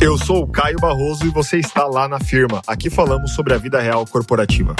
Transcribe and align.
Eu 0.00 0.16
sou 0.16 0.44
o 0.44 0.46
Caio 0.46 0.78
Barroso 0.78 1.26
e 1.26 1.28
você 1.28 1.58
está 1.58 1.84
lá 1.84 2.06
na 2.06 2.20
firma. 2.20 2.62
Aqui 2.68 2.88
falamos 2.88 3.34
sobre 3.34 3.52
a 3.52 3.58
vida 3.58 3.80
real 3.80 4.06
corporativa. 4.06 4.76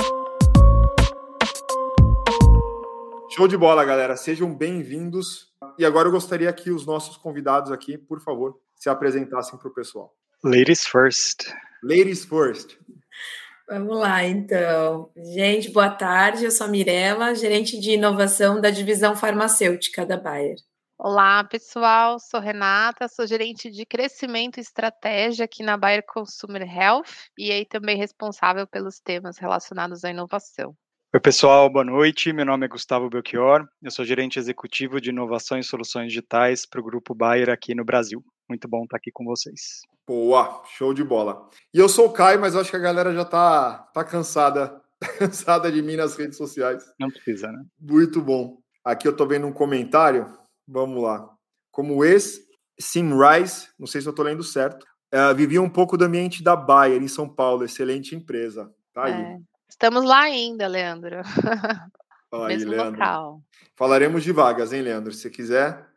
Show 3.34 3.48
de 3.48 3.56
bola, 3.56 3.84
galera. 3.84 4.16
Sejam 4.16 4.54
bem-vindos. 4.54 5.48
E 5.76 5.84
agora 5.84 6.06
eu 6.06 6.12
gostaria 6.12 6.52
que 6.52 6.70
os 6.70 6.86
nossos 6.86 7.16
convidados 7.16 7.72
aqui, 7.72 7.98
por 7.98 8.20
favor, 8.20 8.54
se 8.76 8.88
apresentassem 8.88 9.58
para 9.58 9.68
o 9.68 9.74
pessoal. 9.74 10.12
Ladies 10.44 10.86
first. 10.86 11.52
Ladies 11.82 12.24
first. 12.24 12.76
Vamos 13.68 13.98
lá, 13.98 14.24
então. 14.24 15.10
Gente, 15.34 15.72
boa 15.72 15.90
tarde. 15.90 16.44
Eu 16.44 16.52
sou 16.52 16.68
a 16.68 16.70
Mirella, 16.70 17.34
gerente 17.34 17.80
de 17.80 17.90
inovação 17.90 18.60
da 18.60 18.70
divisão 18.70 19.16
farmacêutica 19.16 20.06
da 20.06 20.16
Bayer. 20.16 20.56
Olá, 21.00 21.44
pessoal. 21.44 22.18
Sou 22.18 22.40
Renata, 22.40 23.06
sou 23.06 23.24
gerente 23.24 23.70
de 23.70 23.86
crescimento 23.86 24.58
e 24.58 24.60
estratégia 24.60 25.44
aqui 25.44 25.62
na 25.62 25.76
Bayer 25.76 26.04
Consumer 26.04 26.62
Health 26.62 27.04
e 27.38 27.52
aí 27.52 27.64
também 27.64 27.96
responsável 27.96 28.66
pelos 28.66 28.98
temas 28.98 29.38
relacionados 29.38 30.04
à 30.04 30.10
inovação. 30.10 30.74
Oi, 31.14 31.20
pessoal, 31.20 31.70
boa 31.70 31.84
noite. 31.84 32.32
Meu 32.32 32.44
nome 32.44 32.66
é 32.66 32.68
Gustavo 32.68 33.08
Belchior, 33.08 33.64
eu 33.80 33.92
sou 33.92 34.04
gerente 34.04 34.40
executivo 34.40 35.00
de 35.00 35.10
inovação 35.10 35.56
e 35.56 35.62
soluções 35.62 36.08
digitais 36.08 36.66
para 36.66 36.80
o 36.80 36.84
Grupo 36.84 37.14
Bayer 37.14 37.48
aqui 37.48 37.76
no 37.76 37.84
Brasil. 37.84 38.20
Muito 38.48 38.66
bom 38.66 38.82
estar 38.82 38.96
aqui 38.96 39.12
com 39.12 39.24
vocês. 39.24 39.82
Boa, 40.04 40.64
show 40.76 40.92
de 40.92 41.04
bola. 41.04 41.48
E 41.72 41.78
eu 41.78 41.88
sou 41.88 42.06
o 42.06 42.12
Caio, 42.12 42.40
mas 42.40 42.56
acho 42.56 42.70
que 42.70 42.76
a 42.76 42.80
galera 42.80 43.14
já 43.14 43.24
tá, 43.24 43.88
tá 43.94 44.02
cansada, 44.02 44.82
cansada 45.16 45.70
de 45.70 45.80
mim 45.80 45.94
nas 45.94 46.16
redes 46.16 46.36
sociais. 46.36 46.82
Não 46.98 47.08
precisa, 47.08 47.52
né? 47.52 47.62
Muito 47.80 48.20
bom. 48.20 48.58
Aqui 48.84 49.06
eu 49.06 49.14
tô 49.14 49.24
vendo 49.28 49.46
um 49.46 49.52
comentário 49.52 50.26
Vamos 50.68 51.02
lá. 51.02 51.26
Como 51.70 52.04
ex 52.04 52.40
Simrise, 52.78 53.68
não 53.78 53.86
sei 53.86 54.02
se 54.02 54.06
eu 54.06 54.10
estou 54.10 54.24
lendo 54.24 54.44
certo, 54.44 54.84
uh, 55.14 55.34
vivia 55.34 55.62
um 55.62 55.68
pouco 55.70 55.96
do 55.96 56.04
ambiente 56.04 56.42
da 56.42 56.54
Bayer 56.54 57.02
em 57.02 57.08
São 57.08 57.26
Paulo, 57.26 57.64
excelente 57.64 58.14
empresa. 58.14 58.70
Tá 58.92 59.06
aí. 59.06 59.12
É, 59.12 59.38
estamos 59.68 60.04
lá 60.04 60.20
ainda, 60.20 60.66
Leandro. 60.66 61.16
Aí, 62.30 62.48
Mesmo 62.48 62.70
Leandro. 62.72 62.92
local. 62.92 63.42
Falaremos 63.74 64.22
de 64.22 64.32
vagas, 64.32 64.72
hein, 64.72 64.82
Leandro? 64.82 65.12
Se 65.14 65.30
quiser, 65.30 65.88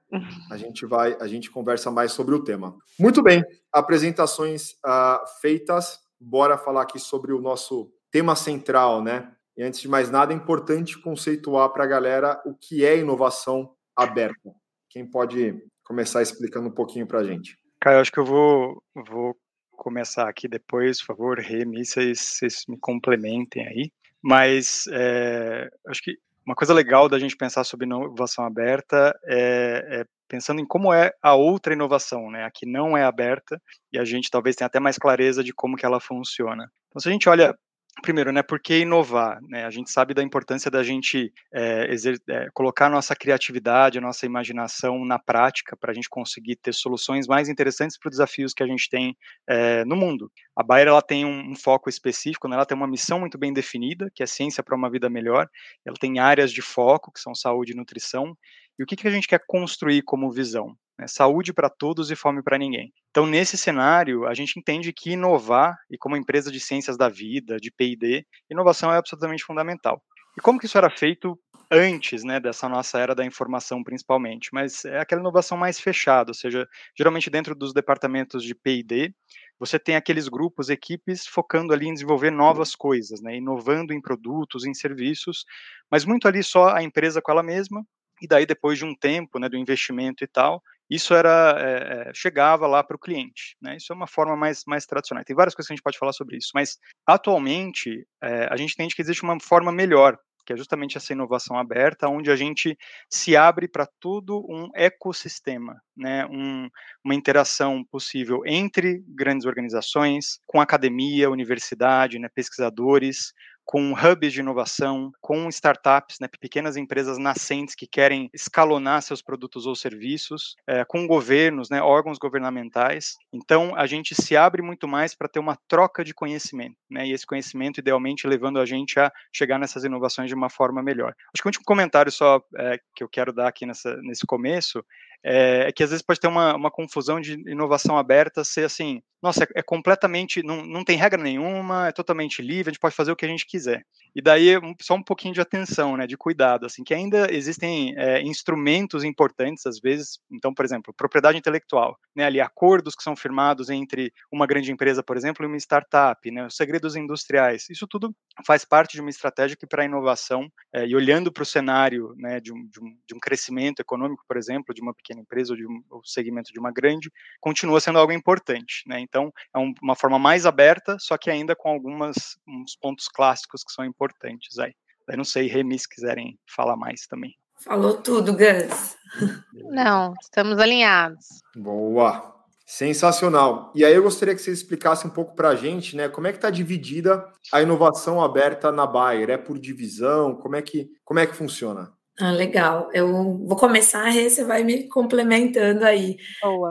a 0.50 0.56
gente 0.58 0.86
vai, 0.86 1.18
a 1.20 1.28
gente 1.28 1.52
conversa 1.52 1.92
mais 1.92 2.14
sobre 2.14 2.34
o 2.34 2.44
tema. 2.44 2.78
Muito 2.98 3.22
bem, 3.22 3.44
apresentações 3.72 4.72
uh, 4.86 5.20
feitas. 5.42 6.00
Bora 6.20 6.58
falar 6.58 6.84
aqui 6.84 7.00
sobre 7.00 7.34
o 7.34 7.42
nosso 7.42 7.92
tema 8.10 8.36
central, 8.36 9.04
né? 9.04 9.34
E 9.58 9.64
antes 9.64 9.82
de 9.82 9.90
mais 9.90 10.10
nada, 10.10 10.32
é 10.32 10.36
importante 10.36 10.98
conceituar 10.98 11.70
para 11.70 11.84
a 11.84 11.88
galera 11.88 12.42
o 12.46 12.56
que 12.56 12.86
é 12.86 12.98
inovação 12.98 13.76
aberta. 13.96 14.61
Quem 14.92 15.06
pode 15.06 15.58
começar 15.84 16.22
explicando 16.22 16.68
um 16.68 16.74
pouquinho 16.74 17.08
para 17.08 17.20
a 17.20 17.24
gente? 17.24 17.58
Caio, 17.80 18.02
acho 18.02 18.12
que 18.12 18.20
eu 18.20 18.26
vou, 18.26 18.84
vou 18.94 19.36
começar 19.72 20.28
aqui 20.28 20.50
depois, 20.50 21.00
por 21.00 21.16
favor, 21.16 21.40
Remy, 21.40 21.86
vocês, 21.86 22.20
vocês 22.20 22.64
me 22.68 22.78
complementem 22.78 23.66
aí. 23.66 23.92
Mas 24.22 24.84
é, 24.92 25.70
acho 25.88 26.04
que 26.04 26.18
uma 26.46 26.56
coisa 26.56 26.74
legal 26.74 27.08
da 27.08 27.18
gente 27.18 27.38
pensar 27.38 27.64
sobre 27.64 27.86
inovação 27.86 28.46
aberta 28.46 29.18
é, 29.26 30.02
é, 30.02 30.06
pensando 30.28 30.60
em 30.60 30.66
como 30.66 30.94
é 30.94 31.14
a 31.22 31.36
outra 31.36 31.74
inovação, 31.74 32.30
né, 32.30 32.44
a 32.44 32.52
que 32.52 32.66
não 32.66 32.98
é 32.98 33.04
aberta, 33.04 33.62
e 33.94 33.98
a 33.98 34.04
gente 34.04 34.30
talvez 34.30 34.56
tenha 34.56 34.68
até 34.68 34.80
mais 34.80 34.98
clareza 34.98 35.44
de 35.44 35.54
como 35.54 35.78
que 35.78 35.86
ela 35.86 36.02
funciona. 36.02 36.70
Então, 36.90 37.00
se 37.00 37.08
a 37.08 37.12
gente 37.12 37.30
olha 37.30 37.58
Primeiro, 38.02 38.32
né, 38.32 38.42
por 38.42 38.60
que 38.60 38.80
inovar? 38.80 39.40
Né? 39.44 39.66
A 39.66 39.70
gente 39.70 39.92
sabe 39.92 40.14
da 40.14 40.24
importância 40.24 40.72
da 40.72 40.82
gente 40.82 41.32
é, 41.54 41.94
é, 42.30 42.48
colocar 42.54 42.88
a 42.88 42.90
nossa 42.90 43.16
criatividade, 43.16 43.98
a 43.98 44.02
nossa 44.02 44.26
imaginação 44.26 45.06
na 45.06 45.20
prática 45.20 45.76
para 45.78 45.92
a 45.92 45.94
gente 45.94 46.10
conseguir 46.10 46.56
ter 46.56 46.74
soluções 46.74 47.28
mais 47.28 47.50
interessantes 47.50 48.00
para 48.00 48.08
os 48.08 48.14
desafios 48.14 48.54
que 48.54 48.64
a 48.64 48.68
gente 48.68 48.90
tem 48.90 49.16
é, 49.48 49.84
no 49.86 49.96
mundo. 49.96 50.32
A 50.56 50.64
Bayer 50.64 50.88
ela 50.88 51.02
tem 51.02 51.26
um, 51.26 51.52
um 51.52 51.56
foco 51.56 51.90
específico, 51.90 52.48
né? 52.48 52.56
ela 52.56 52.66
tem 52.66 52.78
uma 52.78 52.88
missão 52.88 53.20
muito 53.20 53.38
bem 53.38 53.54
definida, 53.54 54.10
que 54.16 54.24
é 54.24 54.26
ciência 54.26 54.64
para 54.64 54.76
uma 54.76 54.90
vida 54.90 55.10
melhor. 55.10 55.48
Ela 55.86 55.98
tem 56.00 56.18
áreas 56.18 56.52
de 56.52 56.62
foco, 56.62 57.12
que 57.12 57.20
são 57.20 57.36
saúde 57.36 57.74
e 57.74 57.76
nutrição. 57.76 58.36
E 58.80 58.84
o 58.84 58.86
que, 58.86 58.96
que 58.96 59.08
a 59.08 59.12
gente 59.12 59.28
quer 59.28 59.42
construir 59.46 60.02
como 60.02 60.32
visão? 60.32 60.76
Né? 60.98 61.08
Saúde 61.08 61.54
para 61.54 61.70
todos 61.70 62.12
e 62.12 62.16
fome 62.16 62.44
para 62.44 62.58
ninguém. 62.58 62.94
Então, 63.10 63.26
nesse 63.26 63.58
cenário, 63.58 64.26
a 64.28 64.34
gente 64.34 64.60
entende 64.60 64.94
que 64.94 65.12
inovar, 65.12 65.78
e 65.90 65.98
como 65.98 66.16
empresa 66.16 66.52
de 66.52 66.60
ciências 66.60 66.98
da 66.98 67.10
vida, 67.10 67.58
de 67.58 67.72
P&D, 67.72 68.26
inovação 68.50 68.94
é 68.94 68.98
absolutamente 68.98 69.44
fundamental. 69.44 70.02
E 70.38 70.42
como 70.42 70.60
que 70.60 70.66
isso 70.66 70.78
era 70.78 70.90
feito 70.90 71.38
antes 71.70 72.24
né, 72.24 72.40
dessa 72.40 72.68
nossa 72.68 73.00
era 73.00 73.16
da 73.16 73.26
informação, 73.26 73.84
principalmente? 73.84 74.50
Mas 74.54 74.86
é 74.86 75.00
aquela 75.00 75.22
inovação 75.22 75.58
mais 75.58 75.80
fechada, 75.80 76.32
ou 76.32 76.36
seja, 76.36 76.68
geralmente 76.98 77.30
dentro 77.30 77.56
dos 77.56 77.74
departamentos 77.74 78.44
de 78.44 78.56
P&D, 78.56 79.14
você 79.60 79.78
tem 79.78 79.96
aqueles 79.96 80.28
grupos, 80.28 80.70
equipes 80.70 81.28
focando 81.28 81.72
ali 81.72 81.88
em 81.88 81.94
desenvolver 81.94 82.32
novas 82.32 82.76
coisas, 82.76 83.22
né, 83.22 83.38
inovando 83.38 83.94
em 83.94 84.02
produtos, 84.02 84.66
em 84.66 84.74
serviços, 84.74 85.46
mas 85.90 86.04
muito 86.04 86.28
ali 86.28 86.44
só 86.44 86.70
a 86.70 86.82
empresa 86.82 87.22
com 87.22 87.32
ela 87.32 87.44
mesma, 87.44 87.86
e 88.22 88.28
daí 88.28 88.46
depois 88.46 88.78
de 88.78 88.86
um 88.86 88.96
tempo, 88.96 89.40
né, 89.40 89.48
do 89.48 89.58
investimento 89.58 90.24
e 90.24 90.28
tal, 90.28 90.62
isso 90.92 91.14
era 91.14 91.56
é, 91.58 92.12
chegava 92.14 92.68
lá 92.68 92.84
para 92.84 92.98
o 92.98 93.00
cliente. 93.00 93.56
Né? 93.62 93.78
Isso 93.78 93.94
é 93.94 93.96
uma 93.96 94.08
forma 94.08 94.36
mais, 94.36 94.64
mais 94.68 94.86
tradicional. 94.86 95.24
Tem 95.24 95.34
várias 95.36 95.56
coisas 95.56 95.68
que 95.68 95.74
a 95.74 95.76
gente 95.76 95.84
pode 95.84 95.98
falar 95.98 96.12
sobre 96.12 96.36
isso, 96.36 96.50
mas 96.54 96.78
atualmente 97.08 98.06
é, 98.22 98.48
a 98.52 98.58
gente 98.58 98.74
entende 98.74 98.94
que 98.94 99.02
existe 99.02 99.24
uma 99.24 99.38
forma 99.40 99.72
melhor, 99.72 100.18
que 100.46 100.52
é 100.52 100.58
justamente 100.58 100.98
essa 100.98 101.14
inovação 101.14 101.58
aberta, 101.58 102.10
onde 102.10 102.30
a 102.30 102.36
gente 102.36 102.78
se 103.10 103.38
abre 103.38 103.70
para 103.70 103.88
todo 104.02 104.46
um 104.50 104.68
ecossistema, 104.76 105.80
né? 105.96 106.26
um, 106.26 106.68
uma 107.06 107.16
interação 107.16 107.86
possível 107.90 108.42
entre 108.46 109.02
grandes 109.08 109.46
organizações, 109.46 110.40
com 110.46 110.60
academia, 110.60 111.30
universidade, 111.30 112.20
né? 112.20 112.28
pesquisadores, 112.36 113.32
com 113.72 113.94
hubs 113.94 114.34
de 114.34 114.42
inovação, 114.42 115.14
com 115.22 115.48
startups, 115.48 116.20
né, 116.20 116.28
pequenas 116.28 116.76
empresas 116.76 117.18
nascentes 117.18 117.74
que 117.74 117.88
querem 117.88 118.30
escalonar 118.34 119.02
seus 119.02 119.22
produtos 119.22 119.66
ou 119.66 119.74
serviços, 119.74 120.58
é, 120.68 120.84
com 120.84 121.08
governos, 121.08 121.70
né, 121.70 121.82
órgãos 121.82 122.18
governamentais. 122.18 123.16
Então, 123.32 123.74
a 123.74 123.88
gente 123.88 124.14
se 124.14 124.36
abre 124.36 124.62
muito 124.62 124.90
mais 124.90 125.16
para 125.16 125.30
ter 125.30 125.40
uma 125.40 125.58
troca 125.70 126.04
de 126.04 126.14
conhecimento, 126.14 126.76
né, 126.90 127.08
e 127.08 127.14
esse 127.14 127.26
conhecimento, 127.26 127.80
idealmente, 127.80 128.28
levando 128.28 128.60
a 128.60 128.66
gente 128.66 129.00
a 129.00 129.10
chegar 129.34 129.58
nessas 129.58 129.86
inovações 129.86 130.28
de 130.28 130.36
uma 130.36 130.50
forma 130.50 130.84
melhor. 130.84 131.16
Acho 131.34 131.42
que 131.42 131.48
o 131.48 131.52
último 131.52 131.64
comentário 131.64 132.12
só 132.12 132.42
é, 132.58 132.78
que 132.94 133.02
eu 133.02 133.08
quero 133.08 133.32
dar 133.32 133.48
aqui 133.48 133.66
nessa, 133.66 133.96
nesse 134.02 134.26
começo 134.26 134.84
é, 135.24 135.72
que 135.72 135.84
às 135.84 135.90
vezes 135.90 136.04
pode 136.04 136.20
ter 136.20 136.28
uma, 136.28 136.56
uma 136.56 136.72
confusão 136.72 137.20
de 137.20 137.34
inovação 137.50 137.98
aberta 137.98 138.44
ser 138.44 138.66
assim, 138.66 139.02
nossa, 139.22 139.44
é, 139.44 139.48
é, 139.58 139.62
completamente, 139.62 140.42
não, 140.42 140.66
não 140.66 140.84
tem 140.84 140.98
regra 140.98 141.22
nenhuma, 141.22 141.88
é 141.88 141.92
totalmente 141.92 142.42
livre, 142.42 142.70
a 142.70 142.74
gente 142.74 142.80
pode 142.80 142.96
fazer 142.96 143.12
o 143.12 143.16
que 143.16 143.26
a 143.26 143.30
gente 143.30 143.46
quiser. 143.46 143.86
E 144.16 144.22
daí 144.22 144.54
só 144.82 144.96
um 144.96 145.04
pouquinho 145.04 145.34
de 145.34 145.42
atenção, 145.42 145.96
né, 145.96 146.08
de 146.08 146.18
cuidado, 146.18 146.66
assim, 146.66 146.84
que 146.84 146.94
ainda 146.94 147.32
existem 147.32 147.94
é, 147.98 148.22
instrumentos 148.22 149.04
importantes 149.04 149.66
às 149.66 149.80
vezes, 149.80 150.20
então, 150.32 150.54
por 150.54 150.66
exemplo, 150.66 150.94
propriedade 150.94 151.38
intelectual, 151.38 151.98
né, 152.16 152.26
ali 152.26 152.42
acordos 152.42 152.96
que 152.96 153.04
são 153.04 153.16
firmados 153.16 153.70
entre 153.70 154.12
uma 154.32 154.48
grande 154.48 154.72
empresa, 154.72 155.04
por 155.04 155.16
exemplo, 155.16 155.46
e 155.46 155.48
uma 155.48 155.58
startup, 155.58 156.32
né, 156.32 156.46
os 156.46 156.56
segredos 156.56 156.96
industriais, 156.96 157.70
isso 157.70 157.88
tudo 157.88 158.16
faz 158.46 158.66
parte 158.66 158.94
de 158.94 159.02
uma 159.02 159.10
estratégia 159.10 159.56
que 159.56 159.68
para 159.68 159.84
a 159.84 159.86
inovação, 159.86 160.52
é, 160.74 160.86
e 160.88 160.96
olhando 160.96 161.32
para 161.32 161.44
o 161.44 161.46
cenário, 161.46 162.14
né, 162.18 162.40
de 162.40 162.52
um, 162.52 162.68
de, 162.68 162.80
um, 162.80 162.98
de 163.08 163.16
um 163.16 163.20
crescimento 163.20 163.82
econômico, 163.82 164.24
por 164.28 164.36
exemplo, 164.36 164.74
de 164.74 164.82
uma 164.82 164.94
pequena 164.94 165.11
pequena 165.12 165.22
empresa 165.22 165.54
ou 165.54 165.58
de 165.58 165.68
um 165.68 165.84
ou 165.90 166.02
segmento 166.04 166.52
de 166.52 166.60
uma 166.60 166.72
grande, 166.72 167.12
continua 167.40 167.80
sendo 167.80 168.00
algo 168.00 168.14
importante, 168.14 168.84
né? 168.88 169.00
Então, 169.00 169.32
é 169.54 169.60
um, 169.60 169.74
uma 169.82 169.96
forma 169.96 170.18
mais 170.18 170.46
aberta, 170.46 170.98
só 171.00 171.18
que 171.18 171.30
ainda 171.30 171.56
com 171.56 171.70
alguns 171.70 172.38
uns 172.48 172.76
pontos 172.76 173.08
clássicos 173.08 173.64
que 173.64 173.72
são 173.72 173.86
importantes 173.86 174.58
aí. 174.58 174.74
Eu 175.08 175.18
não 175.18 175.26
sei, 175.26 175.48
Remi, 175.48 175.78
se 175.78 175.90
quiserem 175.90 176.40
falar 176.56 176.78
mais 176.78 177.06
também. 177.06 177.36
Falou 177.60 177.98
tudo, 177.98 178.34
Gus. 178.34 178.96
Não, 179.54 180.14
estamos 180.22 180.58
alinhados. 180.58 181.42
Boa. 181.56 182.34
Sensacional. 182.66 183.72
E 183.76 183.84
aí 183.84 183.94
eu 183.94 184.02
gostaria 184.02 184.34
que 184.34 184.42
você 184.42 184.52
explicasse 184.52 185.06
um 185.06 185.10
pouco 185.10 185.36
para 185.36 185.50
a 185.50 185.56
gente, 185.56 185.96
né, 185.96 186.08
como 186.08 186.28
é 186.28 186.32
que 186.32 186.38
está 186.38 186.50
dividida 186.50 187.28
a 187.52 187.62
inovação 187.62 188.24
aberta 188.24 188.72
na 188.72 188.88
Bayer? 188.88 189.30
É 189.30 189.38
por 189.38 189.60
divisão? 189.60 190.36
Como 190.36 190.56
é 190.56 190.62
que, 190.62 190.90
como 191.04 191.20
é 191.20 191.28
que 191.28 191.36
funciona? 191.36 191.92
Ah, 192.20 192.32
legal. 192.32 192.90
Eu 192.94 193.38
vou 193.38 193.56
começar, 193.56 194.08
a 194.08 194.12
você 194.12 194.44
vai 194.44 194.64
me 194.64 194.88
complementando 194.88 195.86
aí. 195.86 196.18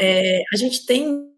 É, 0.00 0.42
a 0.52 0.56
gente 0.56 0.86
tem 0.86 1.34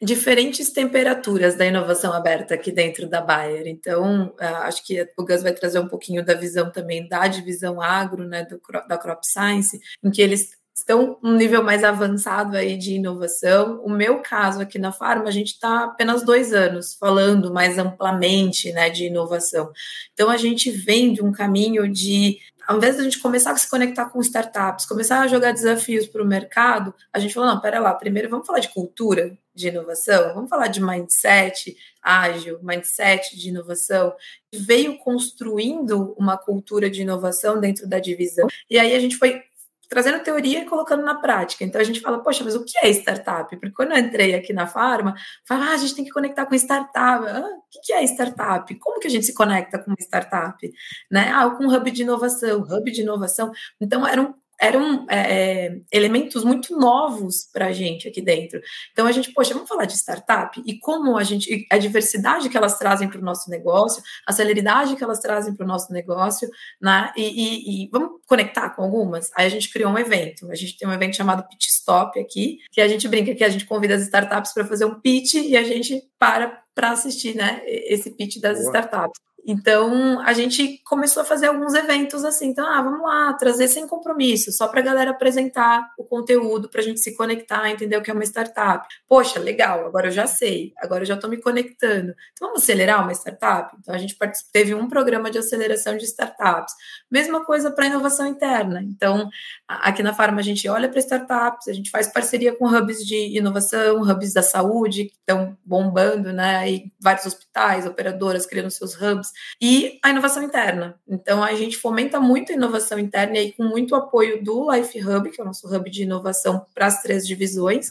diferentes 0.00 0.70
temperaturas 0.70 1.56
da 1.56 1.66
inovação 1.66 2.12
aberta 2.12 2.54
aqui 2.54 2.70
dentro 2.70 3.08
da 3.08 3.20
Bayer. 3.20 3.66
Então, 3.66 4.32
ah, 4.38 4.66
acho 4.66 4.84
que 4.86 5.08
o 5.16 5.24
Gus 5.24 5.42
vai 5.42 5.52
trazer 5.52 5.80
um 5.80 5.88
pouquinho 5.88 6.24
da 6.24 6.34
visão 6.34 6.70
também 6.70 7.08
da 7.08 7.26
divisão 7.26 7.80
agro, 7.80 8.24
né, 8.24 8.44
do, 8.44 8.60
da 8.86 8.96
Crop 8.96 9.24
Science, 9.24 9.80
em 10.02 10.10
que 10.10 10.22
eles 10.22 10.56
estão 10.72 11.18
um 11.24 11.34
nível 11.34 11.64
mais 11.64 11.82
avançado 11.82 12.56
aí 12.56 12.76
de 12.76 12.94
inovação. 12.94 13.82
O 13.84 13.90
meu 13.90 14.20
caso 14.20 14.60
aqui 14.60 14.78
na 14.78 14.92
Farma, 14.92 15.24
a 15.24 15.32
gente 15.32 15.48
está 15.48 15.84
apenas 15.84 16.22
dois 16.24 16.52
anos 16.52 16.94
falando 16.94 17.52
mais 17.52 17.76
amplamente 17.78 18.72
né, 18.72 18.88
de 18.88 19.06
inovação. 19.06 19.72
Então, 20.12 20.30
a 20.30 20.36
gente 20.36 20.70
vem 20.70 21.12
de 21.12 21.22
um 21.22 21.32
caminho 21.32 21.90
de 21.90 22.38
ao 22.68 22.76
invés 22.76 23.00
a 23.00 23.02
gente 23.02 23.18
começar 23.18 23.52
a 23.52 23.56
se 23.56 23.68
conectar 23.68 24.04
com 24.10 24.20
startups, 24.20 24.84
começar 24.84 25.22
a 25.22 25.26
jogar 25.26 25.52
desafios 25.52 26.06
para 26.06 26.22
o 26.22 26.26
mercado, 26.26 26.94
a 27.10 27.18
gente 27.18 27.32
falou, 27.32 27.48
não, 27.48 27.58
pera 27.58 27.80
lá, 27.80 27.94
primeiro 27.94 28.28
vamos 28.28 28.46
falar 28.46 28.58
de 28.58 28.68
cultura 28.68 29.38
de 29.54 29.68
inovação, 29.68 30.34
vamos 30.34 30.50
falar 30.50 30.66
de 30.66 30.78
mindset 30.78 31.74
ágil, 32.02 32.58
mindset 32.62 33.34
de 33.34 33.48
inovação, 33.48 34.14
veio 34.52 34.98
construindo 34.98 36.14
uma 36.18 36.36
cultura 36.36 36.90
de 36.90 37.00
inovação 37.00 37.58
dentro 37.58 37.88
da 37.88 37.98
divisão, 37.98 38.46
e 38.68 38.78
aí 38.78 38.94
a 38.94 39.00
gente 39.00 39.16
foi 39.16 39.42
trazendo 39.88 40.22
teoria 40.22 40.60
e 40.60 40.64
colocando 40.66 41.02
na 41.02 41.14
prática. 41.14 41.64
Então 41.64 41.80
a 41.80 41.84
gente 41.84 42.00
fala, 42.00 42.22
poxa, 42.22 42.44
mas 42.44 42.54
o 42.54 42.64
que 42.64 42.78
é 42.78 42.90
startup? 42.90 43.56
Porque 43.56 43.74
quando 43.74 43.92
eu 43.92 43.98
entrei 43.98 44.34
aqui 44.34 44.52
na 44.52 44.66
Farma, 44.66 45.14
fala, 45.46 45.66
ah, 45.66 45.74
a 45.74 45.76
gente 45.76 45.94
tem 45.94 46.04
que 46.04 46.10
conectar 46.10 46.46
com 46.46 46.54
startup. 46.54 47.26
Ah, 47.26 47.40
o 47.40 47.80
que 47.82 47.92
é 47.92 48.04
startup? 48.04 48.74
Como 48.76 49.00
que 49.00 49.06
a 49.06 49.10
gente 49.10 49.26
se 49.26 49.34
conecta 49.34 49.78
com 49.78 49.90
uma 49.90 49.96
startup? 50.00 50.70
Né? 51.10 51.30
Ah, 51.34 51.48
com 51.50 51.64
um 51.64 51.74
hub 51.74 51.90
de 51.90 52.02
inovação, 52.02 52.60
hub 52.60 52.90
de 52.90 53.00
inovação. 53.00 53.50
Então 53.80 54.06
era 54.06 54.20
um 54.20 54.34
eram 54.60 55.06
é, 55.08 55.66
é, 55.66 55.80
elementos 55.92 56.44
muito 56.44 56.76
novos 56.76 57.48
para 57.52 57.66
a 57.66 57.72
gente 57.72 58.08
aqui 58.08 58.20
dentro. 58.20 58.60
Então 58.92 59.06
a 59.06 59.12
gente, 59.12 59.32
poxa, 59.32 59.54
vamos 59.54 59.68
falar 59.68 59.84
de 59.84 59.94
startup 59.94 60.60
e 60.66 60.78
como 60.78 61.16
a 61.16 61.22
gente, 61.22 61.66
a 61.70 61.78
diversidade 61.78 62.48
que 62.48 62.56
elas 62.56 62.78
trazem 62.78 63.08
para 63.08 63.20
o 63.20 63.24
nosso 63.24 63.50
negócio, 63.50 64.02
a 64.26 64.32
celeridade 64.32 64.96
que 64.96 65.04
elas 65.04 65.20
trazem 65.20 65.54
para 65.54 65.64
o 65.64 65.68
nosso 65.68 65.92
negócio, 65.92 66.48
né? 66.80 67.12
E, 67.16 67.22
e, 67.22 67.84
e, 67.84 67.88
vamos 67.90 68.20
conectar 68.26 68.70
com 68.70 68.82
algumas. 68.82 69.30
Aí 69.36 69.46
a 69.46 69.50
gente 69.50 69.70
criou 69.72 69.92
um 69.92 69.98
evento. 69.98 70.50
A 70.50 70.54
gente 70.54 70.76
tem 70.76 70.88
um 70.88 70.92
evento 70.92 71.16
chamado 71.16 71.46
Pitch 71.48 71.68
Stop 71.68 72.18
aqui, 72.18 72.58
que 72.72 72.80
a 72.80 72.88
gente 72.88 73.06
brinca 73.06 73.34
que 73.34 73.44
a 73.44 73.48
gente 73.48 73.64
convida 73.64 73.94
as 73.94 74.02
startups 74.02 74.52
para 74.52 74.64
fazer 74.64 74.84
um 74.84 75.00
pitch 75.00 75.34
e 75.34 75.56
a 75.56 75.62
gente 75.62 76.02
para 76.18 76.62
para 76.74 76.92
assistir, 76.92 77.34
né? 77.34 77.60
Esse 77.66 78.08
pitch 78.08 78.38
das 78.38 78.58
Boa. 78.58 78.68
startups. 78.68 79.27
Então, 79.46 80.20
a 80.20 80.32
gente 80.32 80.78
começou 80.84 81.22
a 81.22 81.24
fazer 81.24 81.46
alguns 81.46 81.72
eventos 81.74 82.24
assim. 82.24 82.48
Então, 82.48 82.66
ah, 82.66 82.82
vamos 82.82 83.02
lá, 83.02 83.32
trazer 83.34 83.68
sem 83.68 83.86
compromisso, 83.86 84.52
só 84.52 84.68
para 84.68 84.80
a 84.80 84.82
galera 84.82 85.10
apresentar 85.10 85.90
o 85.98 86.04
conteúdo, 86.04 86.68
para 86.68 86.80
a 86.80 86.84
gente 86.84 87.00
se 87.00 87.16
conectar, 87.16 87.70
entender 87.70 87.96
o 87.96 88.02
que 88.02 88.10
é 88.10 88.14
uma 88.14 88.24
startup. 88.24 88.86
Poxa, 89.08 89.38
legal, 89.38 89.86
agora 89.86 90.08
eu 90.08 90.10
já 90.10 90.26
sei, 90.26 90.72
agora 90.76 91.02
eu 91.02 91.06
já 91.06 91.14
estou 91.14 91.30
me 91.30 91.38
conectando. 91.38 92.14
Então, 92.32 92.48
vamos 92.48 92.62
acelerar 92.62 93.02
uma 93.02 93.12
startup? 93.12 93.74
Então, 93.80 93.94
a 93.94 93.98
gente 93.98 94.16
teve 94.52 94.74
um 94.74 94.88
programa 94.88 95.30
de 95.30 95.38
aceleração 95.38 95.96
de 95.96 96.04
startups. 96.04 96.74
Mesma 97.10 97.44
coisa 97.44 97.70
para 97.70 97.86
inovação 97.86 98.26
interna. 98.26 98.82
Então, 98.82 99.30
aqui 99.66 100.02
na 100.02 100.12
Farma, 100.12 100.40
a 100.40 100.44
gente 100.44 100.68
olha 100.68 100.88
para 100.88 100.98
startups, 100.98 101.68
a 101.68 101.72
gente 101.72 101.90
faz 101.90 102.08
parceria 102.08 102.54
com 102.54 102.66
hubs 102.66 102.98
de 102.98 103.36
inovação, 103.36 104.02
hubs 104.02 104.34
da 104.34 104.42
saúde, 104.42 105.06
que 105.06 105.16
estão 105.16 105.56
bombando, 105.64 106.32
né? 106.32 106.70
E 106.70 106.92
vários 107.00 107.24
hospitais, 107.24 107.86
operadoras 107.86 108.44
criando 108.44 108.70
seus 108.70 108.94
hubs 108.94 109.27
e 109.60 109.98
a 110.02 110.10
inovação 110.10 110.42
interna. 110.42 110.98
Então, 111.08 111.42
a 111.42 111.54
gente 111.54 111.76
fomenta 111.76 112.20
muito 112.20 112.52
a 112.52 112.54
inovação 112.54 112.98
interna 112.98 113.36
e 113.36 113.38
aí, 113.38 113.52
com 113.52 113.64
muito 113.64 113.94
apoio 113.94 114.42
do 114.42 114.70
Life 114.70 114.98
Hub, 115.00 115.30
que 115.30 115.40
é 115.40 115.44
o 115.44 115.46
nosso 115.46 115.66
hub 115.66 115.90
de 115.90 116.02
inovação 116.02 116.66
para 116.74 116.86
as 116.86 117.02
três 117.02 117.26
divisões, 117.26 117.90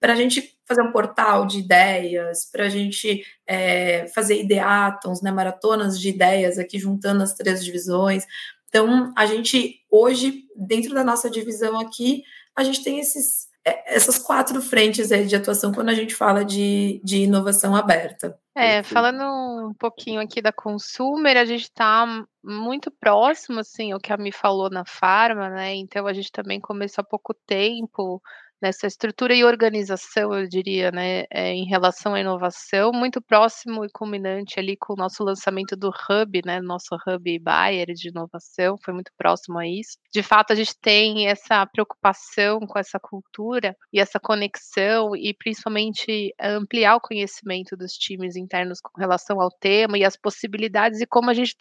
para 0.00 0.12
a 0.12 0.16
gente 0.16 0.54
fazer 0.66 0.82
um 0.82 0.92
portal 0.92 1.46
de 1.46 1.58
ideias, 1.58 2.48
para 2.50 2.64
a 2.66 2.68
gente 2.68 3.24
é, 3.46 4.06
fazer 4.08 4.40
ideatons, 4.40 5.22
né, 5.22 5.30
maratonas 5.30 6.00
de 6.00 6.08
ideias 6.08 6.58
aqui 6.58 6.78
juntando 6.78 7.22
as 7.22 7.34
três 7.34 7.64
divisões. 7.64 8.24
Então, 8.68 9.12
a 9.16 9.26
gente 9.26 9.80
hoje, 9.90 10.44
dentro 10.56 10.94
da 10.94 11.04
nossa 11.04 11.30
divisão 11.30 11.78
aqui, 11.78 12.24
a 12.56 12.64
gente 12.64 12.82
tem 12.82 12.98
esses, 12.98 13.48
essas 13.64 14.18
quatro 14.18 14.60
frentes 14.60 15.08
de 15.08 15.36
atuação 15.36 15.72
quando 15.72 15.88
a 15.88 15.94
gente 15.94 16.14
fala 16.14 16.44
de, 16.44 17.00
de 17.02 17.22
inovação 17.22 17.74
aberta. 17.74 18.38
É, 18.54 18.82
falando 18.82 19.68
um 19.68 19.74
pouquinho 19.74 20.20
aqui 20.20 20.42
da 20.42 20.52
consumer, 20.52 21.36
a 21.36 21.44
gente 21.44 21.62
está 21.62 22.06
muito 22.42 22.90
próximo, 22.90 23.60
assim, 23.60 23.94
o 23.94 23.98
que 23.98 24.12
a 24.12 24.16
Mi 24.16 24.30
falou 24.30 24.68
na 24.70 24.84
Farma, 24.84 25.48
né? 25.48 25.74
Então 25.74 26.06
a 26.06 26.12
gente 26.12 26.30
também 26.30 26.60
começou 26.60 27.02
há 27.02 27.04
pouco 27.04 27.34
tempo 27.46 28.22
nessa 28.64 28.86
estrutura 28.86 29.34
e 29.34 29.44
organização, 29.44 30.32
eu 30.32 30.48
diria, 30.48 30.90
né, 30.90 31.24
é, 31.30 31.52
em 31.52 31.66
relação 31.66 32.14
à 32.14 32.20
inovação, 32.20 32.92
muito 32.92 33.20
próximo 33.20 33.84
e 33.84 33.90
culminante 33.90 34.58
ali 34.58 34.74
com 34.74 34.94
o 34.94 34.96
nosso 34.96 35.22
lançamento 35.22 35.76
do 35.76 35.88
Hub, 35.88 36.40
né, 36.46 36.62
nosso 36.62 36.96
Hub 37.06 37.38
Bayer 37.40 37.88
de 37.88 38.08
inovação, 38.08 38.76
foi 38.82 38.94
muito 38.94 39.12
próximo 39.18 39.58
a 39.58 39.66
isso. 39.66 39.98
De 40.10 40.22
fato, 40.22 40.54
a 40.54 40.56
gente 40.56 40.74
tem 40.80 41.28
essa 41.28 41.66
preocupação 41.66 42.60
com 42.60 42.78
essa 42.78 42.98
cultura 42.98 43.76
e 43.92 44.00
essa 44.00 44.18
conexão 44.18 45.14
e 45.14 45.34
principalmente 45.34 46.34
ampliar 46.40 46.96
o 46.96 47.00
conhecimento 47.00 47.76
dos 47.76 47.92
times 47.92 48.34
internos 48.34 48.80
com 48.80 48.98
relação 48.98 49.42
ao 49.42 49.50
tema 49.50 49.98
e 49.98 50.04
as 50.04 50.16
possibilidades 50.16 51.02
e 51.02 51.06
como 51.06 51.28
a 51.28 51.34
gente 51.34 51.54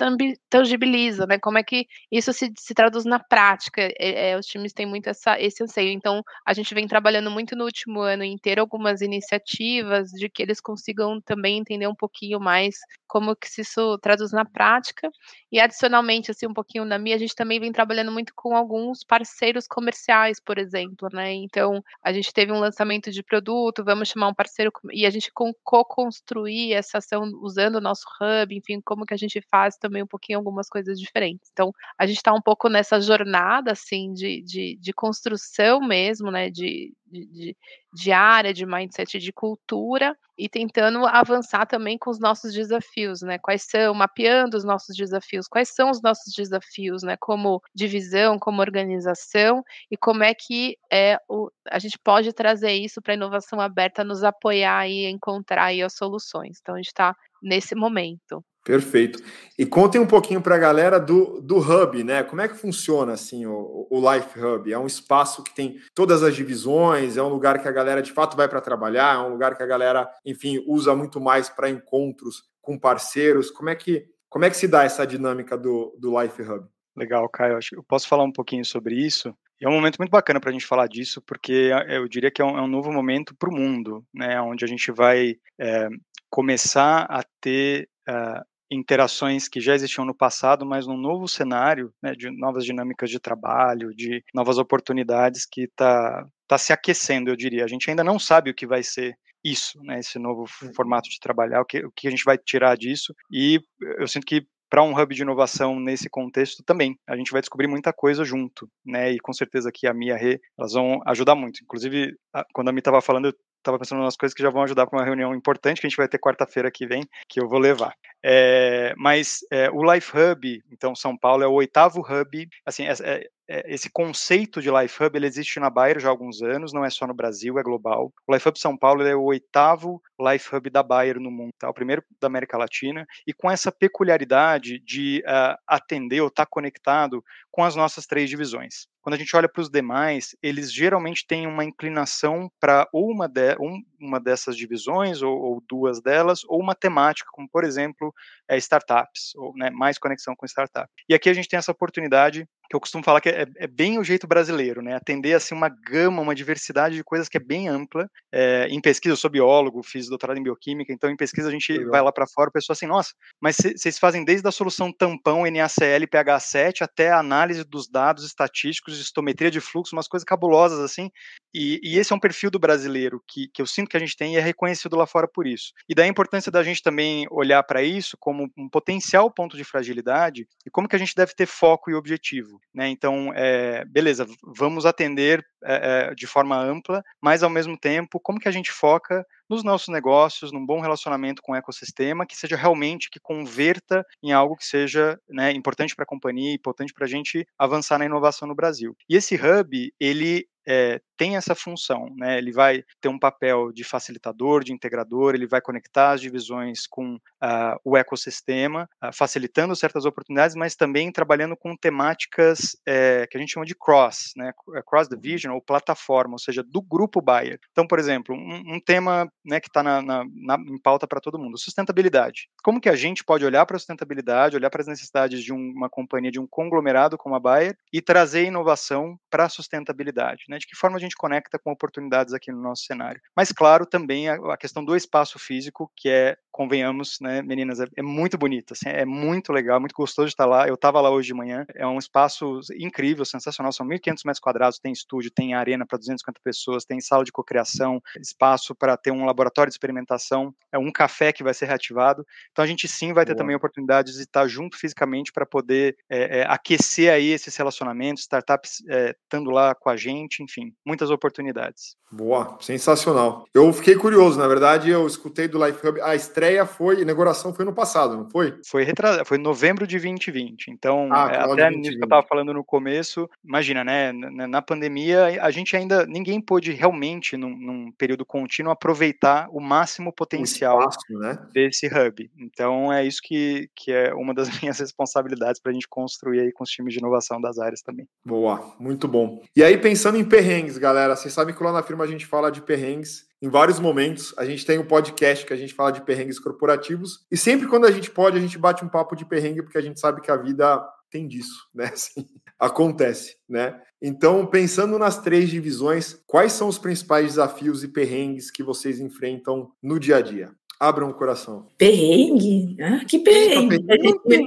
tangibiliza, 0.50 1.25
né, 1.25 1.38
como 1.38 1.57
é 1.57 1.63
que 1.63 1.85
isso 2.09 2.31
se, 2.31 2.50
se 2.57 2.73
traduz 2.73 3.03
na 3.03 3.19
prática. 3.19 3.81
É, 4.00 4.29
é, 4.29 4.39
os 4.39 4.45
times 4.45 4.71
têm 4.71 4.85
muito 4.85 5.09
essa, 5.09 5.38
esse 5.38 5.61
anseio. 5.61 5.91
Então, 5.91 6.23
a 6.45 6.53
gente 6.53 6.73
vem 6.73 6.88
trabalhando 6.93 7.31
muito 7.31 7.55
no 7.55 7.63
último 7.65 8.01
ano 8.01 8.23
em 8.23 8.37
ter 8.37 8.59
algumas 8.59 9.01
iniciativas 9.01 10.11
de 10.11 10.29
que 10.29 10.43
eles 10.43 10.61
consigam 10.61 11.19
também 11.19 11.57
entender 11.57 11.87
um 11.87 11.95
pouquinho 11.95 12.39
mais 12.39 12.75
como 13.07 13.35
que 13.35 13.47
isso 13.61 13.97
traduz 13.99 14.31
na 14.31 14.43
prática. 14.45 15.11
E 15.51 15.59
adicionalmente, 15.59 16.31
assim, 16.31 16.47
um 16.47 16.53
pouquinho 16.53 16.83
na 16.83 16.97
minha, 16.97 17.15
a 17.15 17.19
gente 17.19 17.35
também 17.35 17.59
vem 17.59 17.71
trabalhando 17.71 18.11
muito 18.11 18.33
com 18.35 18.55
alguns 18.55 19.03
parceiros 19.03 19.67
comerciais, 19.67 20.39
por 20.39 20.57
exemplo, 20.57 21.09
né? 21.13 21.31
Então, 21.33 21.83
a 22.03 22.11
gente 22.11 22.33
teve 22.33 22.51
um 22.51 22.59
lançamento 22.59 23.11
de 23.11 23.21
produto, 23.21 23.83
vamos 23.83 24.09
chamar 24.09 24.29
um 24.29 24.33
parceiro 24.33 24.71
e 24.91 25.05
a 25.05 25.11
gente 25.11 25.31
co-construir 25.63 26.73
essa 26.73 26.97
ação 26.97 27.23
usando 27.41 27.75
o 27.75 27.81
nosso 27.81 28.05
hub, 28.19 28.55
enfim, 28.55 28.81
como 28.83 29.05
que 29.05 29.13
a 29.13 29.17
gente 29.17 29.39
faz 29.51 29.77
também 29.77 30.01
um 30.01 30.07
pouquinho 30.07 30.39
algumas 30.39 30.67
coisas 30.67 30.99
diferentes. 30.99 31.49
Então, 31.51 31.71
a 31.99 32.07
gente 32.07 32.17
está 32.17 32.33
um 32.33 32.41
pouco 32.41 32.67
nessa 32.67 32.99
jornada, 32.99 33.73
assim, 33.73 34.11
de, 34.11 34.41
de, 34.41 34.75
de 34.79 34.93
construção 34.93 35.79
mesmo, 35.81 36.31
né? 36.31 36.49
De, 36.49 36.72
de, 37.05 37.55
de, 37.93 38.11
área, 38.11 38.53
de 38.53 38.65
mindset, 38.65 39.19
de 39.19 39.31
cultura, 39.31 40.17
e 40.37 40.49
tentando 40.49 41.05
avançar 41.05 41.65
também 41.65 41.97
com 41.97 42.09
os 42.09 42.19
nossos 42.19 42.53
desafios, 42.53 43.21
né? 43.21 43.37
Quais 43.37 43.63
são, 43.69 43.93
mapeando 43.93 44.57
os 44.57 44.63
nossos 44.63 44.95
desafios, 44.95 45.47
quais 45.47 45.69
são 45.69 45.91
os 45.91 46.01
nossos 46.01 46.33
desafios, 46.33 47.03
né? 47.03 47.15
Como 47.19 47.61
divisão, 47.73 48.39
como 48.39 48.61
organização, 48.61 49.63
e 49.91 49.97
como 49.97 50.23
é 50.23 50.33
que 50.33 50.75
é, 50.91 51.17
o, 51.29 51.49
a 51.69 51.79
gente 51.79 51.99
pode 51.99 52.33
trazer 52.33 52.73
isso 52.73 53.01
para 53.01 53.13
a 53.13 53.15
inovação 53.17 53.59
aberta, 53.59 54.03
nos 54.03 54.23
apoiar 54.23 54.87
e 54.87 55.05
encontrar 55.05 55.65
aí 55.65 55.81
as 55.81 55.93
soluções. 55.93 56.57
Então, 56.61 56.75
a 56.75 56.77
gente 56.77 56.87
está 56.87 57.15
nesse 57.41 57.75
momento. 57.75 58.43
Perfeito. 58.63 59.21
E 59.60 59.65
contem 59.65 60.00
um 60.00 60.07
pouquinho 60.07 60.42
para 60.42 60.56
a 60.56 60.60
galera 60.60 61.00
do, 61.00 61.42
do 61.42 61.57
Hub, 61.57 62.04
né? 62.04 62.24
Como 62.24 62.42
é 62.42 62.48
que 62.48 62.56
funciona 62.56 63.13
assim 63.13 63.45
o, 63.45 63.88
o 63.89 64.13
Life 64.13 64.39
Hub? 64.39 64.71
É 64.71 64.80
um 64.80 64.88
espaço 64.88 65.44
que 65.44 65.54
tem 65.54 65.77
todas 65.94 66.24
as 66.24 66.36
divisões, 66.36 67.18
é 67.18 67.21
um 67.21 67.30
lugar 67.30 67.62
que 67.62 67.68
a 67.68 67.71
galera 67.71 68.01
de 68.01 68.12
fato 68.12 68.38
vai 68.38 68.48
para 68.48 68.62
trabalhar, 68.62 69.15
é 69.15 69.19
um 69.19 69.30
lugar 69.30 69.56
que 69.56 69.63
a 69.63 69.68
galera, 69.68 70.10
enfim, 70.25 70.63
usa 70.65 70.95
muito 70.95 71.20
mais 71.20 71.50
para 71.50 71.70
encontros 71.70 72.43
com 72.62 72.79
parceiros. 72.79 73.51
Como 73.51 73.70
é 73.70 73.75
que 73.75 74.05
como 74.29 74.46
é 74.46 74.50
que 74.50 74.58
se 74.58 74.67
dá 74.67 74.84
essa 74.84 75.05
dinâmica 75.05 75.55
do, 75.55 75.96
do 76.00 76.20
Life 76.20 76.41
Hub? 76.41 76.65
Legal, 76.96 77.29
Caio. 77.29 77.55
Acho 77.55 77.70
que 77.70 77.77
eu 77.77 77.84
posso 77.84 78.08
falar 78.08 78.24
um 78.24 78.32
pouquinho 78.32 78.65
sobre 78.65 78.96
isso. 78.96 79.32
É 79.62 79.70
um 79.70 79.74
momento 79.74 79.98
muito 80.00 80.10
bacana 80.10 80.39
para 80.39 80.50
a 80.50 80.53
gente 80.53 80.65
falar 80.65 80.88
disso, 80.88 81.22
porque 81.22 81.72
é, 81.88 81.98
eu 81.98 82.08
diria 82.08 82.32
que 82.32 82.41
é 82.41 82.46
um, 82.46 82.58
é 82.58 82.62
um 82.62 82.67
novo 82.67 82.91
momento 82.91 83.36
para 83.36 83.50
o 83.50 83.53
mundo, 83.53 84.03
né? 84.12 84.41
Onde 84.41 84.65
a 84.65 84.67
gente 84.67 84.91
vai 84.91 85.36
é, 85.60 85.88
começar 86.32 87.05
a 87.10 87.24
ter 87.39 87.88
uh, 88.10 88.43
interações 88.74 89.48
que 89.48 89.62
já 89.62 89.75
existiam 89.75 90.06
no 90.06 90.15
passado, 90.15 90.65
mas 90.65 90.88
num 90.88 90.98
novo 90.98 91.27
cenário, 91.27 91.94
né, 92.01 92.13
de 92.13 92.30
novas 92.32 92.65
dinâmicas 92.65 93.10
de 93.10 93.20
trabalho, 93.20 93.94
de 93.96 94.24
novas 94.34 94.58
oportunidades 94.58 95.46
que 95.46 95.63
está 95.63 96.25
tá 96.48 96.58
se 96.58 96.74
aquecendo, 96.74 97.30
eu 97.30 97.36
diria. 97.36 97.63
A 97.63 97.68
gente 97.68 97.89
ainda 97.89 98.03
não 98.03 98.20
sabe 98.20 98.50
o 98.50 98.53
que 98.53 98.68
vai 98.68 98.84
ser 98.84 99.15
isso, 99.44 99.82
né, 99.84 100.00
esse 100.00 100.18
novo 100.18 100.46
formato 100.75 101.10
de 101.10 101.20
trabalhar, 101.20 101.62
o 101.62 101.65
que, 101.65 101.86
o 101.86 101.92
que 101.92 102.08
a 102.08 102.12
gente 102.12 102.24
vai 102.24 102.38
tirar 102.38 102.77
disso, 102.77 103.13
e 103.32 103.60
eu 104.00 104.08
sinto 104.08 104.25
que 104.25 104.46
para 104.74 104.82
um 104.82 105.00
hub 105.00 105.13
de 105.13 105.22
inovação 105.22 105.80
nesse 105.80 106.10
contexto 106.10 106.63
também. 106.63 106.98
A 107.08 107.15
gente 107.15 107.32
vai 107.32 107.42
descobrir 107.42 107.68
muita 107.68 107.94
coisa 107.94 108.25
junto, 108.25 108.68
né? 108.84 109.12
E 109.12 109.20
com 109.20 109.32
certeza 109.32 109.70
aqui 109.70 109.86
a 109.86 109.94
Mia 109.94 110.18
Rê, 110.18 110.42
elas 110.58 110.74
vão 110.74 111.00
ajudar 111.06 111.36
muito. 111.36 111.63
Inclusive, 111.63 112.15
quando 112.51 112.70
a 112.70 112.72
Mi 112.72 112.80
estava 112.80 113.00
falando, 113.00 113.27
eu 113.27 113.34
estava 113.63 113.79
pensando 113.79 114.01
nas 114.03 114.15
coisas 114.15 114.34
que 114.34 114.43
já 114.43 114.50
vão 114.50 114.63
ajudar 114.63 114.86
para 114.86 115.00
uma 115.00 115.05
reunião 115.05 115.34
importante 115.34 115.82
que 115.82 115.88
a 115.88 115.89
gente 115.89 115.98
vai 115.98 116.08
ter 116.08 116.20
quarta-feira 116.20 116.70
que 116.70 116.86
vem, 116.86 117.08
que 117.27 117.39
eu 117.39 117.48
vou 117.48 117.60
levar. 117.60 117.96
É, 118.25 118.93
mas 118.98 119.39
é, 119.51 119.70
o 119.70 119.84
Life 119.91 120.12
Hub, 120.15 120.63
então 120.72 120.96
São 120.96 121.17
Paulo 121.17 121.43
é 121.43 121.48
o 121.48 121.53
oitavo 121.53 122.01
hub. 122.01 122.48
Assim, 122.65 122.86
é, 122.86 122.93
é, 123.01 123.29
é, 123.50 123.74
esse 123.74 123.89
conceito 123.89 124.62
de 124.62 124.72
Life 124.72 125.03
Hub 125.03 125.17
ele 125.17 125.27
existe 125.27 125.60
na 125.60 125.70
Bayer 125.70 126.00
já 126.00 126.08
há 126.08 126.12
alguns 126.12 126.41
anos, 126.41 126.72
não 126.72 126.86
é 126.86 126.89
só 126.89 127.05
no 127.05 127.13
Brasil, 127.13 127.60
é 127.60 127.63
global. 127.63 128.13
O 128.25 128.34
Life 128.34 128.48
Hub 128.48 128.58
São 128.58 128.77
Paulo 128.77 129.03
é 129.03 129.15
o 129.15 129.24
oitavo 129.24 130.01
Life 130.20 130.55
Hub 130.55 130.70
da 130.70 130.82
Bayer 130.82 131.20
no 131.20 131.29
mundo, 131.29 131.51
tá? 131.60 131.70
o 131.70 131.74
primeiro 131.74 132.03
da 132.22 132.27
América 132.27 132.58
Latina, 132.58 133.05
e 133.27 133.34
com 133.34 133.51
essa 133.51 133.72
peculiaridade 133.72 134.79
de 134.79 135.22
uh, 135.27 135.58
atender 135.67 136.22
ou 136.22 136.27
estar 136.27 136.46
tá 136.46 136.50
conectado 136.50 137.24
com 137.51 137.63
as 137.63 137.75
nossas 137.75 138.05
três 138.05 138.29
divisões. 138.29 138.88
Quando 139.03 139.15
a 139.15 139.17
gente 139.17 139.36
olha 139.36 139.50
para 139.50 139.62
os 139.62 139.69
demais, 139.69 140.33
eles 140.41 140.74
geralmente 140.74 141.27
têm 141.27 141.45
uma 141.45 141.65
inclinação 141.65 142.50
para 142.60 142.88
uma, 142.93 143.27
de, 143.27 143.55
um, 143.60 143.83
uma 144.00 144.17
dessas 144.19 144.55
divisões, 144.55 145.22
ou, 145.22 145.38
ou, 145.38 145.63
duas 145.67 146.01
delas, 146.01 146.41
ou 146.48 146.60
uma 146.60 146.74
temática, 146.74 147.29
como 147.31 147.48
por 147.50 147.65
exemplo, 147.65 148.13
é, 148.48 148.57
startups, 148.57 149.36
ou 149.36 149.53
né, 149.57 149.69
mais 149.69 149.98
conexão 149.98 150.33
com 150.36 150.45
startup. 150.45 150.89
E 151.07 151.13
aqui 151.13 151.29
a 151.29 151.33
gente 151.33 151.50
tem 151.50 151.57
essa 151.57 151.72
oportunidade 151.72 152.48
que 152.69 152.75
eu 152.75 152.79
costumo 152.79 153.03
falar 153.03 153.22
que 153.22 153.29
é, 153.29 153.45
é, 153.57 153.67
bem 153.67 154.00
o 154.00 154.03
jeito 154.03 154.25
brasileiro, 154.25 154.81
né? 154.81 154.95
Atender 154.95 155.33
assim 155.33 155.53
uma 155.53 155.69
gama, 155.69 156.22
uma 156.22 156.33
diversidade 156.33 156.95
de 156.95 157.03
coisas 157.03 157.29
que 157.29 157.38
é 157.38 157.39
bem 157.39 157.67
ampla. 157.67 158.10
É, 158.31 158.67
em 158.67 158.81
pesquisa, 158.81 159.13
eu 159.13 159.17
sou 159.17 159.29
biólogo, 159.29 159.83
fiz 159.83 160.07
doutorado 160.07 160.38
em 160.38 160.43
bioquímica, 160.43 160.91
então 160.91 161.10
em 161.10 161.15
pesquisa 161.15 161.50
a 161.50 161.51
gente 161.51 161.72
Legal. 161.72 161.91
vai 161.91 162.01
lá 162.01 162.12
para 162.12 162.25
fora, 162.25 162.50
o 162.50 162.51
pessoal 162.53 162.74
assim, 162.74 162.88
nossa, 162.88 163.12
mas 163.39 163.57
vocês 163.57 164.00
fazem 164.00 164.25
desde 164.25 164.48
a 164.48 164.51
solução 164.51 164.91
tampão 164.91 165.43
NaCl 165.43 166.07
pH7 166.07 166.81
até 166.81 167.12
a 167.12 167.19
análise 167.19 167.63
dos 167.63 167.88
dados 167.88 168.25
estatísticos, 168.25 168.92
estometria 169.01 169.51
de 169.51 169.62
fluxo, 169.62 169.95
umas 169.95 170.07
coisas 170.07 170.25
cabulosas 170.25 170.79
assim. 170.79 171.09
E, 171.53 171.79
e 171.83 172.00
esse 172.00 172.12
é 172.12 172.15
um 172.15 172.19
perfil 172.19 172.50
do 172.50 172.60
brasileiro 172.60 173.22
que, 173.27 173.48
que 173.48 173.62
eu 173.62 173.65
sinto 173.65 173.89
que 173.89 173.98
a 173.98 174.00
gente 174.00 174.17
tem 174.17 174.33
e 174.33 174.38
é 174.38 174.41
reconhecido 174.41 174.95
lá 174.95 175.05
fora 175.05 175.27
por 175.27 175.45
isso. 175.45 175.72
E 175.88 175.93
daí 175.93 176.05
a 176.05 176.10
importância 176.10 176.51
da 176.51 176.63
gente 176.63 176.81
também 176.81 177.27
olhar 177.29 177.62
para 177.63 177.83
isso 177.83 178.17
como 178.19 178.50
um 178.57 178.69
potencial 178.69 179.29
ponto 179.31 179.55
de 179.55 179.63
fragilidade 179.63 180.48
e 180.65 180.69
como 180.69 180.88
que 180.88 180.95
a 180.95 181.00
gente 181.00 181.15
deve 181.15 181.33
ter 181.33 181.45
foco 181.45 181.91
e 181.91 181.95
objetivo. 181.95 182.60
Né? 182.74 182.89
Então, 182.89 183.31
é, 183.36 183.86
beleza, 183.86 184.25
vamos 184.43 184.86
atender 184.86 185.45
é, 185.63 186.13
de 186.15 186.27
forma 186.27 186.57
ampla, 186.57 187.03
mas 187.22 187.43
ao 187.43 187.50
mesmo 187.50 187.77
tempo, 187.77 188.19
como 188.19 188.39
que 188.39 188.48
a 188.48 188.51
gente 188.51 188.72
foca 188.72 189.25
nos 189.50 189.63
nossos 189.63 189.89
negócios, 189.89 190.51
num 190.51 190.65
bom 190.65 190.79
relacionamento 190.79 191.41
com 191.41 191.51
o 191.51 191.55
ecossistema, 191.55 192.25
que 192.25 192.36
seja 192.36 192.55
realmente 192.55 193.10
que 193.10 193.19
converta 193.19 194.05
em 194.22 194.31
algo 194.31 194.55
que 194.55 194.65
seja 194.65 195.19
né, 195.29 195.51
importante 195.51 195.95
para 195.95 196.03
a 196.03 196.07
companhia, 196.07 196.53
importante 196.53 196.93
para 196.93 197.05
a 197.05 197.10
gente 197.10 197.45
avançar 197.57 198.00
na 198.00 198.05
inovação 198.05 198.48
no 198.48 198.55
Brasil. 198.55 198.95
E 199.07 199.15
esse 199.15 199.36
hub, 199.36 199.93
ele 200.00 200.48
é, 200.67 201.01
tem 201.17 201.36
essa 201.36 201.55
função, 201.55 202.13
né? 202.17 202.38
Ele 202.38 202.51
vai 202.51 202.84
ter 203.00 203.08
um 203.08 203.20
papel 203.20 203.72
de 203.72 203.84
facilitador, 203.84 204.63
de 204.63 204.74
integrador, 204.74 205.36
ele 205.36 205.48
vai 205.48 205.62
conectar 205.62 206.12
as 206.12 206.22
divisões 206.22 206.88
com 206.88 207.15
uh, 207.15 207.79
o 207.84 207.96
ecossistema, 207.96 208.89
uh, 209.03 209.13
facilitando 209.13 209.75
certas 209.75 210.05
oportunidades, 210.05 210.55
mas 210.55 210.75
também 210.75 211.12
trabalhando 211.12 211.55
com 211.55 211.75
temáticas 211.75 212.75
é, 212.86 213.27
que 213.27 213.38
a 213.38 213.39
gente 213.39 213.53
chama 213.53 213.65
de 213.65 213.75
cross, 213.75 214.34
né? 214.36 214.51
É, 214.75 214.82
cross 214.86 215.08
division 215.08 215.53
ou 215.53 215.62
plataforma, 215.62 216.34
ou 216.34 216.39
seja, 216.39 216.63
do 216.63 216.82
grupo 216.82 217.22
buyer. 217.22 217.60
Então, 217.72 217.88
por 217.88 218.00
exemplo, 218.00 218.36
um, 218.36 218.75
um 218.75 218.79
tema 218.79 219.29
né, 219.46 219.60
que 219.60 219.67
está 219.67 219.84
na, 219.84 220.01
na, 220.01 220.24
na, 220.34 220.55
em 220.55 220.79
pauta 220.82 221.08
para 221.08 221.22
todo 221.22 221.39
mundo, 221.39 221.58
sustentabilidade. 221.58 222.48
Como 222.63 222.82
que 222.82 222.89
a 222.89 222.96
gente 222.96 223.24
pode 223.24 223.46
olhar 223.46 223.65
para 223.65 223.75
a 223.75 223.79
sustentabilidade, 223.79 224.55
olhar 224.55 224.70
para 224.70 224.82
as 224.82 224.88
necessidades 224.88 225.43
de 225.43 225.53
um, 225.53 225.74
uma 225.75 225.89
companhia, 225.89 226.32
de 226.32 226.39
um 226.39 226.48
conglomerado 226.48 227.17
como 227.17 227.36
a 227.36 227.39
Bayer 227.39 227.75
e 227.91 228.01
trazer 228.01 228.46
inovação 228.46 229.17
para 229.29 229.46
a 229.46 229.50
sustentabilidade? 229.50 230.43
Né? 230.53 230.60
De 230.60 230.67
que 230.67 230.75
forma 230.75 230.98
a 230.98 231.00
gente 231.00 231.15
conecta 231.15 231.57
com 231.57 231.72
oportunidades 231.72 232.33
aqui 232.33 232.51
no 232.51 232.62
nosso 232.62 232.83
cenário? 232.83 233.19
Mas, 233.36 233.51
claro, 233.51 233.86
também 233.86 234.29
a, 234.29 234.36
a 234.36 234.57
questão 234.57 234.86
do 234.86 234.95
espaço 234.95 235.39
físico, 235.39 235.91
que 235.95 236.10
é, 236.10 236.38
convenhamos, 236.51 237.17
né, 237.19 237.41
meninas, 237.41 237.79
é, 237.79 237.88
é 237.98 238.03
muito 238.03 238.38
bonito, 238.38 238.74
assim, 238.74 238.88
é 238.88 239.03
muito 239.03 239.51
legal, 239.51 239.79
muito 239.79 239.95
gostoso 239.95 240.27
de 240.27 240.33
estar 240.33 240.45
lá. 240.45 240.67
Eu 240.67 240.75
estava 240.75 241.01
lá 241.01 241.10
hoje 241.10 241.29
de 241.29 241.33
manhã, 241.33 241.65
é 241.75 241.86
um 241.88 241.98
espaço 241.98 242.60
incrível, 242.77 243.25
sensacional, 243.25 243.72
são 243.72 243.88
1.500 243.88 244.22
metros 244.24 244.39
quadrados, 244.39 244.79
tem 244.79 244.91
estúdio, 244.91 245.31
tem 245.31 245.55
arena 245.55 245.86
para 245.86 245.98
250 245.98 246.39
pessoas, 246.43 246.86
tem 246.86 247.01
sala 247.01 247.24
de 247.24 247.31
cocriação, 247.31 248.00
espaço 248.22 248.75
para 248.75 248.95
ter 248.95 249.10
um 249.10 249.25
laboratório 249.25 249.72
de 249.72 249.74
experimentação, 249.74 250.53
é 250.72 250.77
um 250.77 250.91
café 250.91 251.33
que 251.33 251.43
vai 251.43 251.55
ser 251.55 251.65
reativado. 251.65 252.24
Então 252.51 252.63
a 252.63 252.67
gente 252.67 252.88
sim 252.88 253.13
vai 253.13 253.25
ter 253.25 253.31
Boa. 253.31 253.39
também 253.39 253.55
oportunidades 253.55 254.13
de 254.13 254.22
estar 254.22 254.48
junto 254.48 254.77
fisicamente 254.77 255.31
para 255.33 255.48
poder 255.48 255.98
é, 256.07 256.41
é, 256.41 256.45
aquecer 256.48 257.12
aí 257.12 257.29
esses 257.29 257.55
relacionamentos, 257.55 258.22
startups 258.22 258.83
é, 258.88 259.15
estando 259.24 259.50
lá 259.50 259.74
com 259.74 259.89
a 259.89 259.98
gente, 259.98 260.42
enfim, 260.43 260.73
muitas 260.85 261.09
oportunidades. 261.09 261.95
Boa, 262.12 262.57
sensacional. 262.62 263.45
Eu 263.53 263.73
fiquei 263.73 263.95
curioso, 263.95 264.38
na 264.38 264.47
verdade, 264.47 264.89
eu 264.89 265.07
escutei 265.07 265.47
do 265.47 265.63
Life 265.63 265.85
Hub, 265.85 266.00
a 266.01 266.15
estreia 266.15 266.65
foi, 266.65 266.97
a 266.97 267.01
inauguração 267.01 267.53
foi 267.53 267.65
no 267.65 267.73
passado, 267.73 268.15
não 268.15 268.29
foi? 268.29 268.59
Foi 268.65 268.83
retrasado, 268.83 269.25
foi 269.25 269.38
novembro 269.38 269.88
de 269.88 269.97
2020. 269.97 270.67
Então, 270.69 271.09
ah, 271.12 271.29
é, 271.31 271.38
até 271.39 271.69
nisso 271.71 271.97
que 271.97 272.03
eu 272.03 272.05
estava 272.05 272.25
falando 272.27 272.53
no 272.53 272.63
começo, 272.63 273.27
imagina, 273.43 273.83
né, 273.83 274.12
na 274.12 274.62
pandemia, 274.62 275.41
a 275.41 275.50
gente 275.50 275.75
ainda, 275.75 276.05
ninguém 276.05 276.39
pôde 276.39 276.71
realmente, 276.71 277.35
num, 277.35 277.55
num 277.55 277.91
período 277.91 278.25
contínuo, 278.25 278.71
aproveitar 278.71 279.47
o 279.51 279.59
máximo 279.59 280.13
potencial 280.13 280.77
o 280.77 280.79
espaço, 280.81 281.19
né? 281.19 281.39
desse 281.51 281.88
hub. 281.88 282.29
Então, 282.38 282.93
é 282.93 283.05
isso 283.05 283.21
que, 283.23 283.69
que 283.75 283.91
é 283.91 284.13
uma 284.13 284.33
das 284.33 284.50
minhas 284.62 284.79
responsabilidades 284.79 285.59
para 285.59 285.71
a 285.71 285.73
gente 285.73 285.88
construir 285.88 286.41
aí 286.41 286.51
com 286.51 286.63
os 286.63 286.69
times 286.69 286.93
de 286.93 287.00
inovação 287.00 287.41
das 287.41 287.57
áreas 287.57 287.81
também. 287.81 288.07
Boa, 288.25 288.73
muito 288.79 289.07
bom. 289.07 289.41
E 289.55 289.63
aí, 289.63 289.77
pensando 289.77 290.17
em 290.17 290.25
perrengues, 290.33 290.79
galera, 290.79 291.15
vocês 291.15 291.31
sabem 291.31 291.53
que 291.53 291.63
lá 291.63 291.71
na 291.71 291.83
firma 291.83 292.03
a 292.03 292.07
gente 292.07 292.25
fala 292.25 292.51
de 292.51 292.59
perrengues 292.59 293.27
em 293.39 293.47
vários 293.47 293.79
momentos. 293.79 294.33
A 294.35 294.43
gente 294.43 294.65
tem 294.65 294.79
um 294.79 294.83
podcast 294.83 295.45
que 295.45 295.53
a 295.53 295.55
gente 295.55 295.75
fala 295.75 295.91
de 295.91 296.01
perrengues 296.01 296.39
corporativos 296.39 297.23
e 297.29 297.37
sempre 297.37 297.67
quando 297.67 297.85
a 297.85 297.91
gente 297.91 298.09
pode, 298.09 298.35
a 298.35 298.41
gente 298.41 298.57
bate 298.57 298.83
um 298.83 298.89
papo 298.89 299.15
de 299.15 299.25
perrengue 299.25 299.61
porque 299.61 299.77
a 299.77 299.81
gente 299.81 299.99
sabe 299.99 300.21
que 300.21 300.31
a 300.31 300.35
vida 300.35 300.83
tem 301.11 301.27
disso, 301.27 301.67
né? 301.71 301.91
Assim, 301.93 302.25
acontece, 302.59 303.35
né? 303.47 303.79
Então, 304.01 304.43
pensando 304.47 304.97
nas 304.97 305.21
três 305.21 305.51
divisões, 305.51 306.19
quais 306.25 306.53
são 306.53 306.67
os 306.67 306.79
principais 306.79 307.27
desafios 307.27 307.83
e 307.83 307.87
perrengues 307.89 308.49
que 308.49 308.63
vocês 308.63 308.99
enfrentam 308.99 309.69
no 309.83 309.99
dia 309.99 310.17
a 310.17 310.21
dia? 310.21 310.49
Abram 310.79 311.11
o 311.11 311.13
coração. 311.13 311.67
Perrengue? 311.77 312.75
Ah, 312.81 313.05
que 313.05 313.19
perrengue! 313.19 313.85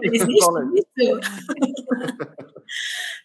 Existe 0.02 0.32
isso? 0.32 1.20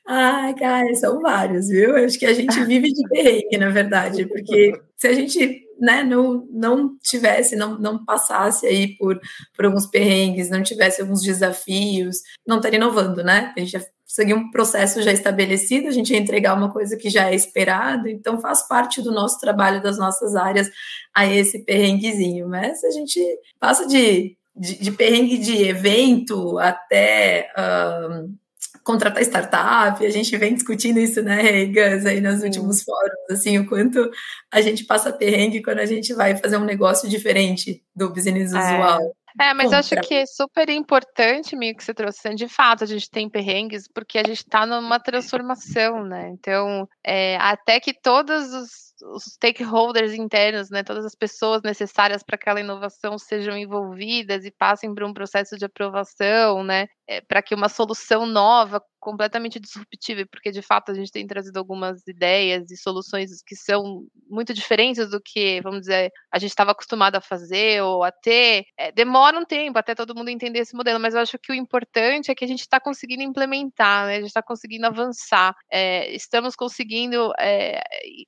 Ai, 0.08 0.54
cara, 0.56 0.94
são 0.96 1.20
vários, 1.22 1.68
viu? 1.68 1.96
Acho 1.96 2.18
que 2.18 2.26
a 2.26 2.34
gente 2.34 2.64
vive 2.66 2.92
de 2.92 3.08
perrengue, 3.10 3.58
na 3.58 3.70
verdade, 3.70 4.26
porque 4.28 4.74
se 4.98 5.08
a 5.08 5.14
gente 5.14 5.62
né, 5.82 6.04
não, 6.04 6.48
não 6.52 6.96
tivesse, 7.02 7.56
não, 7.56 7.78
não 7.80 8.06
passasse 8.06 8.68
aí 8.68 8.96
por, 8.98 9.20
por 9.56 9.66
alguns 9.66 9.88
perrengues, 9.88 10.50
não 10.50 10.62
tivesse 10.62 11.02
alguns 11.02 11.24
desafios, 11.24 12.18
não 12.46 12.58
estaria 12.58 12.78
inovando, 12.78 13.24
né? 13.24 13.52
A 13.58 13.60
gente 13.60 13.74
ia 13.74 13.86
seguir 14.06 14.36
um 14.36 14.52
processo 14.52 15.02
já 15.02 15.12
estabelecido, 15.12 15.88
a 15.88 15.92
gente 15.92 16.14
ia 16.14 16.20
entregar 16.20 16.54
uma 16.54 16.72
coisa 16.72 16.96
que 16.96 17.10
já 17.10 17.32
é 17.32 17.36
esperado, 17.36 18.08
então 18.08 18.40
faz 18.40 18.68
parte 18.68 19.02
do 19.02 19.12
nosso 19.12 19.40
trabalho, 19.40 19.82
das 19.82 19.98
nossas 19.98 20.36
áreas, 20.36 20.70
a 21.16 21.26
esse 21.26 21.66
perrenguezinho. 21.66 22.48
Mas 22.48 22.84
a 22.84 22.92
gente 22.92 23.20
passa 23.60 23.88
de, 23.88 24.38
de, 24.56 24.76
de 24.78 24.92
perrengue 24.92 25.40
de 25.40 25.64
evento 25.64 26.60
até. 26.60 27.50
Um, 27.58 28.41
contratar 28.84 29.22
startup, 29.24 30.06
a 30.06 30.10
gente 30.10 30.36
vem 30.38 30.54
discutindo 30.54 31.00
isso, 31.00 31.22
né, 31.22 31.66
Gus, 31.66 32.06
aí 32.06 32.20
nos 32.20 32.44
últimos 32.44 32.84
fóruns, 32.84 33.30
assim, 33.30 33.58
o 33.60 33.68
quanto 33.68 34.10
a 34.52 34.62
gente 34.62 34.84
passa 34.86 35.14
perrengue 35.14 35.62
quando 35.62 35.80
a 35.80 35.86
gente 35.86 36.14
vai 36.14 36.36
fazer 36.38 36.58
um 36.58 36.66
negócio 36.66 37.10
diferente 37.10 37.84
do 37.96 38.10
business 38.10 38.54
é. 38.54 38.58
usual. 38.58 39.00
É, 39.40 39.54
mas 39.54 39.72
eu 39.72 39.78
acho 39.78 39.96
que 40.02 40.14
é 40.14 40.26
super 40.26 40.70
importante, 40.70 41.56
Mico, 41.56 41.78
que 41.78 41.86
você 41.86 41.94
trouxe. 41.94 42.36
De 42.36 42.48
fato, 42.48 42.84
a 42.84 42.88
gente 42.88 43.10
tem 43.10 43.30
perrengues 43.30 43.88
porque 43.88 44.18
a 44.18 44.24
gente 44.24 44.40
está 44.40 44.66
numa 44.66 45.00
transformação, 45.00 46.04
né? 46.04 46.30
Então, 46.34 46.88
é, 47.06 47.38
até 47.38 47.80
que 47.80 47.94
todos 47.94 48.54
os 48.54 48.91
os 49.02 49.24
stakeholders 49.24 50.14
internos, 50.14 50.70
né, 50.70 50.84
todas 50.84 51.06
as 51.06 51.16
pessoas 51.16 51.62
necessárias 51.64 52.24
para 52.24 52.36
aquela 52.36 52.60
inovação 52.60 53.18
sejam 53.18 53.58
envolvidas 53.58 54.46
e 54.46 54.52
passem 54.52 54.94
por 54.94 55.04
um 55.04 55.14
processo 55.14 55.58
de 55.58 55.66
aprovação, 55.66 56.64
né, 56.64 56.88
é, 57.08 57.22
para 57.22 57.42
que 57.42 57.56
uma 57.56 57.70
solução 57.70 58.26
nova, 58.26 58.82
completamente 59.00 59.60
disruptiva, 59.60 60.24
porque 60.32 60.52
de 60.52 60.62
fato 60.62 60.92
a 60.92 60.94
gente 60.94 61.12
tem 61.12 61.26
trazido 61.26 61.58
algumas 61.58 62.08
ideias 62.08 62.70
e 62.70 62.78
soluções 62.78 63.42
que 63.46 63.56
são 63.56 64.06
muito 64.30 64.54
diferentes 64.54 65.10
do 65.10 65.20
que, 65.20 65.60
vamos 65.62 65.82
dizer, 65.82 66.12
a 66.32 66.38
gente 66.38 66.52
estava 66.52 66.72
acostumado 66.72 67.16
a 67.16 67.22
fazer 67.22 67.82
ou 67.82 68.04
a 68.04 68.12
ter, 68.12 68.64
é, 68.78 68.92
demora 68.92 69.40
um 69.40 69.44
tempo 69.44 69.80
até 69.80 69.96
todo 69.96 70.16
mundo 70.16 70.30
entender 70.30 70.60
esse 70.60 70.76
modelo, 70.76 71.00
mas 71.00 71.16
eu 71.16 71.22
acho 71.22 71.40
que 71.40 71.52
o 71.52 71.56
importante 71.56 72.30
é 72.30 72.36
que 72.36 72.46
a 72.46 72.48
gente 72.48 72.62
está 72.62 72.80
conseguindo 72.80 73.24
implementar, 73.24 74.06
né, 74.06 74.14
a 74.14 74.20
gente 74.20 74.28
está 74.28 74.44
conseguindo 74.44 74.86
avançar, 74.86 75.56
é, 75.72 76.14
estamos 76.14 76.56
conseguindo 76.56 77.32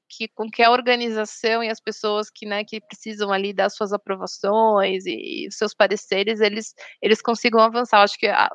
que 0.09 0.27
com 0.33 0.49
que 0.49 0.62
a 0.63 0.71
organização 0.71 1.63
e 1.63 1.69
as 1.69 1.79
pessoas 1.79 2.29
que, 2.29 2.45
né, 2.45 2.63
que 2.63 2.81
precisam 2.81 3.31
ali 3.31 3.53
dar 3.53 3.69
suas 3.69 3.93
aprovações 3.93 5.05
e, 5.05 5.47
e 5.47 5.51
seus 5.51 5.73
pareceres, 5.73 6.39
eles, 6.39 6.73
eles 7.01 7.21
consigam 7.21 7.59
avançar. 7.59 7.97
Eu 7.97 8.03
acho 8.03 8.17
que 8.17 8.27
a, 8.27 8.49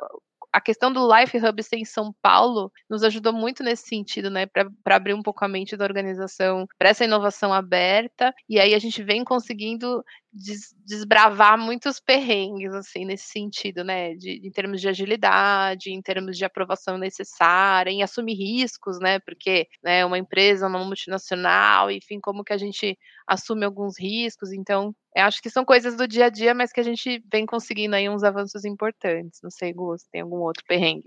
a 0.53 0.61
questão 0.61 0.93
do 0.93 1.07
Life 1.15 1.37
Hub 1.37 1.63
ser 1.63 1.77
em 1.77 1.85
São 1.85 2.15
Paulo 2.23 2.73
nos 2.89 3.03
ajudou 3.03 3.33
muito 3.33 3.63
nesse 3.63 3.87
sentido, 3.87 4.31
né, 4.31 4.47
para 4.47 4.97
abrir 4.97 5.15
um 5.15 5.23
pouco 5.23 5.45
a 5.45 5.49
mente 5.49 5.77
da 5.77 5.85
organização 5.85 6.67
para 6.79 6.89
essa 6.89 7.05
inovação 7.05 7.53
aberta. 7.53 8.35
E 8.49 8.59
aí 8.59 8.75
a 8.75 8.79
gente 8.79 9.03
vem 9.03 9.25
conseguindo 9.25 10.03
des, 10.33 10.75
desbravar 10.87 11.59
muitos 11.59 12.01
perrengues, 12.01 12.73
assim, 12.75 13.05
nesse 13.05 13.27
sentido, 13.29 13.83
né, 13.85 14.15
de, 14.15 14.41
em 14.47 14.51
termos 14.51 14.81
de 14.81 14.89
agilidade, 14.89 15.91
em 15.91 16.03
termos 16.03 16.37
de 16.37 16.45
aprovação 16.45 16.99
necessária, 16.99 17.91
em 17.91 18.03
assumir 18.03 18.35
riscos, 18.35 18.99
né, 19.01 19.19
porque, 19.21 19.67
né, 19.83 20.05
uma 20.05 20.19
empresa, 20.19 20.67
uma 20.69 20.85
multinacional, 20.85 21.91
enfim, 21.91 22.21
como 22.21 22.45
que 22.45 22.53
a 22.53 22.59
gente 22.59 22.97
assume 23.27 23.65
alguns 23.65 23.99
riscos, 23.99 24.53
então, 24.53 24.95
acho 25.17 25.41
que 25.43 25.51
são 25.51 25.65
coisas 25.65 25.97
do 25.97 26.07
dia 26.09 26.27
a 26.27 26.31
dia, 26.31 26.55
mas 26.55 26.73
que 26.73 26.81
a 26.81 26.85
gente 26.85 27.23
vem 27.33 27.47
conseguindo 27.47 27.97
aí 27.97 28.09
uns 28.09 28.23
avanços 28.25 28.65
importantes, 28.65 29.41
não 29.43 29.51
sei, 29.51 29.73
Gus, 29.73 30.03
tem 30.13 30.21
algum 30.23 30.39
outro 30.39 30.65
perrengue? 30.69 31.05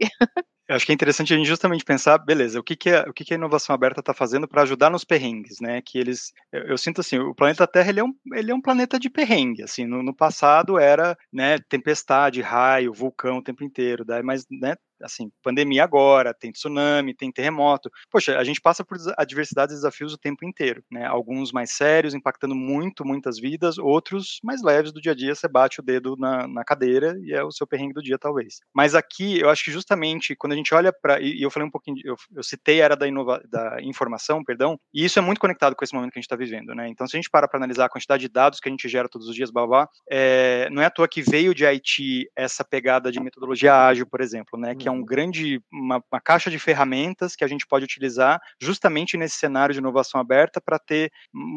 Eu 0.67 0.75
acho 0.75 0.85
que 0.85 0.91
é 0.91 0.95
interessante 0.95 1.33
a 1.33 1.37
gente 1.37 1.47
justamente 1.47 1.83
pensar, 1.83 2.17
beleza, 2.17 2.59
o 2.59 2.63
que, 2.63 2.75
que, 2.75 2.89
é, 2.89 3.01
o 3.01 3.13
que, 3.13 3.25
que 3.25 3.33
a 3.33 3.37
inovação 3.37 3.73
aberta 3.73 3.99
está 3.99 4.13
fazendo 4.13 4.47
para 4.47 4.61
ajudar 4.61 4.89
nos 4.89 5.03
perrengues, 5.03 5.59
né? 5.59 5.81
Que 5.81 5.97
eles, 5.97 6.31
eu, 6.51 6.61
eu, 6.61 6.77
sinto 6.77 7.01
assim, 7.01 7.19
o 7.19 7.35
planeta 7.35 7.67
Terra 7.67 7.89
ele 7.89 7.99
é 7.99 8.03
um, 8.03 8.13
ele 8.33 8.51
é 8.51 8.55
um 8.55 8.61
planeta 8.61 8.99
de 8.99 9.09
perrengue, 9.09 9.63
assim, 9.63 9.85
no, 9.85 10.01
no 10.01 10.15
passado 10.15 10.79
era, 10.79 11.17
né, 11.31 11.57
tempestade, 11.69 12.41
raio, 12.41 12.93
vulcão 12.93 13.37
o 13.37 13.43
tempo 13.43 13.63
inteiro, 13.63 14.05
daí, 14.05 14.23
mas, 14.23 14.45
né, 14.49 14.75
assim, 15.03 15.31
pandemia 15.43 15.83
agora, 15.83 16.33
tem 16.33 16.51
tsunami, 16.51 17.13
tem 17.13 17.31
terremoto. 17.31 17.89
Poxa, 18.09 18.37
a 18.37 18.43
gente 18.43 18.61
passa 18.61 18.83
por 18.83 18.97
adversidades 19.17 19.73
e 19.73 19.77
desafios 19.77 20.13
o 20.13 20.17
tempo 20.17 20.45
inteiro, 20.45 20.83
né? 20.91 21.05
Alguns 21.05 21.51
mais 21.51 21.71
sérios, 21.71 22.13
impactando 22.13 22.55
muito, 22.55 23.05
muitas 23.05 23.39
vidas, 23.39 23.77
outros 23.77 24.39
mais 24.43 24.61
leves 24.61 24.91
do 24.91 25.01
dia 25.01 25.13
a 25.13 25.15
dia, 25.15 25.33
você 25.33 25.47
bate 25.47 25.79
o 25.79 25.83
dedo 25.83 26.15
na, 26.17 26.47
na 26.47 26.63
cadeira 26.63 27.17
e 27.23 27.33
é 27.33 27.43
o 27.43 27.51
seu 27.51 27.65
perrengue 27.65 27.93
do 27.93 28.03
dia, 28.03 28.17
talvez. 28.17 28.59
Mas 28.73 28.95
aqui, 28.95 29.39
eu 29.39 29.49
acho 29.49 29.63
que 29.63 29.71
justamente 29.71 30.35
quando 30.35 30.53
a 30.53 30.55
gente 30.55 30.73
olha 30.73 30.93
para. 30.93 31.19
E 31.19 31.41
eu 31.41 31.49
falei 31.49 31.67
um 31.67 31.71
pouquinho, 31.71 31.97
eu, 32.03 32.15
eu 32.35 32.43
citei 32.43 32.81
a 32.81 32.91
era 32.91 32.95
da, 32.95 33.07
inova, 33.07 33.41
da 33.49 33.81
informação, 33.81 34.43
perdão, 34.43 34.77
e 34.93 35.05
isso 35.05 35.17
é 35.17 35.21
muito 35.21 35.39
conectado 35.39 35.75
com 35.75 35.83
esse 35.83 35.93
momento 35.93 36.11
que 36.11 36.19
a 36.19 36.21
gente 36.21 36.25
está 36.25 36.35
vivendo, 36.35 36.75
né? 36.75 36.87
Então, 36.87 37.07
se 37.07 37.15
a 37.15 37.19
gente 37.19 37.29
para 37.29 37.47
para 37.47 37.57
analisar 37.57 37.85
a 37.85 37.89
quantidade 37.89 38.21
de 38.21 38.29
dados 38.29 38.59
que 38.59 38.67
a 38.67 38.71
gente 38.71 38.87
gera 38.89 39.07
todos 39.07 39.27
os 39.27 39.35
dias, 39.35 39.51
blá, 39.51 39.87
é, 40.09 40.67
não 40.71 40.81
é 40.81 40.85
à 40.85 40.89
toa 40.89 41.07
que 41.07 41.21
veio 41.21 41.55
de 41.55 41.65
Haiti 41.65 42.29
essa 42.35 42.63
pegada 42.63 43.11
de 43.11 43.19
metodologia 43.19 43.73
ágil, 43.73 44.05
por 44.05 44.21
exemplo, 44.21 44.59
né? 44.59 44.75
Que 44.75 44.87
é 44.87 44.90
um 44.91 44.97
uhum. 44.97 45.05
grande, 45.05 45.61
uma, 45.71 46.03
uma 46.11 46.21
caixa 46.21 46.49
de 46.49 46.59
ferramentas 46.59 47.35
que 47.35 47.43
a 47.43 47.47
gente 47.47 47.65
pode 47.67 47.85
utilizar 47.85 48.39
justamente 48.61 49.17
nesse 49.17 49.37
cenário 49.37 49.73
de 49.73 49.79
inovação 49.79 50.19
aberta 50.19 50.61
para 50.61 50.79
ter 50.79 51.11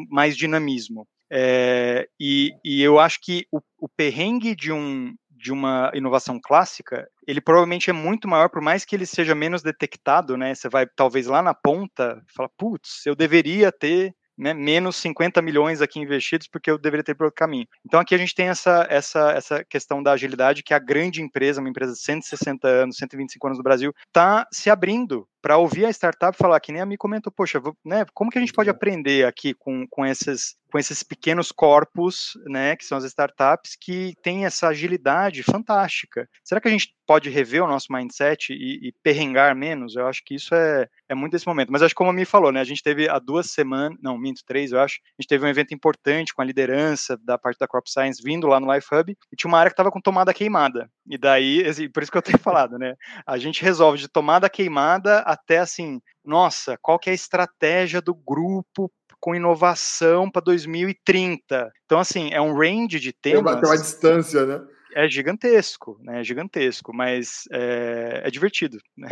mais 0.09 0.35
dinamismo. 0.35 1.07
É, 1.31 2.07
e, 2.19 2.51
e, 2.63 2.81
eu 2.81 2.99
acho 2.99 3.19
que 3.21 3.45
o, 3.51 3.59
o 3.79 3.89
perrengue 3.89 4.55
de 4.55 4.71
um, 4.71 5.13
de 5.31 5.51
uma 5.51 5.91
inovação 5.93 6.39
clássica, 6.41 7.07
ele 7.27 7.41
provavelmente 7.41 7.89
é 7.89 7.93
muito 7.93 8.27
maior, 8.27 8.49
por 8.49 8.61
mais 8.61 8.85
que 8.85 8.95
ele 8.95 9.05
seja 9.05 9.35
menos 9.35 9.61
detectado, 9.61 10.37
né? 10.37 10.53
Você 10.53 10.69
vai 10.69 10.87
talvez 10.95 11.27
lá 11.27 11.41
na 11.41 11.53
ponta, 11.53 12.21
fala, 12.35 12.49
putz, 12.57 13.05
eu 13.05 13.15
deveria 13.15 13.71
ter 13.71 14.13
né, 14.37 14.53
menos 14.53 14.95
50 14.97 15.41
milhões 15.41 15.81
aqui 15.81 15.99
investidos 15.99 16.47
porque 16.47 16.69
eu 16.69 16.77
deveria 16.77 17.03
ter 17.03 17.15
por 17.15 17.25
outro 17.25 17.37
caminho. 17.37 17.67
Então 17.85 17.99
aqui 17.99 18.13
a 18.13 18.17
gente 18.17 18.35
tem 18.35 18.47
essa, 18.47 18.85
essa, 18.89 19.31
essa 19.31 19.63
questão 19.63 20.01
da 20.01 20.13
agilidade 20.13 20.63
que 20.63 20.73
a 20.73 20.79
grande 20.79 21.21
empresa, 21.21 21.59
uma 21.59 21.69
empresa 21.69 21.93
de 21.93 21.99
160 21.99 22.67
anos, 22.67 22.97
125 22.97 23.47
anos 23.47 23.57
no 23.57 23.63
Brasil, 23.63 23.93
está 24.07 24.47
se 24.51 24.69
abrindo 24.69 25.27
para 25.45 25.59
ouvir 25.59 25.85
a 25.85 25.91
startup 25.91 26.35
falar, 26.35 26.59
que 26.59 26.71
nem 26.71 26.81
a 26.81 26.87
me 26.87 26.97
comentou, 26.97 27.31
poxa, 27.31 27.61
né, 27.85 28.03
como 28.15 28.31
que 28.31 28.37
a 28.39 28.41
gente 28.41 28.51
pode 28.51 28.67
aprender 28.67 29.27
aqui 29.27 29.53
com, 29.53 29.85
com, 29.87 30.03
esses, 30.03 30.55
com 30.71 30.79
esses 30.79 31.03
pequenos 31.03 31.51
corpos, 31.51 32.33
né, 32.47 32.75
que 32.75 32.83
são 32.83 32.97
as 32.97 33.03
startups, 33.03 33.77
que 33.79 34.15
têm 34.23 34.47
essa 34.47 34.69
agilidade 34.69 35.43
fantástica. 35.43 36.27
Será 36.43 36.59
que 36.59 36.67
a 36.67 36.71
gente 36.71 36.95
pode 37.05 37.29
rever 37.29 37.63
o 37.63 37.67
nosso 37.67 37.93
mindset 37.93 38.53
e, 38.53 38.87
e 38.87 38.91
perrengar 39.03 39.55
menos? 39.55 39.95
Eu 39.95 40.07
acho 40.07 40.23
que 40.25 40.33
isso 40.33 40.55
é, 40.55 40.87
é 41.07 41.13
muito 41.13 41.33
desse 41.33 41.45
momento. 41.45 41.71
Mas 41.71 41.83
acho 41.83 41.93
que 41.93 41.97
como 41.99 42.09
a 42.09 42.13
me 42.13 42.25
falou, 42.25 42.51
né, 42.51 42.59
a 42.59 42.65
gente 42.65 42.81
teve 42.81 43.07
há 43.07 43.19
duas 43.19 43.51
semanas, 43.51 43.99
não, 44.01 44.17
minto, 44.17 44.41
três, 44.47 44.71
eu 44.71 44.79
acho, 44.79 44.99
a 45.17 45.21
gente 45.21 45.29
teve 45.29 45.45
um 45.45 45.49
evento 45.49 45.75
importante 45.75 46.33
com 46.33 46.41
a 46.41 46.45
liderança 46.45 47.17
da 47.23 47.37
parte 47.37 47.59
da 47.59 47.67
Crop 47.67 47.87
Science 47.87 48.19
vindo 48.23 48.47
lá 48.47 48.59
no 48.59 48.73
Life 48.73 48.87
Hub, 48.91 49.15
e 49.31 49.35
tinha 49.35 49.47
uma 49.47 49.59
área 49.59 49.69
que 49.69 49.73
estava 49.73 49.91
com 49.91 50.01
tomada 50.01 50.33
queimada. 50.33 50.89
E 51.07 51.19
daí, 51.19 51.63
por 51.93 52.01
isso 52.01 52.11
que 52.11 52.17
eu 52.17 52.21
tenho 52.23 52.39
falado, 52.41 52.79
né, 52.79 52.95
a 53.27 53.37
gente 53.37 53.61
resolve 53.61 53.99
de 53.99 54.07
tomada 54.07 54.49
queimada 54.49 55.19
até 55.35 55.59
assim, 55.59 56.01
nossa, 56.23 56.77
qual 56.81 56.97
que 56.97 57.09
é 57.09 57.11
a 57.11 57.15
estratégia 57.15 58.01
do 58.01 58.15
grupo 58.15 58.91
com 59.19 59.35
inovação 59.35 60.29
para 60.29 60.41
2030? 60.41 61.71
Então, 61.85 61.99
assim, 61.99 62.29
é 62.31 62.41
um 62.41 62.57
range 62.57 62.99
de 62.99 63.13
temas. 63.13 63.59
Tem 63.59 63.69
uma 63.69 63.77
distância, 63.77 64.45
né? 64.45 64.61
É 64.95 65.09
gigantesco, 65.09 65.99
né? 66.01 66.21
É 66.21 66.23
gigantesco, 66.23 66.93
mas 66.93 67.43
é, 67.51 68.21
é 68.23 68.31
divertido, 68.31 68.79
né? 68.95 69.09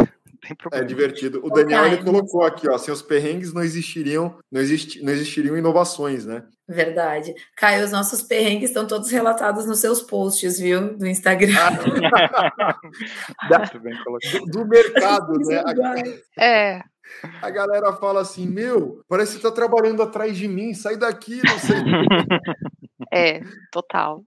É 0.71 0.83
divertido. 0.83 1.41
O 1.45 1.49
Daniel 1.49 1.85
ele 1.85 2.03
colocou 2.03 2.43
aqui, 2.43 2.67
ó, 2.69 2.77
sem 2.77 2.93
os 2.93 3.01
perrengues 3.01 3.53
não 3.53 3.61
existiriam, 3.61 4.37
não, 4.51 4.59
existi, 4.59 5.01
não 5.01 5.11
existiriam 5.11 5.57
inovações, 5.57 6.25
né? 6.25 6.43
Verdade. 6.67 7.33
Caio, 7.55 7.83
os 7.83 7.91
nossos 7.91 8.21
perrengues 8.21 8.69
estão 8.69 8.87
todos 8.87 9.09
relatados 9.09 9.65
nos 9.65 9.79
seus 9.79 10.01
posts, 10.01 10.59
viu? 10.59 10.97
Do 10.97 11.05
Instagram. 11.05 11.53
da, 13.49 13.57
do, 13.57 14.45
do 14.47 14.67
mercado, 14.67 15.33
né? 15.47 15.63
É. 16.37 16.81
A 17.41 17.49
galera 17.49 17.93
fala 17.93 18.21
assim: 18.21 18.47
Meu, 18.47 19.03
parece 19.07 19.35
que 19.35 19.41
você 19.41 19.47
tá 19.49 19.53
trabalhando 19.53 20.01
atrás 20.01 20.37
de 20.37 20.47
mim, 20.47 20.73
sai 20.73 20.97
daqui, 20.97 21.41
não 21.43 21.59
sei. 21.59 21.77
É, 23.13 23.41
total. 23.71 24.23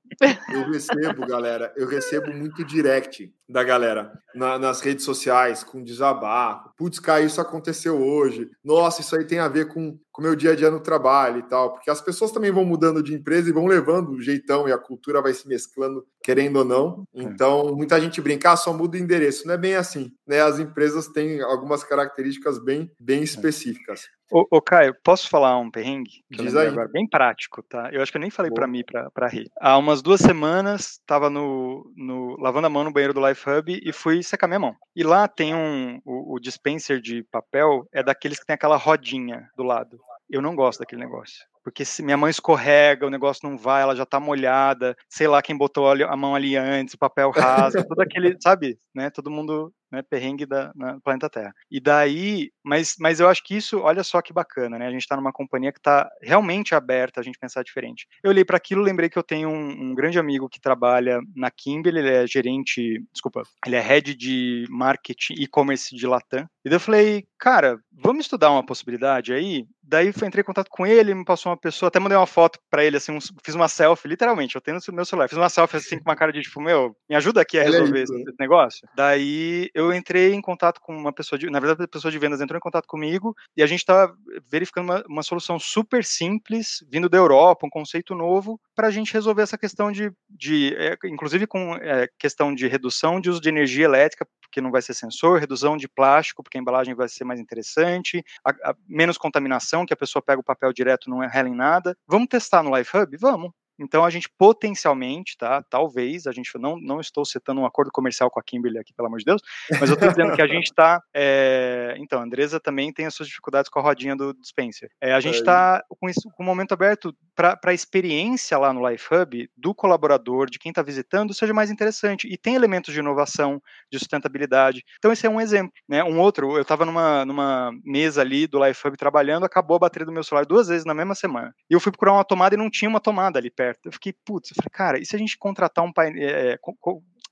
Eu 0.53 0.71
recebo, 0.71 1.27
galera, 1.27 1.73
eu 1.77 1.89
recebo 1.89 2.33
muito 2.33 2.65
direct 2.65 3.33
da 3.49 3.63
galera 3.63 4.13
na, 4.35 4.59
nas 4.59 4.81
redes 4.81 5.05
sociais, 5.05 5.63
com 5.63 5.83
desabafo. 5.83 6.71
Putz, 6.77 6.99
cara, 6.99 7.23
isso 7.23 7.41
aconteceu 7.41 7.97
hoje. 7.97 8.51
Nossa, 8.63 9.01
isso 9.01 9.17
aí 9.17 9.25
tem 9.25 9.39
a 9.39 9.49
ver 9.49 9.69
com 9.69 9.99
o 10.19 10.23
meu 10.23 10.35
dia 10.35 10.53
a 10.53 10.57
dia 10.57 10.71
no 10.71 10.81
trabalho 10.81 11.39
e 11.39 11.43
tal. 11.43 11.73
Porque 11.73 11.91
as 11.91 12.01
pessoas 12.01 12.33
também 12.33 12.51
vão 12.51 12.65
mudando 12.65 13.03
de 13.03 13.15
empresa 13.15 13.49
e 13.49 13.53
vão 13.53 13.67
levando 13.67 14.11
o 14.11 14.21
jeitão 14.21 14.69
e 14.69 14.73
a 14.73 14.79
cultura 14.79 15.23
vai 15.23 15.33
se 15.33 15.47
mesclando, 15.47 16.05
querendo 16.23 16.57
ou 16.57 16.65
não. 16.65 17.05
É. 17.15 17.23
Então, 17.23 17.75
muita 17.75 18.01
gente 18.01 18.21
brinca, 18.21 18.53
ah, 18.53 18.57
só 18.57 18.73
muda 18.73 18.97
o 18.97 19.01
endereço. 19.01 19.47
Não 19.47 19.55
é 19.55 19.59
bem 19.59 19.75
assim. 19.75 20.13
Né? 20.27 20.41
As 20.41 20.59
empresas 20.59 21.07
têm 21.09 21.41
algumas 21.41 21.85
características 21.85 22.59
bem, 22.59 22.91
bem 22.99 23.21
é. 23.21 23.25
específicas. 23.25 24.03
Ô, 24.31 24.47
ô, 24.51 24.61
Caio, 24.61 24.95
posso 25.05 25.29
falar 25.29 25.57
um 25.59 25.71
perrengue? 25.71 26.25
Diz 26.31 26.57
aí. 26.57 26.69
Agora, 26.69 26.89
bem 26.89 27.07
prático, 27.07 27.63
tá? 27.63 27.91
Eu 27.93 28.03
acho 28.03 28.11
que 28.11 28.19
eu 28.19 28.21
nem 28.21 28.31
falei 28.31 28.51
para 28.51 28.67
mim, 28.67 28.83
para 29.15 29.29
rir. 29.29 29.51
Há 29.61 29.79
umas 29.79 30.03
duas 30.03 30.21
semanas, 30.21 30.93
estava 30.93 31.31
no, 31.31 31.93
no, 31.97 32.37
lavando 32.41 32.67
a 32.67 32.71
mão 32.71 32.83
no 32.83 32.93
banheiro 32.93 33.15
do 33.15 33.27
Life 33.27 33.49
Hub 33.49 33.81
e 33.83 33.93
fui 33.93 34.23
secar 34.23 34.49
minha 34.49 34.59
mão. 34.59 34.75
E 34.95 35.05
lá 35.05 35.29
tem 35.29 35.55
um, 35.55 36.01
o, 36.05 36.35
o 36.35 36.41
dispenser 36.41 37.01
de 37.01 37.23
papel, 37.25 37.89
é 37.93 38.03
daqueles 38.03 38.39
que 38.39 38.47
tem 38.47 38.55
aquela 38.55 38.77
rodinha 38.77 39.49
do 39.57 39.63
lado. 39.63 40.01
Eu 40.29 40.43
não 40.43 40.57
gosto 40.57 40.81
daquele 40.81 41.03
negócio 41.03 41.47
porque 41.67 41.85
se 41.85 42.01
minha 42.01 42.17
mão 42.17 42.29
escorrega, 42.29 43.05
o 43.05 43.11
negócio 43.11 43.41
não 43.43 43.59
vai, 43.59 43.83
ela 43.83 43.97
já 43.97 44.07
tá 44.07 44.21
molhada, 44.21 44.97
sei 45.09 45.27
lá 45.27 45.43
quem 45.43 45.57
botou 45.57 45.91
a 45.91 46.17
mão 46.17 46.33
ali 46.33 46.55
antes, 46.57 46.95
o 46.95 46.99
papel 46.99 47.29
rasga, 47.33 47.85
todo 47.85 47.99
aquele, 47.99 48.37
sabe, 48.41 48.79
né, 48.95 49.11
todo 49.11 49.33
mundo 49.33 49.75
né, 49.91 50.03
perrengue 50.03 50.47
da 50.47 50.73
na 50.75 51.01
planeta 51.01 51.29
Terra. 51.29 51.55
E 51.71 51.81
daí, 51.81 52.51
mas, 52.63 52.95
mas 52.99 53.21
eu 53.21 53.29
acho 53.29 53.43
que 53.43 53.57
isso, 53.57 53.81
olha 53.81 54.03
só 54.03 54.21
que 54.21 54.33
bacana, 54.33 54.79
né? 54.79 54.87
A 54.87 54.91
gente 54.91 55.03
está 55.03 55.17
numa 55.17 55.33
companhia 55.33 55.73
que 55.73 55.79
está 55.79 56.09
realmente 56.23 56.75
aberta 56.75 57.21
a 57.21 57.23
gente 57.23 57.39
pensar 57.39 57.63
diferente. 57.63 58.07
Eu 58.23 58.31
olhei 58.31 58.45
para 58.45 58.57
aquilo, 58.57 58.83
lembrei 58.83 59.09
que 59.09 59.19
eu 59.19 59.23
tenho 59.23 59.49
um, 59.49 59.91
um, 59.91 59.95
grande 59.95 60.19
amigo 60.19 60.49
que 60.49 60.61
trabalha 60.61 61.21
na 61.35 61.51
Kimberly, 61.51 61.99
ele 61.99 62.11
é 62.11 62.27
gerente, 62.27 63.03
desculpa, 63.13 63.43
ele 63.65 63.77
é 63.77 63.81
head 63.81 64.15
de 64.15 64.67
marketing 64.69 65.35
e-commerce 65.35 65.95
de 65.95 66.07
Latam. 66.07 66.47
E 66.65 66.69
daí 66.69 66.77
eu 66.77 66.81
falei, 66.81 67.27
cara, 67.39 67.79
vamos 67.93 68.25
estudar 68.25 68.51
uma 68.51 68.65
possibilidade 68.65 69.33
aí? 69.33 69.67
Daí 69.83 70.07
eu 70.09 70.27
entrei 70.27 70.43
em 70.43 70.47
contato 70.47 70.69
com 70.69 70.85
ele, 70.85 71.15
me 71.15 71.25
passou 71.25 71.51
uma 71.51 71.56
pessoa, 71.57 71.89
até 71.89 71.99
mandei 71.99 72.17
uma 72.17 72.27
foto 72.27 72.59
para 72.71 72.85
ele, 72.85 72.97
assim, 72.97 73.13
um, 73.13 73.19
fiz 73.45 73.55
uma 73.55 73.69
selfie, 73.69 74.09
literalmente, 74.09 74.55
eu 74.55 74.61
tenho 74.61 74.79
no 74.87 74.95
meu 74.95 75.05
celular, 75.05 75.29
fiz 75.29 75.39
uma 75.39 75.49
selfie 75.49 75.77
assim 75.77 75.99
com 76.03 76.09
uma 76.09 76.17
cara 76.17 76.33
de 76.33 76.43
tipo, 76.43 76.61
meu, 76.61 76.97
me 77.09 77.17
ajuda 77.17 77.41
aqui 77.41 77.59
a 77.59 77.63
resolver 77.63 78.03
esse, 78.03 78.15
esse 78.15 78.37
negócio. 78.39 78.89
Daí 78.95 79.71
eu 79.75 79.93
entrei 79.93 80.33
em 80.33 80.41
contato 80.41 80.81
com 80.81 80.97
uma 80.97 81.13
pessoa 81.13 81.39
de, 81.39 81.49
na 81.51 81.61
verdade, 81.61 81.85
a 81.85 81.89
pessoa 81.89 82.11
de 82.11 82.19
vendas 82.19 82.41
entrou 82.41 82.57
em 82.57 82.61
contato 82.61 82.87
comigo 82.87 83.35
e 83.57 83.63
a 83.63 83.67
gente 83.67 83.81
está 83.81 84.13
verificando 84.51 84.85
uma, 84.85 85.05
uma, 85.09 85.23
solução 85.23 85.59
super 85.59 86.05
simples, 86.05 86.85
vindo 86.91 87.09
da 87.09 87.19
Europa, 87.19 87.67
um 87.67 87.71
conceito 87.71 88.15
novo, 88.15 88.61
para 88.75 88.89
a 88.89 88.91
gente 88.91 89.13
resolver 89.13 89.43
essa 89.43 89.59
questão 89.59 89.91
de, 89.91 90.13
de 90.29 90.75
é, 90.77 90.97
inclusive 91.05 91.47
com 91.47 91.75
é, 91.77 92.09
questão 92.19 92.55
de 92.55 92.67
redução 92.69 93.21
de 93.21 93.31
uso 93.31 93.41
de 93.41 93.49
energia 93.49 93.85
elétrica, 93.85 94.27
porque 94.41 94.61
não 94.61 94.71
vai 94.71 94.81
ser 94.81 94.95
sensor, 94.95 95.39
redução 95.39 95.77
de 95.77 95.89
plástico, 95.89 96.43
porque 96.43 96.57
a 96.57 96.61
embalagem 96.61 96.95
vai 96.95 97.09
ser 97.09 97.25
mais 97.25 97.41
interessante, 97.41 98.25
a, 98.45 98.51
a, 98.71 98.75
menos 98.89 99.19
contaminação, 99.19 99.85
que 99.85 99.93
a 99.93 99.97
pessoa 99.97 100.23
pega 100.23 100.41
o 100.41 100.45
papel 100.45 100.73
direto, 100.73 101.11
não 101.11 101.23
é 101.23 101.27
nada. 101.55 101.97
Vamos 102.07 102.29
testar 102.29 102.63
no 102.63 102.77
Life 102.77 102.97
Hub? 102.97 103.17
Vamos. 103.21 103.53
Então 103.79 104.05
a 104.05 104.11
gente 104.11 104.29
potencialmente, 104.39 105.37
tá? 105.37 105.63
Talvez, 105.63 106.27
a 106.27 106.33
gente 106.33 106.51
não, 106.59 106.79
não 106.79 107.01
estou 107.01 107.25
citando 107.25 107.61
um 107.61 107.67
acordo 107.67 107.91
comercial 107.91 108.31
com 108.31 108.41
a 108.41 108.43
Kimberly 108.43 108.79
aqui, 108.79 108.93
pelo 108.93 109.09
amor 109.09 109.19
de 109.19 109.25
Deus, 109.25 109.43
mas 109.81 109.89
eu 109.91 109.95
estou 109.95 110.09
dizendo 110.09 110.35
que 110.35 110.43
a 110.43 110.47
gente 110.47 110.67
está. 110.67 111.03
É... 111.15 111.95
Então, 111.99 112.21
a 112.21 112.23
Andresa 112.23 112.59
também 112.59 112.93
tem 112.93 113.07
as 113.07 113.15
suas 113.15 113.29
dificuldades 113.29 113.69
com 113.69 113.79
a 113.79 113.83
rodinha 113.83 114.17
do 114.17 114.33
dispenser. 114.35 114.91
É, 115.01 115.13
a 115.13 115.21
gente 115.21 115.37
está 115.37 115.83
com, 116.01 116.09
isso, 116.09 116.29
com 116.35 116.43
o 116.43 116.47
momento 116.47 116.73
aberto 116.73 117.15
para 117.35 117.59
a 117.65 117.75
experiência 117.75 118.57
lá 118.59 118.73
no 118.73 118.89
Life 118.89 119.15
Hub 119.15 119.51
do 119.57 119.75
colaborador, 119.75 120.49
de 120.49 120.59
quem 120.59 120.71
está 120.71 120.83
visitando, 120.83 121.35
seja 121.35 121.53
mais 121.53 121.71
interessante. 121.71 122.27
E 122.27 122.37
tem 122.37 122.55
elementos 122.55 122.95
de 122.95 123.01
inovação, 123.01 123.61
de 123.93 123.99
sustentabilidade. 123.99 124.83
Então, 124.99 125.13
esse 125.13 125.27
é 125.27 125.31
um 125.31 125.41
exemplo. 125.41 125.73
Né? 125.89 126.03
Um 126.03 126.19
outro, 126.19 126.57
eu 126.57 126.63
estava 126.63 126.85
numa, 126.85 127.25
numa 127.25 127.73
mesa 127.85 128.23
ali 128.23 128.47
do 128.47 128.65
Life 128.65 128.87
Hub 128.87 128.97
trabalhando, 128.97 129.45
acabou 129.45 129.77
a 129.77 129.81
bateria 129.81 130.07
do 130.07 130.13
meu 130.13 130.25
celular 130.25 130.47
duas 130.47 130.69
vezes 130.69 130.85
na 130.85 130.95
mesma 130.95 131.15
semana. 131.15 131.55
E 131.71 131.75
eu 131.75 131.81
fui 131.81 131.93
procurar 131.93 132.15
uma 132.15 132.25
tomada 132.25 132.55
e 132.55 132.59
não 132.59 132.71
tinha 132.71 132.89
uma 132.89 133.01
tomada 133.01 133.39
ali 133.39 133.51
perto 133.51 133.66
perto. 133.67 133.87
Eu 133.87 133.93
fiquei, 133.93 134.13
putz, 134.13 134.51
eu 134.51 134.55
falei, 134.57 134.71
cara, 134.71 134.99
e 135.01 135.07
se 135.07 135.17
a 135.17 135.19
gente 135.19 135.37
contratar 135.39 135.85
um 135.85 135.93
painel, 135.93 136.29
é, 136.29 136.59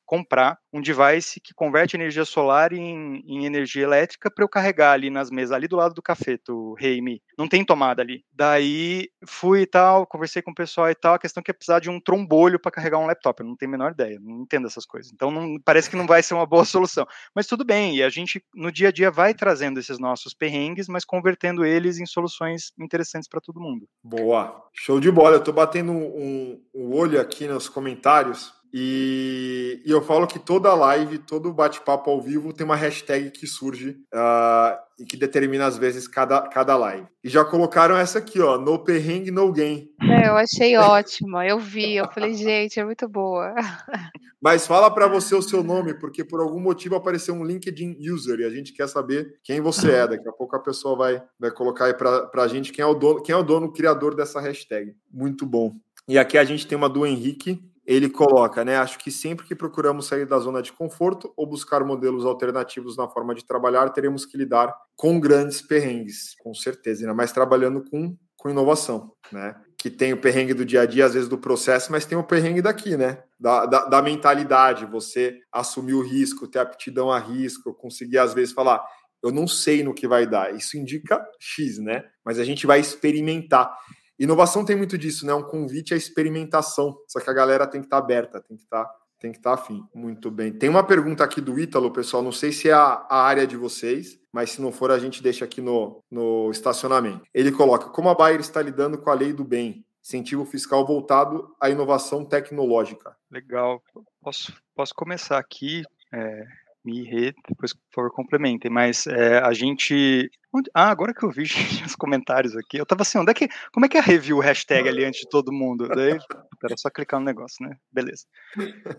comprar 0.05 0.59
um 0.73 0.81
device 0.81 1.40
que 1.40 1.55
converte 1.55 1.97
energia 1.97 2.25
solar 2.25 2.73
em, 2.73 3.23
em 3.27 3.47
energia 3.47 3.85
elétrica 3.85 4.31
para 4.31 4.45
eu 4.45 4.49
carregar 4.49 4.93
ali 4.93 5.09
nas 5.09 5.31
mesas, 5.31 5.53
ali 5.53 5.69
do 5.69 5.77
lado 5.77 5.95
do 5.95 6.03
café, 6.03 6.38
do 6.47 6.75
Reimi. 6.75 7.23
Não 7.38 7.49
tem 7.49 7.64
tomada 7.64 8.03
ali. 8.03 8.25
Daí 8.33 9.09
fui 9.27 9.62
e 9.62 9.67
tal, 9.67 10.07
conversei 10.07 10.43
com 10.43 10.51
o 10.51 10.55
pessoal 10.55 10.90
e 10.90 10.95
tal. 10.95 11.14
A 11.14 11.19
questão 11.19 11.40
é 11.40 11.45
que 11.45 11.51
é 11.51 11.55
precisar 11.55 11.79
de 11.79 11.88
um 11.88 12.01
trombolho 12.01 12.59
para 12.59 12.73
carregar 12.73 12.99
um 12.99 13.07
laptop. 13.07 13.40
Eu 13.40 13.47
não 13.47 13.57
tenho 13.57 13.71
a 13.71 13.77
menor 13.77 13.93
ideia, 13.93 14.19
não 14.21 14.43
entendo 14.43 14.67
essas 14.67 14.85
coisas. 14.85 15.12
Então 15.12 15.31
não, 15.31 15.57
parece 15.64 15.88
que 15.88 15.97
não 15.97 16.07
vai 16.07 16.23
ser 16.23 16.35
uma 16.35 16.47
boa 16.47 16.64
solução. 16.67 17.07
Mas 17.35 17.47
tudo 17.47 17.64
bem, 17.64 17.97
e 17.97 18.03
a 18.03 18.09
gente 18.09 18.45
no 18.55 18.73
dia 18.73 18.88
a 18.88 18.93
dia 18.93 19.11
vai 19.11 19.33
trazendo 19.33 19.79
esses 19.79 19.99
nossos 19.99 20.35
perrengues, 20.35 20.88
mas 20.88 21.05
convertendo 21.05 21.64
eles 21.64 21.99
em 21.99 22.07
soluções 22.07 22.73
interessantes 22.79 23.29
para 23.29 23.40
todo 23.40 23.61
mundo. 23.61 23.88
Boa, 24.03 24.64
show 24.73 24.99
de 24.99 25.11
bola. 25.11 25.37
Eu 25.37 25.38
estou 25.38 25.55
batendo 25.55 25.93
um, 25.93 26.61
um 26.75 26.93
olho 26.93 27.21
aqui 27.21 27.47
nos 27.47 27.69
comentários 27.69 28.53
e, 28.76 29.80
e, 29.87 29.90
eu 29.92 30.02
falo 30.02 30.26
que 30.26 30.37
toda 30.37 30.74
live, 30.74 31.18
todo 31.18 31.52
bate-papo 31.52 32.10
ao 32.10 32.20
vivo 32.20 32.52
tem 32.52 32.66
uma 32.66 32.74
hashtag 32.74 33.30
que 33.30 33.46
surge 33.46 33.90
uh, 34.12 34.76
e 34.98 35.04
que 35.04 35.16
determina 35.16 35.64
às 35.64 35.78
vezes 35.78 36.08
cada, 36.08 36.42
cada 36.48 36.76
live. 36.76 37.06
E 37.22 37.28
já 37.28 37.44
colocaram 37.44 37.96
essa 37.96 38.18
aqui, 38.18 38.40
ó, 38.40 38.58
no 38.58 38.80
perrengue, 38.80 39.30
no 39.30 39.52
game. 39.52 39.88
É, 40.02 40.28
eu 40.28 40.37
achei 40.37 40.76
ótima, 40.76 41.46
eu 41.46 41.60
vi, 41.60 41.94
eu 41.94 42.10
falei, 42.10 42.34
gente, 42.34 42.80
é 42.80 42.84
muito 42.84 43.08
boa. 43.08 43.54
Mas 44.42 44.66
fala 44.66 44.90
para 44.90 45.06
você 45.06 45.37
o 45.37 45.42
seu 45.42 45.62
nome, 45.62 45.94
porque 45.94 46.24
por 46.24 46.40
algum 46.40 46.58
motivo 46.58 46.96
apareceu 46.96 47.32
um 47.32 47.44
LinkedIn 47.44 47.96
user 48.12 48.40
e 48.40 48.44
a 48.44 48.50
gente 48.50 48.72
quer 48.72 48.88
saber 48.88 49.38
quem 49.44 49.60
você 49.60 49.92
é. 49.92 50.08
Daqui 50.08 50.28
a 50.28 50.32
pouco 50.32 50.56
a 50.56 50.60
pessoa 50.60 50.96
vai, 50.96 51.22
vai 51.38 51.52
colocar 51.52 51.84
aí 51.84 51.94
para 51.94 52.42
a 52.42 52.48
gente 52.48 52.72
quem 52.72 52.82
é 52.82 52.87
o 52.87 52.94
dono, 52.94 53.22
quem 53.22 53.32
é 53.32 53.38
o 53.38 53.44
dono, 53.44 53.72
criador 53.72 54.16
dessa 54.16 54.40
hashtag. 54.40 54.96
Muito 55.12 55.46
bom. 55.46 55.72
E 56.08 56.18
aqui 56.18 56.37
a 56.37 56.44
gente 56.44 56.66
tem 56.66 56.76
uma 56.76 56.88
do 56.88 57.06
Henrique, 57.06 57.62
ele 57.87 58.09
coloca, 58.09 58.64
né? 58.64 58.77
Acho 58.77 58.99
que 58.99 59.11
sempre 59.11 59.47
que 59.47 59.55
procuramos 59.55 60.07
sair 60.07 60.27
da 60.27 60.38
zona 60.38 60.62
de 60.62 60.73
conforto 60.73 61.33
ou 61.37 61.47
buscar 61.47 61.85
modelos 61.85 62.25
alternativos 62.25 62.97
na 62.97 63.09
forma 63.09 63.35
de 63.35 63.44
trabalhar, 63.44 63.90
teremos 63.90 64.25
que 64.25 64.37
lidar 64.37 64.75
com 64.97 65.20
grandes 65.20 65.61
perrengues, 65.61 66.35
com 66.42 66.55
certeza, 66.55 67.03
ainda 67.03 67.14
mais 67.14 67.33
trabalhando 67.33 67.85
com, 67.90 68.16
com 68.37 68.49
inovação, 68.49 69.12
né? 69.31 69.55
Que 69.79 69.90
tem 69.90 70.14
o 70.14 70.20
perrengue 70.20 70.55
do 70.55 70.64
dia 70.64 70.83
a 70.83 70.87
dia, 70.87 71.05
às 71.05 71.12
vezes 71.12 71.29
do 71.29 71.37
processo, 71.37 71.92
mas 71.92 72.07
tem 72.07 72.16
o 72.16 72.25
perrengue 72.25 72.62
daqui, 72.62 72.97
né? 72.97 73.23
Da, 73.38 73.66
da, 73.66 73.85
da 73.85 74.03
mentalidade, 74.03 74.87
você 74.87 75.38
assumir 75.53 75.94
o 75.94 76.03
risco, 76.03 76.49
ter 76.49 76.61
aptidão 76.61 77.11
a 77.12 77.18
risco, 77.18 77.75
conseguir 77.75 78.18
às 78.18 78.33
vezes 78.33 78.55
falar, 78.55 78.83
eu 79.23 79.31
não 79.31 79.47
sei 79.47 79.83
no 79.83 79.94
que 79.94 80.07
vai 80.09 80.27
dar. 80.27 80.55
Isso 80.55 80.77
indica 80.79 81.23
X, 81.38 81.79
né? 81.79 82.05
Mas 82.25 82.38
a 82.38 82.44
gente 82.44 82.66
vai 82.66 82.81
experimentar. 82.81 83.75
Inovação 84.18 84.64
tem 84.64 84.77
muito 84.77 84.96
disso, 84.96 85.27
né? 85.27 85.35
Um 85.35 85.42
convite 85.42 85.92
à 85.94 85.96
experimentação. 85.96 86.96
Só 87.09 87.20
que 87.20 87.29
a 87.29 87.33
galera 87.33 87.66
tem 87.66 87.81
que 87.81 87.87
estar 87.87 87.98
tá 87.98 88.03
aberta, 88.03 88.40
tem 88.40 88.57
que 88.57 88.62
estar, 88.62 88.85
tá, 88.85 88.94
tem 89.18 89.33
que 89.33 89.38
estar 89.38 89.57
tá 89.57 89.62
afim. 89.62 89.83
Muito 89.94 90.31
bem. 90.31 90.53
Tem 90.53 90.68
uma 90.68 90.85
pergunta 90.85 91.24
aqui 91.24 91.40
do 91.40 91.59
Ítalo, 91.59 91.90
pessoal. 91.90 92.22
Não 92.22 92.33
sei 92.33 92.53
se 92.53 92.68
é 92.68 92.72
a, 92.72 93.07
a 93.09 93.22
área 93.22 93.46
de 93.46 93.57
vocês, 93.57 94.18
mas 94.33 94.50
se 94.50 94.62
não 94.62 94.70
for, 94.70 94.90
a 94.90 94.98
gente 94.98 95.22
deixa 95.22 95.44
aqui 95.44 95.61
no, 95.61 96.00
no 96.11 96.50
estacionamento. 96.50 97.22
Ele 97.35 97.50
coloca: 97.50 97.88
como 97.90 98.09
a 98.09 98.14
Bayer 98.14 98.40
está 98.40 98.62
lidando 98.62 98.98
com 98.98 99.11
a 99.11 99.14
lei 99.14 99.33
do 99.33 99.44
bem? 99.44 99.85
Incentivo 100.03 100.44
fiscal 100.44 100.87
voltado 100.87 101.55
à 101.59 101.70
inovação 101.70 102.24
tecnológica. 102.24 103.16
Legal. 103.31 103.83
Posso, 104.20 104.53
posso 104.74 104.94
começar 104.94 105.38
aqui. 105.38 105.83
É, 106.12 106.44
me 106.85 107.03
re, 107.03 107.35
depois, 107.49 107.73
por 107.73 107.94
favor, 107.94 108.11
complementem. 108.12 108.70
Mas 108.70 109.07
é, 109.07 109.38
a 109.38 109.53
gente 109.53 110.31
Onde... 110.55 110.70
Ah, 110.73 110.88
agora 110.88 111.12
que 111.12 111.25
eu 111.25 111.31
vi 111.31 111.42
os 111.85 111.97
comentários 111.97 112.57
aqui, 112.57 112.77
eu 112.77 112.87
tava 112.87 113.03
assim, 113.03 113.18
onde 113.18 113.33
é 113.33 113.35
que. 113.35 113.49
Como 113.73 113.85
é 113.85 113.88
que 113.88 113.97
é 113.97 114.01
a 114.01 114.05
review 114.05 114.38
hashtag 114.38 114.88
ali 114.88 115.05
antes 115.05 115.23
de 115.23 115.29
todo 115.29 115.53
mundo? 115.53 115.88
Daí, 115.88 116.16
era 116.62 116.77
só 116.77 116.88
clicar 116.88 117.18
no 117.18 117.27
negócio, 117.27 117.66
né? 117.66 117.77
Beleza. 117.92 118.25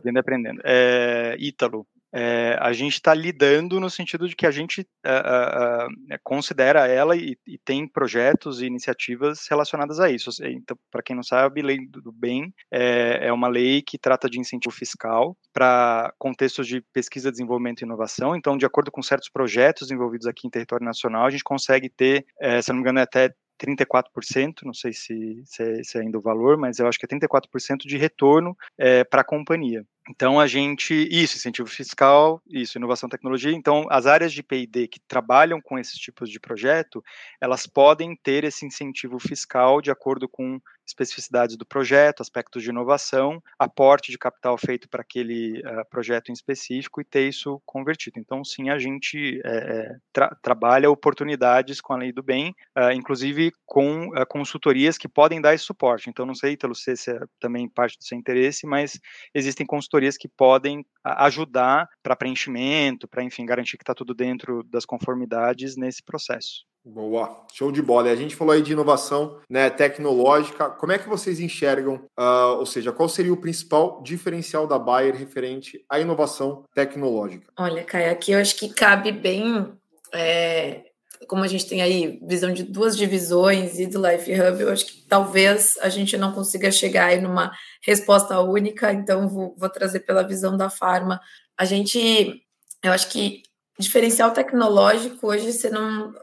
Vendo 0.04 0.20
aprendendo. 0.20 0.62
É, 0.66 1.38
Ítalo, 1.40 1.88
é, 2.18 2.58
a 2.62 2.72
gente 2.72 2.94
está 2.94 3.14
lidando 3.14 3.78
no 3.78 3.90
sentido 3.90 4.30
de 4.30 4.38
que 4.38 4.48
a 4.48 4.52
gente 4.52 4.88
uh, 5.06 5.88
uh, 5.88 6.20
considera 6.24 6.88
ela 6.88 7.14
e, 7.14 7.38
e, 7.46 7.58
tem 7.58 7.86
projetos 7.86 8.62
e 8.62 8.66
iniciativas 8.66 9.46
relacionadas 9.50 10.00
a 10.00 10.10
isso. 10.10 10.30
Então, 10.46 10.78
para 10.90 11.04
quem 11.04 11.14
não 11.14 11.24
sabe, 11.24 11.62
lei 11.62 11.86
do 11.86 12.14
bem 12.14 12.54
é, 12.72 13.28
é, 13.28 13.34
uma 13.34 13.50
lei 13.50 13.82
que 13.82 13.98
trata 13.98 14.30
de 14.30 14.40
incentivo 14.40 14.74
fiscal 14.74 15.36
para 15.52 16.14
contextos 16.18 16.66
de 16.66 16.82
pesquisa, 16.94 17.30
desenvolvimento 17.30 17.82
e 17.82 17.84
inovação. 17.84 18.34
Então, 18.34 18.58
de 18.58 18.66
acordo 18.66 18.92
com 18.92 19.04
certos 19.04 19.28
projetos 19.28 19.92
envolvidos 19.92 20.26
aqui 20.26 20.48
em 20.48 20.50
território 20.50 20.86
nacional, 20.86 21.26
a 21.26 21.30
gente 21.30 21.44
consegue 21.44 21.90
ter, 21.90 22.26
é, 22.40 22.62
se 22.62 22.70
não 22.70 22.78
me 22.78 22.82
engano, 22.82 23.00
é 23.00 23.02
até 23.02 23.34
34%, 23.62 24.64
não 24.64 24.74
sei 24.74 24.94
se, 24.94 25.42
se, 25.44 25.64
é, 25.64 25.84
se 25.84 25.98
é 25.98 26.02
ainda 26.02 26.18
o 26.18 26.22
valor, 26.22 26.58
mas 26.58 26.80
eu 26.80 26.88
acho 26.88 26.98
que 26.98 27.06
é 27.06 27.10
34% 27.10 27.80
de 27.86 27.98
retorno 27.98 28.56
é, 28.78 29.04
para 29.04 29.20
a 29.20 29.26
companhia. 29.26 29.86
Então 30.10 30.40
a 30.40 30.46
gente, 30.46 30.94
isso, 31.12 31.36
incentivo 31.36 31.68
fiscal, 31.68 32.42
isso, 32.48 32.78
inovação 32.78 33.10
tecnologia. 33.10 33.52
Então 33.52 33.86
as 33.90 34.06
áreas 34.06 34.32
de 34.32 34.44
P&D 34.44 34.88
que 34.88 35.00
trabalham 35.00 35.60
com 35.60 35.80
esses 35.80 35.98
tipos 35.98 36.30
de 36.30 36.40
projeto, 36.40 37.04
elas 37.42 37.66
podem 37.66 38.16
ter 38.16 38.44
esse 38.44 38.66
incentivo 38.66 39.18
fiscal 39.20 39.82
de 39.82 39.90
acordo 39.90 40.30
com 40.30 40.60
especificidades 40.86 41.58
do 41.58 41.66
projeto, 41.66 42.22
aspectos 42.22 42.62
de 42.62 42.70
inovação, 42.70 43.42
aporte 43.58 44.12
de 44.12 44.20
capital 44.20 44.56
feito 44.56 44.88
para 44.88 45.02
aquele 45.02 45.60
uh, 45.62 45.84
projeto 45.90 46.30
em 46.30 46.34
específico 46.34 47.02
e 47.02 47.04
ter 47.04 47.28
isso 47.28 47.60
convertido. 47.66 48.20
Então 48.20 48.44
sim, 48.44 48.70
a 48.70 48.78
gente 48.78 49.42
é, 49.44 49.96
tra 50.14 50.30
trabalha 50.44 50.90
oportunidades 50.90 51.82
com 51.82 51.94
a 51.94 51.98
lei 51.98 52.12
do 52.12 52.22
bem, 52.22 52.54
uh, 52.78 52.92
inclusive 52.92 53.52
com 53.66 54.10
uh, 54.10 54.26
consultorias 54.28 54.98
que 54.98 55.08
podem 55.08 55.42
dar 55.42 55.56
esse 55.56 55.64
suporte. 55.64 56.10
Então 56.10 56.26
não 56.26 56.36
sei, 56.36 56.54
Italo, 56.54 56.76
se 56.76 56.92
é 56.92 57.20
também 57.40 57.68
parte 57.68 57.98
do 57.98 58.04
seu 58.04 58.18
interesse, 58.18 58.68
mas 58.68 59.00
existem 59.34 59.66
consultorias 59.66 59.95
consultorias 59.96 60.18
que 60.18 60.28
podem 60.28 60.86
ajudar 61.04 61.88
para 62.04 62.16
preenchimento, 62.16 63.08
para, 63.08 63.24
enfim, 63.24 63.46
garantir 63.46 63.78
que 63.78 63.84
está 63.84 63.94
tudo 63.94 64.14
dentro 64.14 64.64
das 64.64 64.86
conformidades 64.86 65.78
nesse 65.78 66.04
processo. 66.04 66.66
Boa, 66.84 67.46
show 67.52 67.72
de 67.72 67.82
bola. 67.82 68.10
E 68.10 68.12
a 68.12 68.16
gente 68.16 68.36
falou 68.36 68.54
aí 68.54 68.62
de 68.62 68.74
inovação 68.74 69.40
né, 69.50 69.70
tecnológica. 69.72 70.70
Como 70.70 70.92
é 70.92 71.00
que 71.00 71.10
vocês 71.10 71.40
enxergam, 71.40 71.96
uh, 72.18 72.58
ou 72.60 72.66
seja, 72.66 72.92
qual 72.92 73.10
seria 73.10 73.34
o 73.34 73.42
principal 73.42 74.04
diferencial 74.04 74.68
da 74.68 74.78
Bayer 74.78 75.16
referente 75.16 75.84
à 75.90 76.00
inovação 76.00 76.64
tecnológica? 76.76 77.52
Olha, 77.58 77.84
Caio, 77.84 78.12
aqui 78.12 78.34
eu 78.34 78.40
acho 78.40 78.56
que 78.56 78.70
cabe 78.70 79.12
bem 79.12 79.74
é, 80.14 80.84
como 81.28 81.44
a 81.44 81.48
gente 81.48 81.68
tem 81.68 81.82
aí 81.82 82.20
visão 82.28 82.52
de 82.52 82.64
duas 82.64 82.98
divisões 82.98 83.80
e 83.80 83.88
do 83.88 84.06
Life 84.06 84.32
Hub, 84.32 84.62
eu 84.62 84.72
acho 84.72 84.86
que 84.86 85.02
talvez 85.08 85.78
a 85.82 85.90
gente 85.90 86.18
não 86.18 86.32
consiga 86.32 86.72
chegar 86.72 87.08
aí 87.08 87.22
numa 87.22 87.52
resposta 87.82 88.40
única, 88.42 88.92
então 88.92 89.28
vou, 89.28 89.56
vou 89.58 89.70
trazer 89.70 90.02
pela 90.02 90.24
visão 90.24 90.58
da 90.58 90.70
Farma. 90.70 91.20
A 91.58 91.66
gente, 91.66 92.42
eu 92.84 92.92
acho 92.92 93.10
que 93.10 93.44
diferencial 93.78 94.32
tecnológico 94.32 95.28
hoje 95.28 95.52
você 95.52 95.70
não 95.70 96.14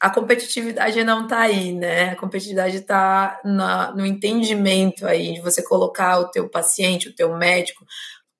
a 0.00 0.10
competitividade 0.10 1.02
não 1.04 1.24
está 1.24 1.40
aí, 1.40 1.72
né? 1.72 2.10
A 2.10 2.16
competitividade 2.16 2.78
está 2.78 3.40
no 3.94 4.04
entendimento 4.04 5.06
aí 5.06 5.34
de 5.34 5.40
você 5.40 5.62
colocar 5.62 6.18
o 6.18 6.30
teu 6.30 6.48
paciente, 6.48 7.08
o 7.08 7.14
teu 7.14 7.36
médico, 7.36 7.84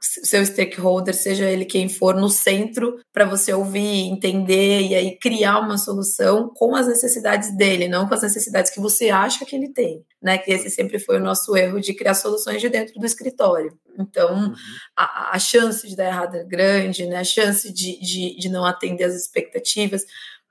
seu 0.00 0.44
stakeholder, 0.44 1.14
seja 1.14 1.48
ele 1.50 1.64
quem 1.64 1.88
for, 1.88 2.14
no 2.14 2.28
centro 2.28 2.98
para 3.12 3.24
você 3.24 3.52
ouvir, 3.52 4.08
entender 4.08 4.82
e 4.82 4.94
aí 4.94 5.18
criar 5.18 5.58
uma 5.60 5.78
solução 5.78 6.52
com 6.54 6.74
as 6.76 6.86
necessidades 6.86 7.56
dele, 7.56 7.88
não 7.88 8.06
com 8.06 8.14
as 8.14 8.22
necessidades 8.22 8.70
que 8.70 8.80
você 8.80 9.10
acha 9.10 9.44
que 9.44 9.56
ele 9.56 9.72
tem, 9.72 10.04
né? 10.22 10.38
Que 10.38 10.52
esse 10.52 10.70
sempre 10.70 10.98
foi 10.98 11.16
o 11.16 11.22
nosso 11.22 11.56
erro 11.56 11.80
de 11.80 11.94
criar 11.94 12.14
soluções 12.14 12.60
de 12.60 12.68
dentro 12.68 12.94
do 12.98 13.06
escritório. 13.06 13.76
Então, 13.98 14.34
uhum. 14.34 14.54
a, 14.96 15.36
a, 15.36 15.38
chance 15.38 15.88
de 15.88 15.96
dar 15.96 16.06
errado 16.06 16.36
é 16.36 16.44
grande, 16.44 17.06
né? 17.06 17.16
A 17.16 17.24
chance 17.24 17.72
de, 17.72 17.98
de, 18.00 18.36
de 18.36 18.48
não 18.48 18.64
atender 18.64 19.04
as 19.04 19.14
expectativas. 19.14 20.04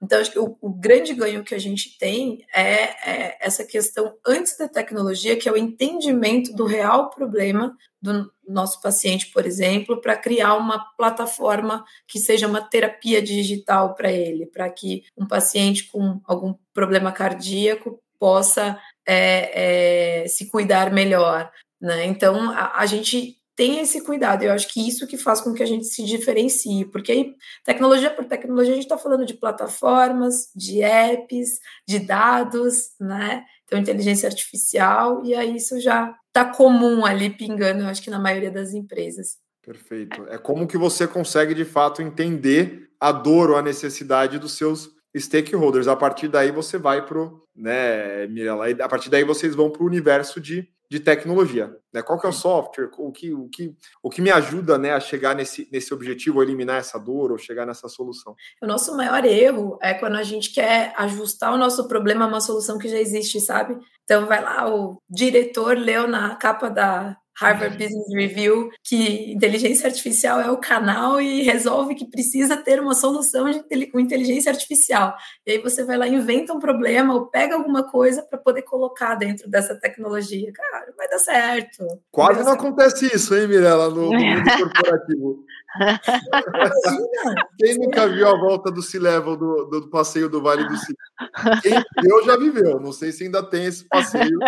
Então, 0.05 0.21
acho 0.21 0.31
que 0.31 0.37
o, 0.37 0.55
o, 0.61 0.69
grande 0.69 1.15
ganho 1.15 1.43
que 1.43 1.55
a 1.55 1.59
gente 1.59 1.97
tem 1.97 2.45
é, 2.53 2.61
é, 3.09 3.37
essa 3.41 3.63
questão 3.63 4.15
antes 4.25 4.55
da 4.55 4.67
tecnologia, 4.67 5.35
que 5.35 5.49
é 5.49 5.51
o 5.51 5.57
entendimento 5.57 6.53
do 6.53 6.63
real 6.63 7.09
problema 7.09 7.75
do 7.99 8.31
nosso 8.47 8.79
paciente, 8.81 9.31
por 9.33 9.47
exemplo, 9.47 9.99
para 9.99 10.15
criar 10.15 10.53
uma 10.53 10.77
plataforma 10.95 11.83
que 12.07 12.19
seja 12.19 12.47
uma 12.47 12.61
terapia 12.61 13.19
digital 13.19 13.95
para 13.95 14.11
ele, 14.11 14.45
para 14.45 14.69
que 14.69 15.03
um 15.17 15.27
paciente 15.27 15.85
com 15.85 16.21
algum 16.23 16.53
problema 16.71 17.11
cardíaco 17.11 17.99
possa 18.19 18.79
é, 19.07 20.21
é, 20.23 20.27
se 20.27 20.51
cuidar 20.51 20.93
melhor. 20.93 21.51
Né? 21.81 22.05
Então, 22.05 22.51
a, 22.51 22.79
a 22.79 22.85
gente 22.85 23.39
tem 23.55 23.79
esse 23.79 24.01
cuidado. 24.01 24.43
Eu 24.43 24.51
acho 24.51 24.71
que 24.71 24.85
isso 24.85 25.07
que 25.07 25.17
faz 25.17 25.41
com 25.41 25.53
que 25.53 25.63
a 25.63 25.65
gente 25.65 25.85
se 25.85 26.03
diferencie, 26.03 26.85
porque 26.85 27.11
aí, 27.11 27.35
tecnologia 27.63 28.11
por 28.11 28.25
tecnologia, 28.25 28.73
a 28.73 28.75
gente 28.75 28.85
está 28.85 28.97
falando 28.97 29.25
de 29.25 29.33
plataformas, 29.33 30.49
de 30.55 30.81
apps, 30.81 31.59
de 31.87 31.99
dados, 31.99 32.91
né? 32.99 33.45
Então, 33.63 33.79
inteligência 33.79 34.27
artificial, 34.27 35.25
e 35.25 35.33
aí 35.33 35.55
isso 35.55 35.79
já 35.79 36.13
está 36.27 36.45
comum 36.45 37.05
ali 37.05 37.29
pingando, 37.29 37.81
eu 37.81 37.87
acho 37.87 38.01
que 38.01 38.09
na 38.09 38.19
maioria 38.19 38.51
das 38.51 38.73
empresas. 38.73 39.37
Perfeito. 39.65 40.27
É 40.29 40.37
como 40.37 40.67
que 40.67 40.77
você 40.77 41.07
consegue, 41.07 41.53
de 41.53 41.65
fato, 41.65 42.01
entender 42.01 42.89
a 42.99 43.11
dor 43.11 43.49
ou 43.49 43.57
a 43.57 43.61
necessidade 43.61 44.37
dos 44.37 44.55
seus 44.55 44.91
stakeholders. 45.17 45.87
A 45.87 45.95
partir 45.95 46.27
daí 46.27 46.51
você 46.51 46.77
vai 46.77 47.03
para 47.05 47.19
o, 47.19 47.41
né, 47.55 48.27
Mirella, 48.27 48.65
a 48.69 48.89
partir 48.89 49.09
daí 49.09 49.23
vocês 49.23 49.55
vão 49.55 49.71
para 49.71 49.81
o 49.81 49.87
universo 49.87 50.39
de 50.39 50.67
de 50.89 50.99
tecnologia. 50.99 51.75
Né? 51.93 52.01
Qual 52.01 52.19
que 52.19 52.25
é 52.25 52.29
o 52.29 52.33
software? 52.33 52.89
O 52.97 53.11
que, 53.11 53.33
o 53.33 53.49
que, 53.49 53.75
o 54.03 54.09
que 54.09 54.21
me 54.21 54.31
ajuda 54.31 54.77
né, 54.77 54.93
a 54.93 54.99
chegar 54.99 55.35
nesse, 55.35 55.67
nesse 55.71 55.93
objetivo, 55.93 56.37
ou 56.37 56.43
eliminar 56.43 56.77
essa 56.77 56.99
dor, 56.99 57.31
ou 57.31 57.37
chegar 57.37 57.65
nessa 57.65 57.87
solução? 57.87 58.35
O 58.61 58.67
nosso 58.67 58.95
maior 58.95 59.23
erro 59.25 59.77
é 59.81 59.93
quando 59.93 60.15
a 60.15 60.23
gente 60.23 60.53
quer 60.53 60.93
ajustar 60.97 61.53
o 61.53 61.57
nosso 61.57 61.87
problema 61.87 62.25
a 62.25 62.27
uma 62.27 62.41
solução 62.41 62.77
que 62.77 62.87
já 62.87 62.99
existe, 62.99 63.39
sabe? 63.39 63.77
Então 64.03 64.27
vai 64.27 64.41
lá, 64.41 64.73
o 64.73 65.01
diretor 65.09 65.77
leu 65.77 66.07
na 66.07 66.35
capa 66.35 66.69
da 66.69 67.17
Harvard 67.37 67.77
Business 67.77 68.07
Review 68.13 68.69
que 68.83 69.33
inteligência 69.33 69.87
artificial 69.87 70.39
é 70.39 70.49
o 70.49 70.57
canal 70.57 71.19
e 71.19 71.43
resolve 71.43 71.95
que 71.95 72.09
precisa 72.09 72.55
ter 72.57 72.79
uma 72.79 72.93
solução 72.93 73.49
de 73.49 73.63
com 73.87 73.99
inteligência 73.99 74.51
artificial. 74.51 75.15
E 75.45 75.51
aí 75.51 75.57
você 75.59 75.83
vai 75.83 75.97
lá, 75.97 76.07
inventa 76.07 76.53
um 76.53 76.59
problema 76.59 77.13
ou 77.13 77.27
pega 77.27 77.55
alguma 77.55 77.83
coisa 77.89 78.23
para 78.23 78.39
poder 78.39 78.63
colocar 78.63 79.15
dentro 79.15 79.49
dessa 79.49 79.75
tecnologia. 79.75 80.51
Cara, 80.53 80.93
vai 80.97 81.07
dar 81.07 81.19
certo. 81.19 81.85
Quase 82.11 82.43
não 82.43 82.53
acontece 82.53 83.05
isso, 83.13 83.35
hein, 83.35 83.47
Mirella, 83.47 83.89
no, 83.89 84.11
no 84.11 84.19
mundo 84.19 84.43
corporativo. 84.57 85.43
Quem 87.57 87.77
nunca 87.77 88.07
viu 88.07 88.27
a 88.27 88.37
volta 88.37 88.71
do 88.71 88.81
C-Level 88.81 89.35
do, 89.35 89.65
do, 89.65 89.89
passeio 89.89 90.29
do 90.29 90.41
Vale 90.41 90.63
do 90.63 90.77
Silício? 90.77 90.95
Quem 91.61 91.83
viveu 92.01 92.23
já 92.23 92.37
viveu. 92.37 92.79
Não 92.79 92.91
sei 92.91 93.11
se 93.11 93.25
ainda 93.25 93.43
tem 93.43 93.65
esse 93.65 93.87
passeio, 93.87 94.39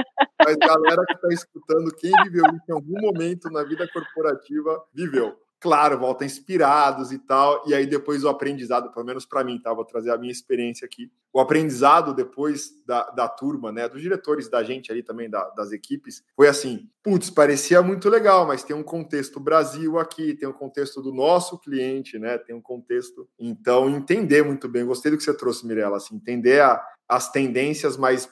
mas 0.43 0.56
galera 0.56 1.03
que 1.06 1.13
está 1.13 1.27
escutando, 1.30 1.93
quem 1.95 2.12
viveu 2.23 2.45
isso 2.45 2.65
em 2.69 2.73
algum 2.73 3.01
momento 3.01 3.49
na 3.49 3.63
vida 3.63 3.88
corporativa, 3.91 4.84
viveu 4.93 5.38
claro, 5.67 5.99
volta 5.99 6.23
inspirados 6.23 7.12
e 7.12 7.19
tal, 7.19 7.62
e 7.67 7.73
aí 7.73 7.86
depois 7.86 8.23
o 8.23 8.30
aprendizado, 8.30 8.89
pelo 8.89 9.06
menos 9.06 9.25
para 9.25 9.43
mim, 9.43 9.60
tá? 9.60 9.73
Vou 9.73 9.84
trazer 9.84 10.12
a 10.12 10.17
minha 10.17 10.32
experiência 10.32 10.86
aqui. 10.86 11.12
O 11.34 11.41
aprendizado 11.41 12.13
depois 12.13 12.71
da, 12.86 13.10
da 13.10 13.27
turma, 13.27 13.69
né, 13.69 13.89
dos 13.89 14.01
diretores 14.01 14.47
da 14.47 14.63
gente 14.63 14.93
ali 14.93 15.03
também, 15.03 15.30
da, 15.30 15.49
das 15.49 15.73
equipes, 15.73 16.23
foi 16.38 16.47
assim: 16.47 16.89
putz, 17.03 17.30
parecia 17.30 17.82
muito 17.82 18.08
legal, 18.08 18.47
mas 18.47 18.63
tem 18.63 18.73
um 18.73 18.82
contexto 18.82 19.41
Brasil 19.41 19.99
aqui, 19.99 20.34
tem 20.36 20.47
um 20.47 20.53
contexto 20.53 21.01
do 21.01 21.13
nosso 21.13 21.60
cliente, 21.60 22.17
né, 22.17 22.38
tem 22.38 22.56
um 22.56 22.62
contexto. 22.62 23.27
Então, 23.38 23.89
entender 23.89 24.45
muito 24.45 24.69
bem, 24.69 24.86
gostei 24.86 25.12
do 25.12 25.17
que 25.17 25.23
você 25.23 25.34
trouxe, 25.34 25.67
Mirella, 25.67 25.97
assim, 25.97 26.15
entender 26.15 26.62
a, 26.62 26.82
as 27.10 27.30
tendências, 27.30 27.97
mas 27.97 28.30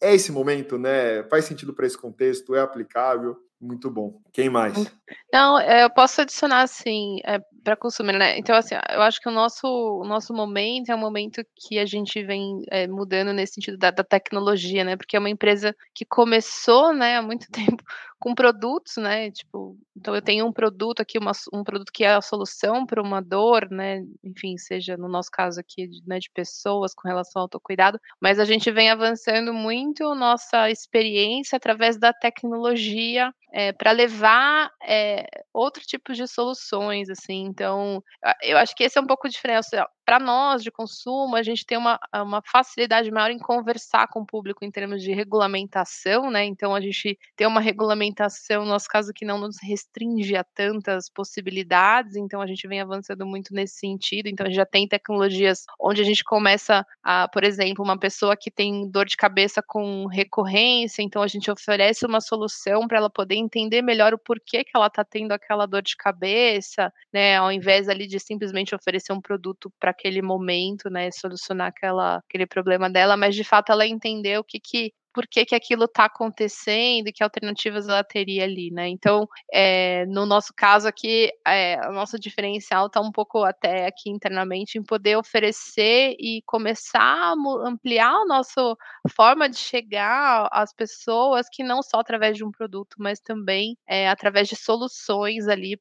é 0.00 0.12
esse 0.16 0.32
momento, 0.32 0.76
né? 0.76 1.22
Faz 1.30 1.44
sentido 1.44 1.72
para 1.72 1.86
esse 1.86 1.96
contexto, 1.96 2.56
é 2.56 2.60
aplicável. 2.60 3.36
Muito 3.62 3.88
bom. 3.88 4.20
Quem 4.32 4.50
mais? 4.50 4.92
Não, 5.32 5.56
é, 5.56 5.84
eu 5.84 5.90
posso 5.90 6.20
adicionar 6.20 6.62
assim 6.62 7.20
é, 7.24 7.38
para 7.62 7.76
consumir, 7.76 8.12
né? 8.12 8.38
Então, 8.38 8.54
assim, 8.56 8.74
eu 8.90 9.02
acho 9.02 9.20
que 9.20 9.28
o 9.28 9.32
nosso, 9.32 9.66
o 9.66 10.04
nosso 10.04 10.34
momento 10.34 10.90
é 10.90 10.94
um 10.94 10.98
momento 10.98 11.42
que 11.54 11.78
a 11.78 11.86
gente 11.86 12.22
vem 12.22 12.62
é, 12.70 12.86
mudando 12.86 13.32
nesse 13.32 13.54
sentido 13.54 13.78
da, 13.78 13.90
da, 13.90 14.04
tecnologia, 14.04 14.84
né? 14.84 14.96
Porque 14.96 15.16
é 15.16 15.18
uma 15.18 15.30
empresa 15.30 15.74
que 15.94 16.04
começou, 16.04 16.92
né, 16.92 17.16
há 17.16 17.22
muito 17.22 17.46
tempo 17.52 17.82
com 18.22 18.36
produtos, 18.36 18.98
né? 18.98 19.32
Tipo, 19.32 19.76
então 19.96 20.14
eu 20.14 20.22
tenho 20.22 20.46
um 20.46 20.52
produto 20.52 21.00
aqui, 21.00 21.18
uma, 21.18 21.32
um 21.52 21.64
produto 21.64 21.90
que 21.92 22.04
é 22.04 22.14
a 22.14 22.22
solução 22.22 22.86
para 22.86 23.02
uma 23.02 23.20
dor, 23.20 23.68
né? 23.68 24.04
Enfim, 24.22 24.56
seja 24.56 24.96
no 24.96 25.08
nosso 25.08 25.28
caso 25.28 25.58
aqui, 25.58 25.88
né, 26.06 26.20
de 26.20 26.30
pessoas 26.30 26.94
com 26.94 27.08
relação 27.08 27.40
ao 27.40 27.44
autocuidado, 27.44 27.98
mas 28.20 28.38
a 28.38 28.44
gente 28.44 28.70
vem 28.70 28.90
avançando 28.90 29.52
muito 29.52 30.14
nossa 30.14 30.70
experiência 30.70 31.56
através 31.56 31.98
da 31.98 32.12
tecnologia 32.12 33.34
é, 33.52 33.72
para 33.72 33.90
levar 33.90 34.70
é, 34.82 35.26
outro 35.52 35.82
tipo 35.82 36.12
de 36.14 36.26
soluções, 36.28 37.10
assim. 37.10 37.51
Então, 37.52 38.02
eu 38.42 38.56
acho 38.56 38.74
que 38.74 38.82
esse 38.84 38.98
é 38.98 39.02
um 39.02 39.06
pouco 39.06 39.28
diferente. 39.28 39.66
Para 40.04 40.18
nós 40.18 40.62
de 40.62 40.70
consumo, 40.70 41.36
a 41.36 41.42
gente 41.42 41.64
tem 41.64 41.78
uma, 41.78 41.98
uma 42.14 42.42
facilidade 42.42 43.10
maior 43.10 43.30
em 43.30 43.38
conversar 43.38 44.08
com 44.08 44.20
o 44.20 44.26
público 44.26 44.64
em 44.64 44.70
termos 44.70 45.02
de 45.02 45.12
regulamentação, 45.12 46.30
né? 46.30 46.44
Então, 46.44 46.74
a 46.74 46.80
gente 46.80 47.18
tem 47.36 47.46
uma 47.46 47.60
regulamentação, 47.60 48.64
no 48.64 48.68
nosso 48.70 48.88
caso, 48.88 49.12
que 49.14 49.24
não 49.24 49.38
nos 49.38 49.56
restringe 49.62 50.36
a 50.36 50.44
tantas 50.44 51.08
possibilidades. 51.08 52.16
Então, 52.16 52.40
a 52.40 52.46
gente 52.46 52.66
vem 52.66 52.80
avançando 52.80 53.24
muito 53.26 53.54
nesse 53.54 53.76
sentido. 53.76 54.26
Então, 54.26 54.44
a 54.46 54.48
gente 54.48 54.56
já 54.56 54.66
tem 54.66 54.88
tecnologias 54.88 55.64
onde 55.80 56.00
a 56.00 56.04
gente 56.04 56.24
começa 56.24 56.84
a, 57.02 57.28
por 57.28 57.44
exemplo, 57.44 57.84
uma 57.84 57.98
pessoa 57.98 58.36
que 58.36 58.50
tem 58.50 58.88
dor 58.90 59.06
de 59.06 59.16
cabeça 59.16 59.62
com 59.62 60.06
recorrência, 60.06 61.02
então 61.02 61.22
a 61.22 61.26
gente 61.26 61.50
oferece 61.50 62.04
uma 62.06 62.20
solução 62.20 62.86
para 62.86 62.98
ela 62.98 63.10
poder 63.10 63.36
entender 63.36 63.82
melhor 63.82 64.14
o 64.14 64.18
porquê 64.18 64.64
que 64.64 64.70
ela 64.74 64.86
está 64.86 65.04
tendo 65.04 65.32
aquela 65.32 65.66
dor 65.66 65.82
de 65.82 65.96
cabeça, 65.96 66.92
né? 67.12 67.36
Ao 67.36 67.52
invés 67.52 67.88
ali 67.88 68.06
de 68.06 68.18
simplesmente 68.18 68.74
oferecer 68.74 69.12
um 69.12 69.20
produto 69.20 69.72
para 69.78 69.91
aquele 69.92 70.22
momento, 70.22 70.90
né? 70.90 71.10
Solucionar 71.12 71.68
aquela, 71.68 72.16
aquele 72.18 72.46
problema 72.46 72.90
dela, 72.90 73.16
mas 73.16 73.34
de 73.34 73.44
fato 73.44 73.72
ela 73.72 73.86
entender 73.86 74.38
o 74.38 74.44
que, 74.44 74.60
que 74.60 74.92
por 75.12 75.26
que, 75.26 75.44
que 75.44 75.54
aquilo 75.54 75.84
está 75.84 76.06
acontecendo 76.06 77.08
e 77.08 77.12
que 77.12 77.22
alternativas 77.22 77.88
ela 77.88 78.02
teria 78.04 78.44
ali, 78.44 78.70
né? 78.70 78.88
Então, 78.88 79.28
é, 79.52 80.06
no 80.06 80.26
nosso 80.26 80.52
caso 80.56 80.88
aqui, 80.88 81.30
é, 81.46 81.78
o 81.88 81.92
nosso 81.92 82.18
diferencial 82.18 82.86
está 82.86 83.00
um 83.00 83.12
pouco 83.12 83.44
até 83.44 83.86
aqui 83.86 84.10
internamente 84.10 84.78
em 84.78 84.82
poder 84.82 85.16
oferecer 85.16 86.16
e 86.18 86.42
começar 86.46 87.00
a 87.00 87.34
ampliar 87.66 88.12
a 88.12 88.26
nossa 88.26 88.74
forma 89.14 89.48
de 89.48 89.56
chegar 89.56 90.48
às 90.52 90.72
pessoas 90.74 91.46
que 91.50 91.62
não 91.62 91.82
só 91.82 92.00
através 92.00 92.36
de 92.36 92.44
um 92.44 92.50
produto, 92.50 92.96
mas 92.98 93.20
também 93.20 93.76
é, 93.88 94.08
através 94.08 94.48
de 94.48 94.56
soluções 94.56 95.48
ali 95.48 95.78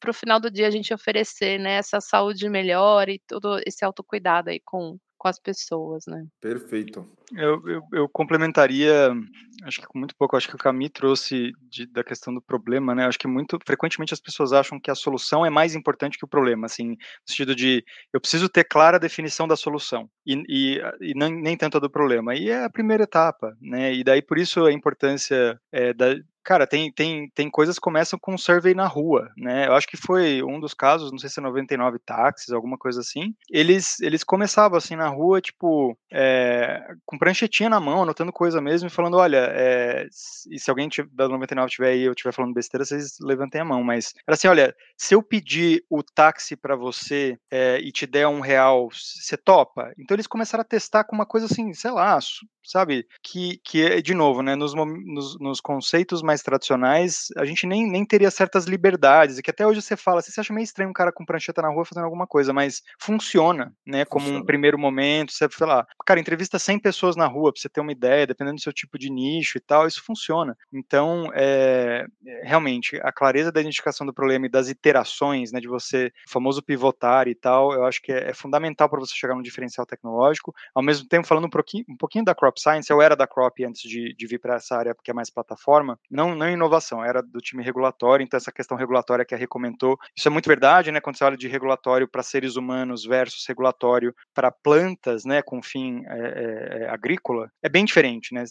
para 0.00 0.10
o 0.10 0.14
final 0.14 0.40
do 0.40 0.50
dia 0.50 0.66
a 0.66 0.70
gente 0.70 0.92
oferecer 0.92 1.58
né, 1.58 1.74
essa 1.74 2.00
saúde 2.00 2.48
melhor 2.48 3.08
e 3.08 3.20
todo 3.26 3.60
esse 3.66 3.84
autocuidado 3.84 4.50
aí 4.50 4.60
com, 4.64 4.98
com 5.22 5.28
as 5.28 5.38
pessoas, 5.38 6.02
né? 6.08 6.26
Perfeito. 6.40 7.08
Eu, 7.32 7.62
eu, 7.68 7.82
eu, 7.92 8.08
complementaria, 8.08 9.14
acho 9.62 9.80
que 9.80 9.86
com 9.86 9.96
muito 9.96 10.16
pouco, 10.16 10.36
acho 10.36 10.48
que 10.48 10.56
o 10.56 10.58
Cami 10.58 10.90
trouxe 10.90 11.52
de, 11.70 11.86
da 11.86 12.02
questão 12.02 12.34
do 12.34 12.42
problema, 12.42 12.92
né? 12.92 13.06
Acho 13.06 13.20
que 13.20 13.28
muito 13.28 13.56
frequentemente 13.64 14.12
as 14.12 14.20
pessoas 14.20 14.52
acham 14.52 14.80
que 14.80 14.90
a 14.90 14.96
solução 14.96 15.46
é 15.46 15.48
mais 15.48 15.76
importante 15.76 16.18
que 16.18 16.24
o 16.24 16.28
problema, 16.28 16.66
assim, 16.66 16.88
no 16.88 16.96
sentido 17.24 17.54
de 17.54 17.84
eu 18.12 18.20
preciso 18.20 18.48
ter 18.48 18.64
clara 18.64 18.96
a 18.96 19.00
definição 19.00 19.46
da 19.46 19.54
solução 19.54 20.10
e, 20.26 20.42
e, 20.48 20.80
e 21.00 21.14
nem, 21.14 21.40
nem 21.40 21.56
tanto 21.56 21.76
a 21.76 21.80
do 21.80 21.88
problema. 21.88 22.34
E 22.34 22.50
é 22.50 22.64
a 22.64 22.70
primeira 22.70 23.04
etapa, 23.04 23.56
né? 23.60 23.94
E 23.94 24.02
daí 24.02 24.22
por 24.22 24.38
isso 24.38 24.64
a 24.64 24.72
importância 24.72 25.56
é, 25.70 25.94
da, 25.94 26.16
Cara, 26.44 26.66
tem, 26.66 26.90
tem, 26.92 27.30
tem 27.34 27.50
coisas 27.50 27.76
que 27.76 27.80
começam 27.80 28.18
com 28.18 28.34
um 28.34 28.38
survey 28.38 28.74
na 28.74 28.86
rua, 28.86 29.30
né? 29.36 29.66
Eu 29.68 29.74
acho 29.74 29.86
que 29.86 29.96
foi 29.96 30.42
um 30.42 30.58
dos 30.58 30.74
casos, 30.74 31.12
não 31.12 31.18
sei 31.18 31.30
se 31.30 31.38
é 31.38 31.42
99 31.42 31.98
táxis, 32.00 32.50
alguma 32.50 32.76
coisa 32.76 33.00
assim. 33.00 33.34
Eles, 33.50 34.00
eles 34.00 34.24
começavam 34.24 34.76
assim 34.76 34.96
na 34.96 35.08
rua, 35.08 35.40
tipo, 35.40 35.96
é, 36.12 36.82
com 37.06 37.18
pranchetinha 37.18 37.70
na 37.70 37.78
mão, 37.78 38.02
anotando 38.02 38.32
coisa 38.32 38.60
mesmo 38.60 38.88
e 38.88 38.90
falando: 38.90 39.16
olha, 39.16 39.48
é, 39.52 40.06
e 40.50 40.58
se 40.58 40.70
alguém 40.70 40.88
da 41.12 41.28
99 41.28 41.70
tiver 41.70 41.90
aí 41.90 42.02
eu 42.02 42.12
estiver 42.12 42.32
falando 42.32 42.54
besteira, 42.54 42.84
vocês 42.84 43.16
levantem 43.20 43.60
a 43.60 43.64
mão. 43.64 43.82
Mas 43.84 44.12
era 44.26 44.34
assim: 44.34 44.48
olha, 44.48 44.74
se 44.96 45.14
eu 45.14 45.22
pedir 45.22 45.84
o 45.88 46.02
táxi 46.02 46.56
para 46.56 46.76
você 46.76 47.38
é, 47.50 47.78
e 47.78 47.92
te 47.92 48.06
der 48.06 48.26
um 48.26 48.40
real, 48.40 48.88
você 48.90 49.36
topa? 49.36 49.92
Então 49.98 50.14
eles 50.14 50.26
começaram 50.26 50.62
a 50.62 50.64
testar 50.64 51.04
com 51.04 51.14
uma 51.14 51.26
coisa 51.26 51.46
assim, 51.46 51.72
sei 51.72 51.90
lá, 51.90 52.18
sabe? 52.64 53.06
Que, 53.22 53.60
que 53.64 53.82
é, 53.84 54.00
de 54.00 54.14
novo, 54.14 54.42
né, 54.42 54.54
nos, 54.54 54.74
nos, 54.74 55.38
nos, 55.38 55.60
conceitos 55.60 56.22
mais 56.22 56.31
tradicionais, 56.40 57.26
a 57.36 57.44
gente 57.44 57.66
nem, 57.66 57.90
nem 57.90 58.04
teria 58.04 58.30
certas 58.30 58.66
liberdades, 58.66 59.38
e 59.38 59.42
que 59.42 59.50
até 59.50 59.66
hoje 59.66 59.82
você 59.82 59.96
fala, 59.96 60.22
você 60.22 60.40
acha 60.40 60.52
meio 60.52 60.62
estranho 60.62 60.90
um 60.90 60.92
cara 60.92 61.10
com 61.10 61.24
prancheta 61.24 61.60
na 61.60 61.68
rua 61.68 61.84
fazendo 61.84 62.04
alguma 62.04 62.28
coisa, 62.28 62.52
mas 62.52 62.82
funciona, 63.00 63.74
né, 63.84 64.04
como 64.04 64.24
funciona. 64.24 64.42
um 64.42 64.46
primeiro 64.46 64.78
momento, 64.78 65.32
você, 65.32 65.48
sei 65.50 65.66
lá, 65.66 65.84
cara, 66.06 66.20
entrevista 66.20 66.58
100 66.58 66.78
pessoas 66.78 67.16
na 67.16 67.26
rua, 67.26 67.52
pra 67.52 67.60
você 67.60 67.68
ter 67.68 67.80
uma 67.80 67.90
ideia, 67.90 68.26
dependendo 68.26 68.56
do 68.56 68.62
seu 68.62 68.72
tipo 68.72 68.96
de 68.96 69.10
nicho 69.10 69.58
e 69.58 69.60
tal, 69.60 69.88
isso 69.88 70.02
funciona. 70.04 70.56
Então, 70.72 71.28
é, 71.34 72.06
realmente, 72.44 73.00
a 73.02 73.10
clareza 73.10 73.50
da 73.50 73.60
identificação 73.60 74.06
do 74.06 74.14
problema 74.14 74.46
e 74.46 74.48
das 74.48 74.68
iterações, 74.68 75.50
né, 75.50 75.58
de 75.58 75.66
você, 75.66 76.12
o 76.28 76.30
famoso 76.30 76.62
pivotar 76.62 77.26
e 77.26 77.34
tal, 77.34 77.72
eu 77.72 77.84
acho 77.84 78.00
que 78.00 78.12
é, 78.12 78.30
é 78.30 78.34
fundamental 78.34 78.88
para 78.88 79.00
você 79.00 79.14
chegar 79.16 79.34
no 79.34 79.42
diferencial 79.42 79.84
tecnológico, 79.84 80.54
ao 80.72 80.82
mesmo 80.82 81.08
tempo 81.08 81.26
falando 81.26 81.46
um 81.46 81.50
pouquinho, 81.50 81.84
um 81.88 81.96
pouquinho 81.96 82.24
da 82.24 82.34
crop 82.34 82.52
Crop 82.52 82.60
Science, 82.60 82.90
eu 82.90 83.00
era 83.00 83.16
da 83.16 83.26
Crop 83.26 83.64
antes 83.64 83.82
de, 83.82 84.14
de 84.14 84.26
vir 84.26 84.38
para 84.38 84.56
essa 84.56 84.76
área, 84.76 84.94
porque 84.94 85.10
é 85.10 85.14
mais 85.14 85.30
plataforma, 85.30 85.98
não, 86.10 86.21
não 86.34 86.48
inovação, 86.48 87.04
era 87.04 87.22
do 87.22 87.40
time 87.40 87.62
regulatório, 87.62 88.24
então 88.24 88.36
essa 88.36 88.52
questão 88.52 88.76
regulatória 88.76 89.24
que 89.24 89.34
a 89.34 89.38
Rê 89.38 89.46
comentou, 89.46 89.98
isso 90.16 90.28
é 90.28 90.30
muito 90.30 90.46
verdade, 90.46 90.90
né, 90.92 91.00
quando 91.00 91.16
você 91.16 91.24
olha 91.24 91.36
de 91.36 91.48
regulatório 91.48 92.08
para 92.08 92.22
seres 92.22 92.56
humanos 92.56 93.04
versus 93.04 93.46
regulatório 93.46 94.14
para 94.34 94.50
plantas, 94.50 95.24
né, 95.24 95.42
com 95.42 95.62
fim 95.62 96.02
é, 96.06 96.18
é, 96.18 96.82
é, 96.84 96.88
agrícola, 96.88 97.50
é 97.62 97.68
bem 97.68 97.84
diferente, 97.84 98.34
né, 98.34 98.44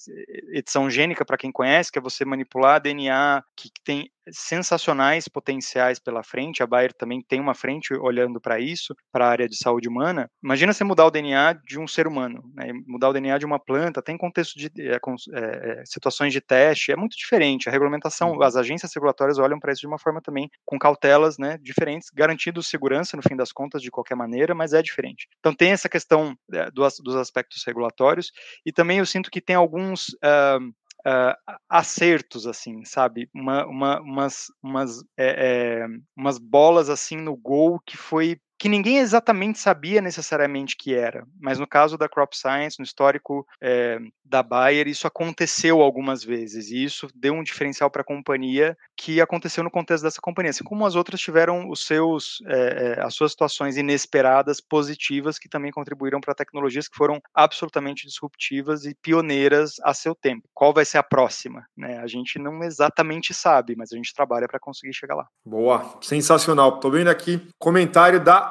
edição 0.53 0.89
gênica, 0.89 1.25
para 1.25 1.37
quem 1.37 1.51
conhece, 1.51 1.91
que 1.91 1.99
é 1.99 2.01
você 2.01 2.25
manipular 2.25 2.81
DNA 2.81 3.43
que 3.55 3.69
tem 3.83 4.11
sensacionais 4.31 5.27
potenciais 5.27 5.99
pela 5.99 6.23
frente. 6.23 6.63
A 6.63 6.67
Bayer 6.67 6.93
também 6.93 7.21
tem 7.21 7.39
uma 7.39 7.53
frente 7.53 7.93
olhando 7.93 8.39
para 8.39 8.59
isso, 8.59 8.95
para 9.11 9.25
a 9.25 9.29
área 9.29 9.47
de 9.47 9.57
saúde 9.57 9.87
humana. 9.87 10.29
Imagina 10.43 10.73
você 10.73 10.83
mudar 10.83 11.05
o 11.05 11.11
DNA 11.11 11.53
de 11.65 11.79
um 11.79 11.87
ser 11.87 12.07
humano, 12.07 12.43
né? 12.53 12.71
mudar 12.87 13.09
o 13.09 13.13
DNA 13.13 13.37
de 13.37 13.45
uma 13.45 13.59
planta, 13.59 14.01
tem 14.01 14.17
contexto 14.17 14.57
de 14.57 14.71
é, 14.79 14.99
é, 15.33 15.83
situações 15.85 16.33
de 16.33 16.41
teste, 16.41 16.91
é 16.91 16.95
muito 16.95 17.15
diferente. 17.17 17.67
A 17.67 17.71
regulamentação, 17.71 18.31
uhum. 18.31 18.43
as 18.43 18.55
agências 18.55 18.91
regulatórias 18.93 19.37
olham 19.37 19.59
para 19.59 19.71
isso 19.71 19.81
de 19.81 19.87
uma 19.87 19.99
forma 19.99 20.21
também 20.21 20.49
com 20.65 20.79
cautelas, 20.79 21.37
né, 21.37 21.57
diferentes, 21.61 22.09
garantindo 22.13 22.63
segurança 22.63 23.17
no 23.17 23.23
fim 23.23 23.35
das 23.35 23.51
contas 23.51 23.81
de 23.81 23.91
qualquer 23.91 24.15
maneira, 24.15 24.55
mas 24.55 24.73
é 24.73 24.81
diferente. 24.81 25.27
Então 25.39 25.53
tem 25.53 25.71
essa 25.71 25.89
questão 25.89 26.35
é, 26.53 26.69
dos, 26.71 26.99
dos 26.99 27.15
aspectos 27.15 27.63
regulatórios 27.65 28.31
e 28.65 28.71
também 28.71 28.99
eu 28.99 29.05
sinto 29.05 29.29
que 29.29 29.41
tem 29.41 29.55
alguns 29.55 30.09
uh, 30.09 30.73
uh, 31.07 31.53
acertos, 31.69 32.45
assim, 32.47 32.83
sabe? 32.85 33.29
Uma, 33.33 33.65
uma, 33.65 34.01
umas, 34.01 34.45
umas, 34.61 34.99
é, 35.17 35.83
é, 35.83 35.87
umas 36.15 36.37
bolas 36.37 36.89
assim 36.89 37.17
no 37.17 37.35
gol 37.35 37.79
que 37.85 37.97
foi 37.97 38.39
que 38.61 38.69
ninguém 38.69 38.99
exatamente 38.99 39.57
sabia 39.57 39.99
necessariamente 40.01 40.77
que 40.77 40.93
era, 40.93 41.25
mas 41.39 41.57
no 41.57 41.65
caso 41.65 41.97
da 41.97 42.07
Crop 42.07 42.37
Science, 42.37 42.77
no 42.77 42.85
histórico 42.85 43.43
é, 43.59 43.97
da 44.23 44.43
Bayer, 44.43 44.87
isso 44.87 45.07
aconteceu 45.07 45.81
algumas 45.81 46.23
vezes, 46.23 46.69
e 46.69 46.83
isso 46.83 47.07
deu 47.15 47.33
um 47.33 47.41
diferencial 47.41 47.89
para 47.89 48.03
a 48.03 48.05
companhia 48.05 48.77
que 48.95 49.19
aconteceu 49.19 49.63
no 49.63 49.71
contexto 49.71 50.03
dessa 50.03 50.21
companhia, 50.21 50.51
assim 50.51 50.63
como 50.63 50.85
as 50.85 50.93
outras 50.93 51.19
tiveram 51.19 51.71
os 51.71 51.87
seus, 51.87 52.37
é, 52.45 52.99
as 53.01 53.15
suas 53.15 53.31
situações 53.31 53.77
inesperadas, 53.77 54.61
positivas, 54.61 55.39
que 55.39 55.49
também 55.49 55.71
contribuíram 55.71 56.21
para 56.21 56.35
tecnologias 56.35 56.87
que 56.87 56.95
foram 56.95 57.19
absolutamente 57.33 58.05
disruptivas 58.05 58.85
e 58.85 58.93
pioneiras 58.93 59.77
a 59.83 59.91
seu 59.91 60.13
tempo. 60.13 60.47
Qual 60.53 60.71
vai 60.71 60.85
ser 60.85 60.99
a 60.99 61.03
próxima? 61.03 61.65
Né? 61.75 61.97
A 61.97 62.05
gente 62.05 62.37
não 62.37 62.61
exatamente 62.61 63.33
sabe, 63.33 63.75
mas 63.75 63.91
a 63.91 63.95
gente 63.95 64.13
trabalha 64.13 64.47
para 64.47 64.59
conseguir 64.59 64.93
chegar 64.93 65.15
lá. 65.15 65.25
Boa, 65.43 65.97
sensacional. 65.99 66.75
Estou 66.75 66.91
vendo 66.91 67.07
aqui 67.07 67.49
comentário 67.57 68.23
da 68.23 68.50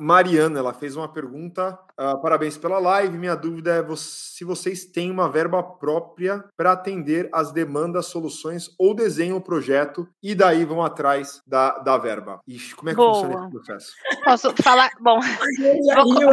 Mariana, 0.00 0.58
ela 0.58 0.72
fez 0.72 0.96
uma 0.96 1.06
pergunta. 1.06 1.78
Uh, 1.98 2.20
parabéns 2.22 2.56
pela 2.56 2.78
live. 2.78 3.18
Minha 3.18 3.34
dúvida 3.34 3.74
é 3.74 3.96
se 3.96 4.44
vocês 4.44 4.86
têm 4.86 5.10
uma 5.10 5.28
verba 5.28 5.62
própria 5.62 6.42
para 6.56 6.72
atender 6.72 7.28
as 7.32 7.52
demandas, 7.52 8.06
soluções 8.06 8.70
ou 8.78 8.94
desenham 8.94 9.36
o 9.36 9.40
projeto 9.40 10.08
e 10.22 10.34
daí 10.34 10.64
vão 10.64 10.82
atrás 10.82 11.42
da, 11.46 11.78
da 11.78 11.98
verba. 11.98 12.40
Ixi, 12.48 12.74
como 12.74 12.88
é 12.88 12.92
que 12.92 12.96
Boa. 12.96 13.14
funciona 13.14 13.34
esse 13.34 13.50
processo? 13.50 13.92
Posso 14.24 14.62
falar? 14.62 14.90
Bom, 15.00 15.20
vou... 15.94 16.32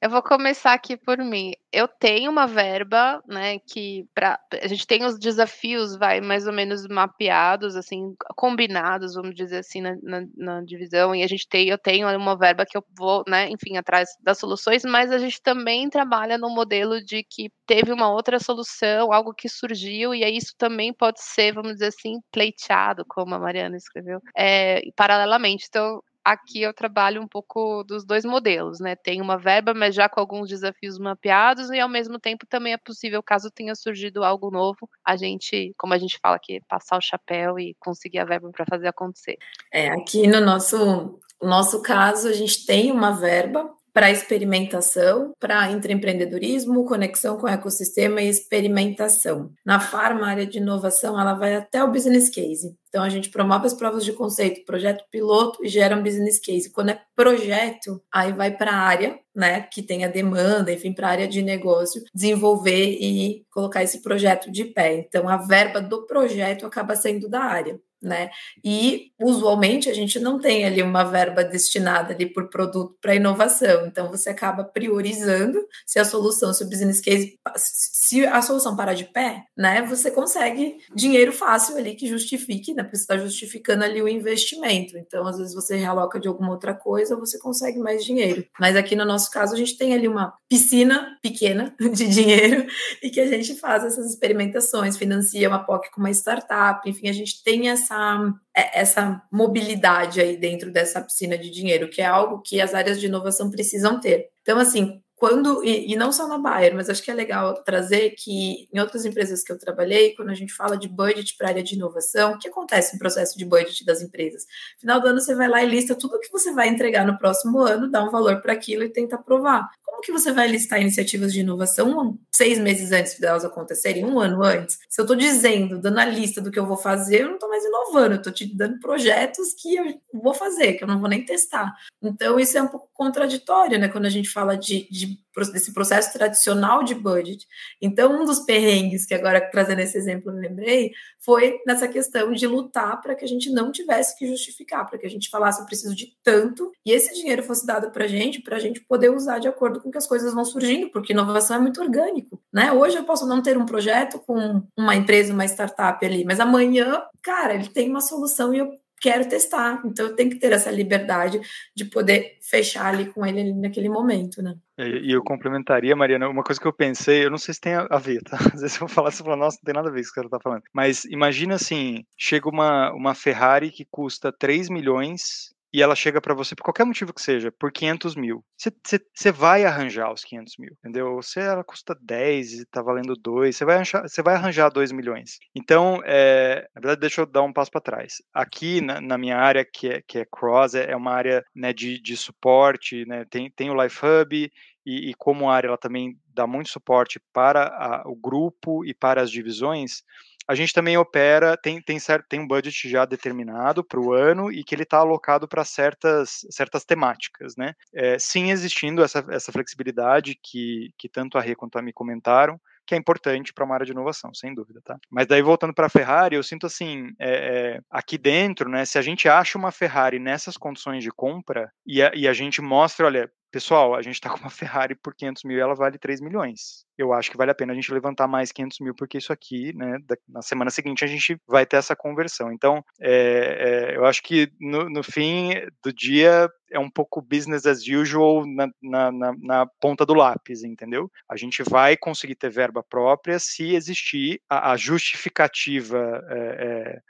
eu 0.00 0.10
vou 0.10 0.22
começar 0.22 0.72
aqui 0.72 0.96
por 0.96 1.18
mim. 1.18 1.52
Eu 1.72 1.88
tenho 1.88 2.30
uma 2.30 2.46
verba, 2.46 3.22
né, 3.26 3.58
que 3.58 4.06
para 4.14 4.38
a 4.62 4.66
gente 4.68 4.86
tem 4.86 5.04
os 5.04 5.18
desafios, 5.18 5.96
vai 5.96 6.20
mais 6.20 6.46
ou 6.46 6.52
menos 6.52 6.86
mapeados, 6.86 7.74
assim, 7.74 8.14
combinados, 8.36 9.14
vamos 9.14 9.34
dizer 9.34 9.58
assim, 9.58 9.80
na, 9.80 9.96
na, 10.02 10.26
na 10.36 10.62
divisão, 10.62 11.14
e 11.14 11.22
a 11.22 11.26
gente 11.26 11.48
tem 11.48 11.68
eu 11.68 11.78
tenho 11.82 12.08
uma 12.16 12.36
verba 12.36 12.64
que 12.66 12.76
eu 12.76 12.84
vou, 12.96 13.22
né, 13.26 13.48
enfim, 13.50 13.76
atrás 13.76 14.10
das 14.22 14.38
soluções, 14.38 14.84
mas 14.84 15.10
a 15.10 15.18
gente 15.18 15.40
também 15.42 15.88
trabalha 15.88 16.38
no 16.38 16.50
modelo 16.50 17.02
de 17.04 17.22
que 17.22 17.50
teve 17.66 17.92
uma 17.92 18.10
outra 18.10 18.38
solução, 18.38 19.12
algo 19.12 19.34
que 19.34 19.48
surgiu, 19.48 20.14
e 20.14 20.24
aí 20.24 20.36
isso 20.36 20.54
também 20.56 20.92
pode 20.92 21.22
ser, 21.22 21.52
vamos 21.52 21.74
dizer 21.74 21.86
assim, 21.86 22.20
pleiteado, 22.32 23.04
como 23.08 23.34
a 23.34 23.38
Mariana 23.38 23.76
escreveu, 23.76 24.20
é, 24.36 24.82
paralelamente. 24.96 25.66
Então, 25.68 26.02
aqui 26.24 26.62
eu 26.62 26.72
trabalho 26.72 27.22
um 27.22 27.26
pouco 27.26 27.82
dos 27.84 28.04
dois 28.04 28.24
modelos, 28.24 28.80
né? 28.80 28.94
Tem 28.94 29.20
uma 29.20 29.38
verba, 29.38 29.72
mas 29.74 29.94
já 29.94 30.08
com 30.08 30.20
alguns 30.20 30.48
desafios 30.48 30.98
mapeados, 30.98 31.70
e 31.70 31.80
ao 31.80 31.88
mesmo 31.88 32.18
tempo 32.18 32.46
também 32.46 32.72
é 32.72 32.78
possível, 32.78 33.22
caso 33.22 33.50
tenha 33.50 33.74
surgido 33.74 34.24
algo 34.24 34.50
novo, 34.50 34.88
a 35.04 35.16
gente, 35.16 35.74
como 35.78 35.94
a 35.94 35.98
gente 35.98 36.18
fala 36.20 36.36
aqui, 36.36 36.60
passar 36.68 36.98
o 36.98 37.02
chapéu 37.02 37.58
e 37.58 37.74
conseguir 37.78 38.18
a 38.18 38.24
verba 38.24 38.50
para 38.50 38.66
fazer 38.66 38.88
acontecer. 38.88 39.38
É, 39.72 39.88
aqui 39.88 40.26
no 40.26 40.40
nosso 40.40 41.18
no 41.42 41.48
nosso 41.48 41.82
caso, 41.82 42.28
a 42.28 42.32
gente 42.32 42.66
tem 42.66 42.90
uma 42.90 43.12
verba 43.12 43.68
para 43.92 44.10
experimentação, 44.10 45.32
para 45.38 45.70
intraempreendedorismo, 45.70 46.84
conexão 46.84 47.36
com 47.36 47.46
o 47.46 47.50
ecossistema 47.50 48.22
e 48.22 48.28
experimentação. 48.28 49.50
Na 49.64 49.80
Farma, 49.80 50.26
a 50.26 50.30
área 50.30 50.46
de 50.46 50.58
inovação, 50.58 51.18
ela 51.18 51.34
vai 51.34 51.56
até 51.56 51.82
o 51.82 51.90
business 51.90 52.28
case. 52.28 52.76
Então, 52.88 53.02
a 53.02 53.08
gente 53.08 53.30
promove 53.30 53.66
as 53.66 53.74
provas 53.74 54.04
de 54.04 54.12
conceito, 54.12 54.64
projeto 54.64 55.04
piloto 55.10 55.64
e 55.64 55.68
gera 55.68 55.96
um 55.96 56.02
business 56.02 56.38
case. 56.38 56.72
Quando 56.72 56.90
é 56.90 57.00
projeto, 57.16 58.00
aí 58.12 58.32
vai 58.32 58.56
para 58.56 58.72
a 58.72 58.78
área, 58.78 59.18
né, 59.34 59.62
que 59.62 59.82
tem 59.82 60.04
a 60.04 60.08
demanda, 60.08 60.72
enfim, 60.72 60.92
para 60.92 61.08
a 61.08 61.10
área 61.10 61.28
de 61.28 61.42
negócio, 61.42 62.02
desenvolver 62.14 62.96
e 63.00 63.44
colocar 63.50 63.82
esse 63.82 64.02
projeto 64.02 64.50
de 64.50 64.64
pé. 64.64 64.94
Então, 64.94 65.28
a 65.28 65.36
verba 65.36 65.80
do 65.80 66.06
projeto 66.06 66.66
acaba 66.66 66.94
sendo 66.96 67.28
da 67.28 67.40
área 67.40 67.80
né? 68.02 68.30
E 68.64 69.12
usualmente 69.20 69.88
a 69.90 69.94
gente 69.94 70.18
não 70.18 70.38
tem 70.38 70.64
ali 70.64 70.82
uma 70.82 71.04
verba 71.04 71.44
destinada 71.44 72.14
ali 72.14 72.26
por 72.26 72.48
produto 72.48 72.96
para 73.00 73.14
inovação, 73.14 73.86
então 73.86 74.10
você 74.10 74.30
acaba 74.30 74.64
priorizando 74.64 75.58
se 75.86 75.98
a 75.98 76.04
solução, 76.04 76.52
se 76.52 76.62
o 76.64 76.68
business 76.68 77.00
case, 77.00 77.38
se 77.56 78.26
a 78.26 78.40
solução 78.42 78.76
parar 78.76 78.94
de 78.94 79.04
pé, 79.04 79.44
né? 79.56 79.82
Você 79.82 80.10
consegue 80.10 80.78
dinheiro 80.94 81.32
fácil 81.32 81.76
ali 81.76 81.94
que 81.94 82.06
justifique, 82.06 82.72
né? 82.74 82.82
Porque 82.82 82.96
você 82.96 83.02
está 83.02 83.18
justificando 83.18 83.84
ali 83.84 84.02
o 84.02 84.08
investimento. 84.08 84.96
Então, 84.96 85.26
às 85.26 85.38
vezes 85.38 85.54
você 85.54 85.76
realoca 85.76 86.18
de 86.18 86.28
alguma 86.28 86.50
outra 86.50 86.74
coisa, 86.74 87.16
você 87.16 87.38
consegue 87.38 87.78
mais 87.78 88.04
dinheiro. 88.04 88.44
Mas 88.58 88.76
aqui 88.76 88.96
no 88.96 89.04
nosso 89.04 89.30
caso, 89.30 89.54
a 89.54 89.56
gente 89.56 89.76
tem 89.76 89.94
ali 89.94 90.08
uma 90.08 90.32
piscina 90.48 91.18
pequena 91.22 91.74
de 91.78 92.08
dinheiro 92.08 92.66
e 93.02 93.10
que 93.10 93.20
a 93.20 93.26
gente 93.26 93.54
faz 93.56 93.84
essas 93.84 94.10
experimentações, 94.10 94.96
financia 94.96 95.48
uma 95.48 95.64
POC 95.64 95.90
com 95.90 96.00
uma 96.00 96.10
startup, 96.10 96.88
enfim, 96.88 97.08
a 97.08 97.12
gente 97.12 97.42
tem 97.42 97.68
essa 97.68 97.89
essa, 97.90 98.34
é, 98.56 98.80
essa 98.80 99.22
mobilidade 99.32 100.20
aí 100.20 100.36
dentro 100.36 100.72
dessa 100.72 101.02
piscina 101.02 101.36
de 101.36 101.50
dinheiro, 101.50 101.90
que 101.90 102.00
é 102.00 102.06
algo 102.06 102.40
que 102.40 102.60
as 102.60 102.74
áreas 102.74 103.00
de 103.00 103.06
inovação 103.06 103.50
precisam 103.50 103.98
ter. 104.00 104.28
Então, 104.42 104.58
assim, 104.58 105.02
quando, 105.20 105.62
e, 105.62 105.92
e, 105.92 105.96
não 105.96 106.10
só 106.10 106.26
na 106.26 106.38
Bayer, 106.38 106.74
mas 106.74 106.88
acho 106.88 107.02
que 107.02 107.10
é 107.10 107.14
legal 107.14 107.62
trazer 107.62 108.14
que 108.16 108.66
em 108.72 108.80
outras 108.80 109.04
empresas 109.04 109.42
que 109.42 109.52
eu 109.52 109.58
trabalhei, 109.58 110.14
quando 110.14 110.30
a 110.30 110.34
gente 110.34 110.50
fala 110.50 110.78
de 110.78 110.88
budget 110.88 111.36
para 111.36 111.48
área 111.48 111.62
de 111.62 111.74
inovação, 111.74 112.32
o 112.32 112.38
que 112.38 112.48
acontece 112.48 112.94
no 112.94 112.98
processo 112.98 113.36
de 113.36 113.44
budget 113.44 113.84
das 113.84 114.00
empresas? 114.00 114.46
Final 114.80 114.98
do 114.98 115.08
ano 115.08 115.20
você 115.20 115.34
vai 115.34 115.46
lá 115.46 115.62
e 115.62 115.68
lista 115.68 115.94
tudo 115.94 116.16
o 116.16 116.20
que 116.20 116.32
você 116.32 116.54
vai 116.54 116.70
entregar 116.70 117.06
no 117.06 117.18
próximo 117.18 117.60
ano, 117.60 117.90
dá 117.90 118.02
um 118.02 118.10
valor 118.10 118.40
para 118.40 118.54
aquilo 118.54 118.82
e 118.82 118.88
tenta 118.88 119.16
aprovar. 119.16 119.68
Como 119.84 120.00
que 120.00 120.10
você 120.10 120.32
vai 120.32 120.48
listar 120.48 120.80
iniciativas 120.80 121.30
de 121.30 121.40
inovação 121.40 122.18
seis 122.32 122.58
meses 122.58 122.90
antes 122.90 123.20
delas 123.20 123.44
acontecerem, 123.44 124.06
um 124.06 124.18
ano 124.18 124.42
antes? 124.42 124.78
Se 124.88 124.98
eu 124.98 125.02
estou 125.02 125.14
dizendo, 125.14 125.78
dando 125.78 125.98
a 125.98 126.06
lista 126.06 126.40
do 126.40 126.50
que 126.50 126.58
eu 126.58 126.64
vou 126.64 126.78
fazer, 126.78 127.22
eu 127.22 127.26
não 127.26 127.34
estou 127.34 127.50
mais 127.50 127.62
inovando, 127.62 128.14
eu 128.14 128.18
estou 128.18 128.32
te 128.32 128.46
dando 128.46 128.80
projetos 128.80 129.52
que 129.52 129.76
eu 129.76 130.00
vou 130.14 130.32
fazer, 130.32 130.74
que 130.74 130.84
eu 130.84 130.88
não 130.88 130.98
vou 130.98 131.10
nem 131.10 131.22
testar. 131.22 131.74
Então, 132.02 132.40
isso 132.40 132.56
é 132.56 132.62
um 132.62 132.68
pouco 132.68 132.88
contraditório, 132.94 133.78
né, 133.78 133.88
quando 133.88 134.06
a 134.06 134.10
gente 134.10 134.30
fala 134.30 134.56
de, 134.56 134.88
de 134.90 135.09
desse 135.52 135.72
processo 135.72 136.12
tradicional 136.12 136.82
de 136.82 136.94
budget. 136.94 137.46
Então, 137.80 138.20
um 138.20 138.24
dos 138.24 138.40
perrengues 138.40 139.06
que 139.06 139.14
agora 139.14 139.40
trazendo 139.40 139.80
esse 139.80 139.96
exemplo 139.96 140.30
eu 140.30 140.36
lembrei 140.36 140.92
foi 141.24 141.60
nessa 141.66 141.86
questão 141.86 142.32
de 142.32 142.46
lutar 142.46 143.00
para 143.00 143.14
que 143.14 143.24
a 143.24 143.28
gente 143.28 143.50
não 143.50 143.70
tivesse 143.70 144.18
que 144.18 144.26
justificar, 144.26 144.88
para 144.88 144.98
que 144.98 145.06
a 145.06 145.10
gente 145.10 145.30
falasse 145.30 145.60
eu 145.60 145.66
preciso 145.66 145.94
de 145.94 146.14
tanto 146.22 146.72
e 146.84 146.92
esse 146.92 147.14
dinheiro 147.14 147.42
fosse 147.42 147.66
dado 147.66 147.90
para 147.90 148.04
a 148.04 148.08
gente, 148.08 148.42
para 148.42 148.56
a 148.56 148.60
gente 148.60 148.80
poder 148.80 149.10
usar 149.10 149.38
de 149.38 149.48
acordo 149.48 149.80
com 149.80 149.90
que 149.90 149.98
as 149.98 150.06
coisas 150.06 150.34
vão 150.34 150.44
surgindo, 150.44 150.90
porque 150.90 151.12
inovação 151.12 151.56
é 151.56 151.60
muito 151.60 151.80
orgânico, 151.80 152.40
né? 152.52 152.72
Hoje 152.72 152.96
eu 152.96 153.04
posso 153.04 153.26
não 153.26 153.42
ter 153.42 153.56
um 153.56 153.66
projeto 153.66 154.18
com 154.18 154.62
uma 154.76 154.96
empresa, 154.96 155.32
uma 155.32 155.44
startup 155.44 156.04
ali, 156.04 156.24
mas 156.24 156.40
amanhã, 156.40 157.02
cara, 157.22 157.54
ele 157.54 157.68
tem 157.68 157.88
uma 157.88 158.00
solução 158.00 158.52
e 158.52 158.58
eu 158.58 158.70
quero 159.00 159.28
testar. 159.28 159.82
Então 159.84 160.06
eu 160.06 160.14
tenho 160.14 160.30
que 160.30 160.36
ter 160.36 160.52
essa 160.52 160.70
liberdade 160.70 161.40
de 161.74 161.84
poder 161.84 162.38
fechar 162.42 162.86
ali 162.86 163.06
com 163.06 163.24
ele 163.24 163.40
ali 163.40 163.54
naquele 163.54 163.88
momento, 163.88 164.42
né? 164.42 164.54
E 164.78 165.12
eu 165.12 165.22
complementaria, 165.22 165.96
Mariana, 165.96 166.28
uma 166.28 166.42
coisa 166.42 166.60
que 166.60 166.66
eu 166.66 166.72
pensei, 166.72 167.24
eu 167.24 167.30
não 167.30 167.38
sei 167.38 167.54
se 167.54 167.60
tem 167.60 167.74
a 167.74 167.98
ver, 167.98 168.22
tá? 168.22 168.36
Às 168.54 168.60
vezes 168.60 168.76
eu 168.76 168.86
vou 168.86 168.88
falar, 168.88 169.10
você 169.10 169.22
fala, 169.22 169.36
nossa, 169.36 169.58
não 169.58 169.64
tem 169.64 169.74
nada 169.74 169.88
a 169.88 169.92
ver 169.92 169.98
com 169.98 170.02
isso 170.02 170.12
que 170.12 170.20
ela 170.20 170.30
tá 170.30 170.38
falando. 170.42 170.62
Mas 170.72 171.04
imagina 171.04 171.54
assim, 171.54 172.04
chega 172.16 172.48
uma, 172.48 172.92
uma 172.92 173.14
Ferrari 173.14 173.70
que 173.70 173.86
custa 173.90 174.32
3 174.32 174.68
milhões 174.68 175.54
e 175.72 175.82
ela 175.82 175.94
chega 175.94 176.20
para 176.20 176.34
você, 176.34 176.54
por 176.54 176.64
qualquer 176.64 176.84
motivo 176.84 177.14
que 177.14 177.22
seja, 177.22 177.52
por 177.52 177.70
500 177.70 178.16
mil. 178.16 178.44
Você 178.56 179.30
vai 179.30 179.64
arranjar 179.64 180.12
os 180.12 180.24
500 180.24 180.54
mil, 180.58 180.72
entendeu? 180.78 181.22
Se 181.22 181.40
ela 181.40 181.62
custa 181.62 181.96
10 182.00 182.52
e 182.52 182.66
tá 182.66 182.82
valendo 182.82 183.14
2, 183.14 183.56
você 183.56 183.64
vai, 183.64 183.76
arranjar, 183.76 184.04
vai 184.24 184.34
arranjar 184.34 184.70
2 184.70 184.92
milhões. 184.92 185.38
Então, 185.54 186.00
é, 186.04 186.68
na 186.74 186.80
verdade, 186.80 187.00
deixa 187.00 187.20
eu 187.20 187.26
dar 187.26 187.42
um 187.42 187.52
passo 187.52 187.70
para 187.70 187.80
trás. 187.80 188.14
Aqui, 188.34 188.80
na, 188.80 189.00
na, 189.00 189.16
minha 189.16 189.36
área, 189.36 189.64
que 189.64 189.88
é, 189.88 190.02
que 190.06 190.18
é 190.18 190.24
Cross, 190.24 190.74
é, 190.74 190.90
é 190.90 190.96
uma 190.96 191.12
área 191.12 191.44
né, 191.54 191.72
de, 191.72 192.00
de 192.00 192.16
suporte, 192.16 193.04
né, 193.06 193.24
tem, 193.30 193.50
tem 193.50 193.70
o 193.70 193.82
Life 193.82 194.00
Hub, 194.04 194.50
e, 194.86 195.10
e 195.10 195.14
como 195.14 195.50
área 195.50 195.68
ela 195.68 195.78
também 195.78 196.18
dá 196.34 196.46
muito 196.46 196.70
suporte 196.70 197.20
para 197.32 197.64
a, 197.66 198.02
o 198.08 198.16
grupo 198.16 198.84
e 198.84 198.94
para 198.94 199.22
as 199.22 199.30
divisões, 199.30 200.02
a 200.50 200.54
gente 200.56 200.74
também 200.74 200.96
opera, 200.96 201.56
tem, 201.56 201.80
tem, 201.80 201.96
tem 202.28 202.40
um 202.40 202.46
budget 202.48 202.88
já 202.88 203.04
determinado 203.04 203.84
para 203.84 204.00
o 204.00 204.12
ano 204.12 204.50
e 204.50 204.64
que 204.64 204.74
ele 204.74 204.82
está 204.82 204.98
alocado 204.98 205.46
para 205.46 205.64
certas, 205.64 206.44
certas 206.50 206.84
temáticas, 206.84 207.54
né? 207.56 207.72
É, 207.94 208.18
sim, 208.18 208.50
existindo 208.50 209.04
essa, 209.04 209.24
essa 209.30 209.52
flexibilidade 209.52 210.36
que, 210.42 210.92
que 210.98 211.08
tanto 211.08 211.38
a 211.38 211.40
Rê 211.40 211.54
quanto 211.54 211.78
a 211.78 211.82
me 211.82 211.92
comentaram, 211.92 212.60
que 212.84 212.96
é 212.96 212.98
importante 212.98 213.52
para 213.52 213.64
uma 213.64 213.74
área 213.74 213.86
de 213.86 213.92
inovação, 213.92 214.34
sem 214.34 214.52
dúvida, 214.52 214.80
tá? 214.84 214.98
Mas 215.08 215.28
daí 215.28 215.40
voltando 215.40 215.72
para 215.72 215.86
a 215.86 215.90
Ferrari, 215.90 216.34
eu 216.34 216.42
sinto 216.42 216.66
assim, 216.66 217.12
é, 217.20 217.76
é, 217.76 217.80
aqui 217.88 218.18
dentro, 218.18 218.68
né? 218.68 218.84
Se 218.84 218.98
a 218.98 219.02
gente 219.02 219.28
acha 219.28 219.56
uma 219.56 219.70
Ferrari 219.70 220.18
nessas 220.18 220.56
condições 220.56 221.04
de 221.04 221.12
compra 221.12 221.70
e 221.86 222.02
a, 222.02 222.10
e 222.12 222.26
a 222.26 222.32
gente 222.32 222.60
mostra, 222.60 223.06
olha, 223.06 223.30
pessoal, 223.50 223.94
a 223.94 224.02
gente 224.02 224.14
está 224.14 224.30
com 224.30 224.38
uma 224.38 224.50
Ferrari 224.50 224.94
por 224.94 225.14
500 225.14 225.44
mil 225.44 225.58
e 225.58 225.60
ela 225.60 225.74
vale 225.74 225.98
3 225.98 226.20
milhões 226.20 226.84
eu 227.00 227.12
acho 227.12 227.30
que 227.30 227.36
vale 227.36 227.50
a 227.50 227.54
pena 227.54 227.72
a 227.72 227.74
gente 227.74 227.92
levantar 227.92 228.28
mais 228.28 228.52
500 228.52 228.80
mil, 228.80 228.94
porque 228.94 229.18
isso 229.18 229.32
aqui, 229.32 229.72
né, 229.74 229.98
na 230.28 230.42
semana 230.42 230.70
seguinte 230.70 231.02
a 231.04 231.08
gente 231.08 231.40
vai 231.48 231.64
ter 231.64 231.76
essa 231.76 231.96
conversão. 231.96 232.52
Então, 232.52 232.84
é, 233.00 233.90
é, 233.90 233.96
eu 233.96 234.04
acho 234.04 234.22
que 234.22 234.52
no, 234.60 234.88
no, 234.88 235.02
fim 235.02 235.54
do 235.82 235.92
dia 235.92 236.48
é 236.70 236.78
um 236.78 236.90
pouco 236.90 237.20
business 237.20 237.66
as 237.66 237.86
usual 237.86 238.46
na, 238.46 238.68
na, 238.82 239.10
na, 239.10 239.34
na, 239.38 239.66
ponta 239.80 240.04
do 240.06 240.14
lápis, 240.14 240.62
entendeu? 240.62 241.10
A 241.28 241.36
gente 241.36 241.62
vai 241.62 241.96
conseguir 241.96 242.36
ter 242.36 242.50
verba 242.50 242.82
própria 242.82 243.38
se 243.38 243.74
existir 243.74 244.40
a, 244.48 244.72
a 244.72 244.76
justificativa 244.76 246.22
é, 246.28 247.00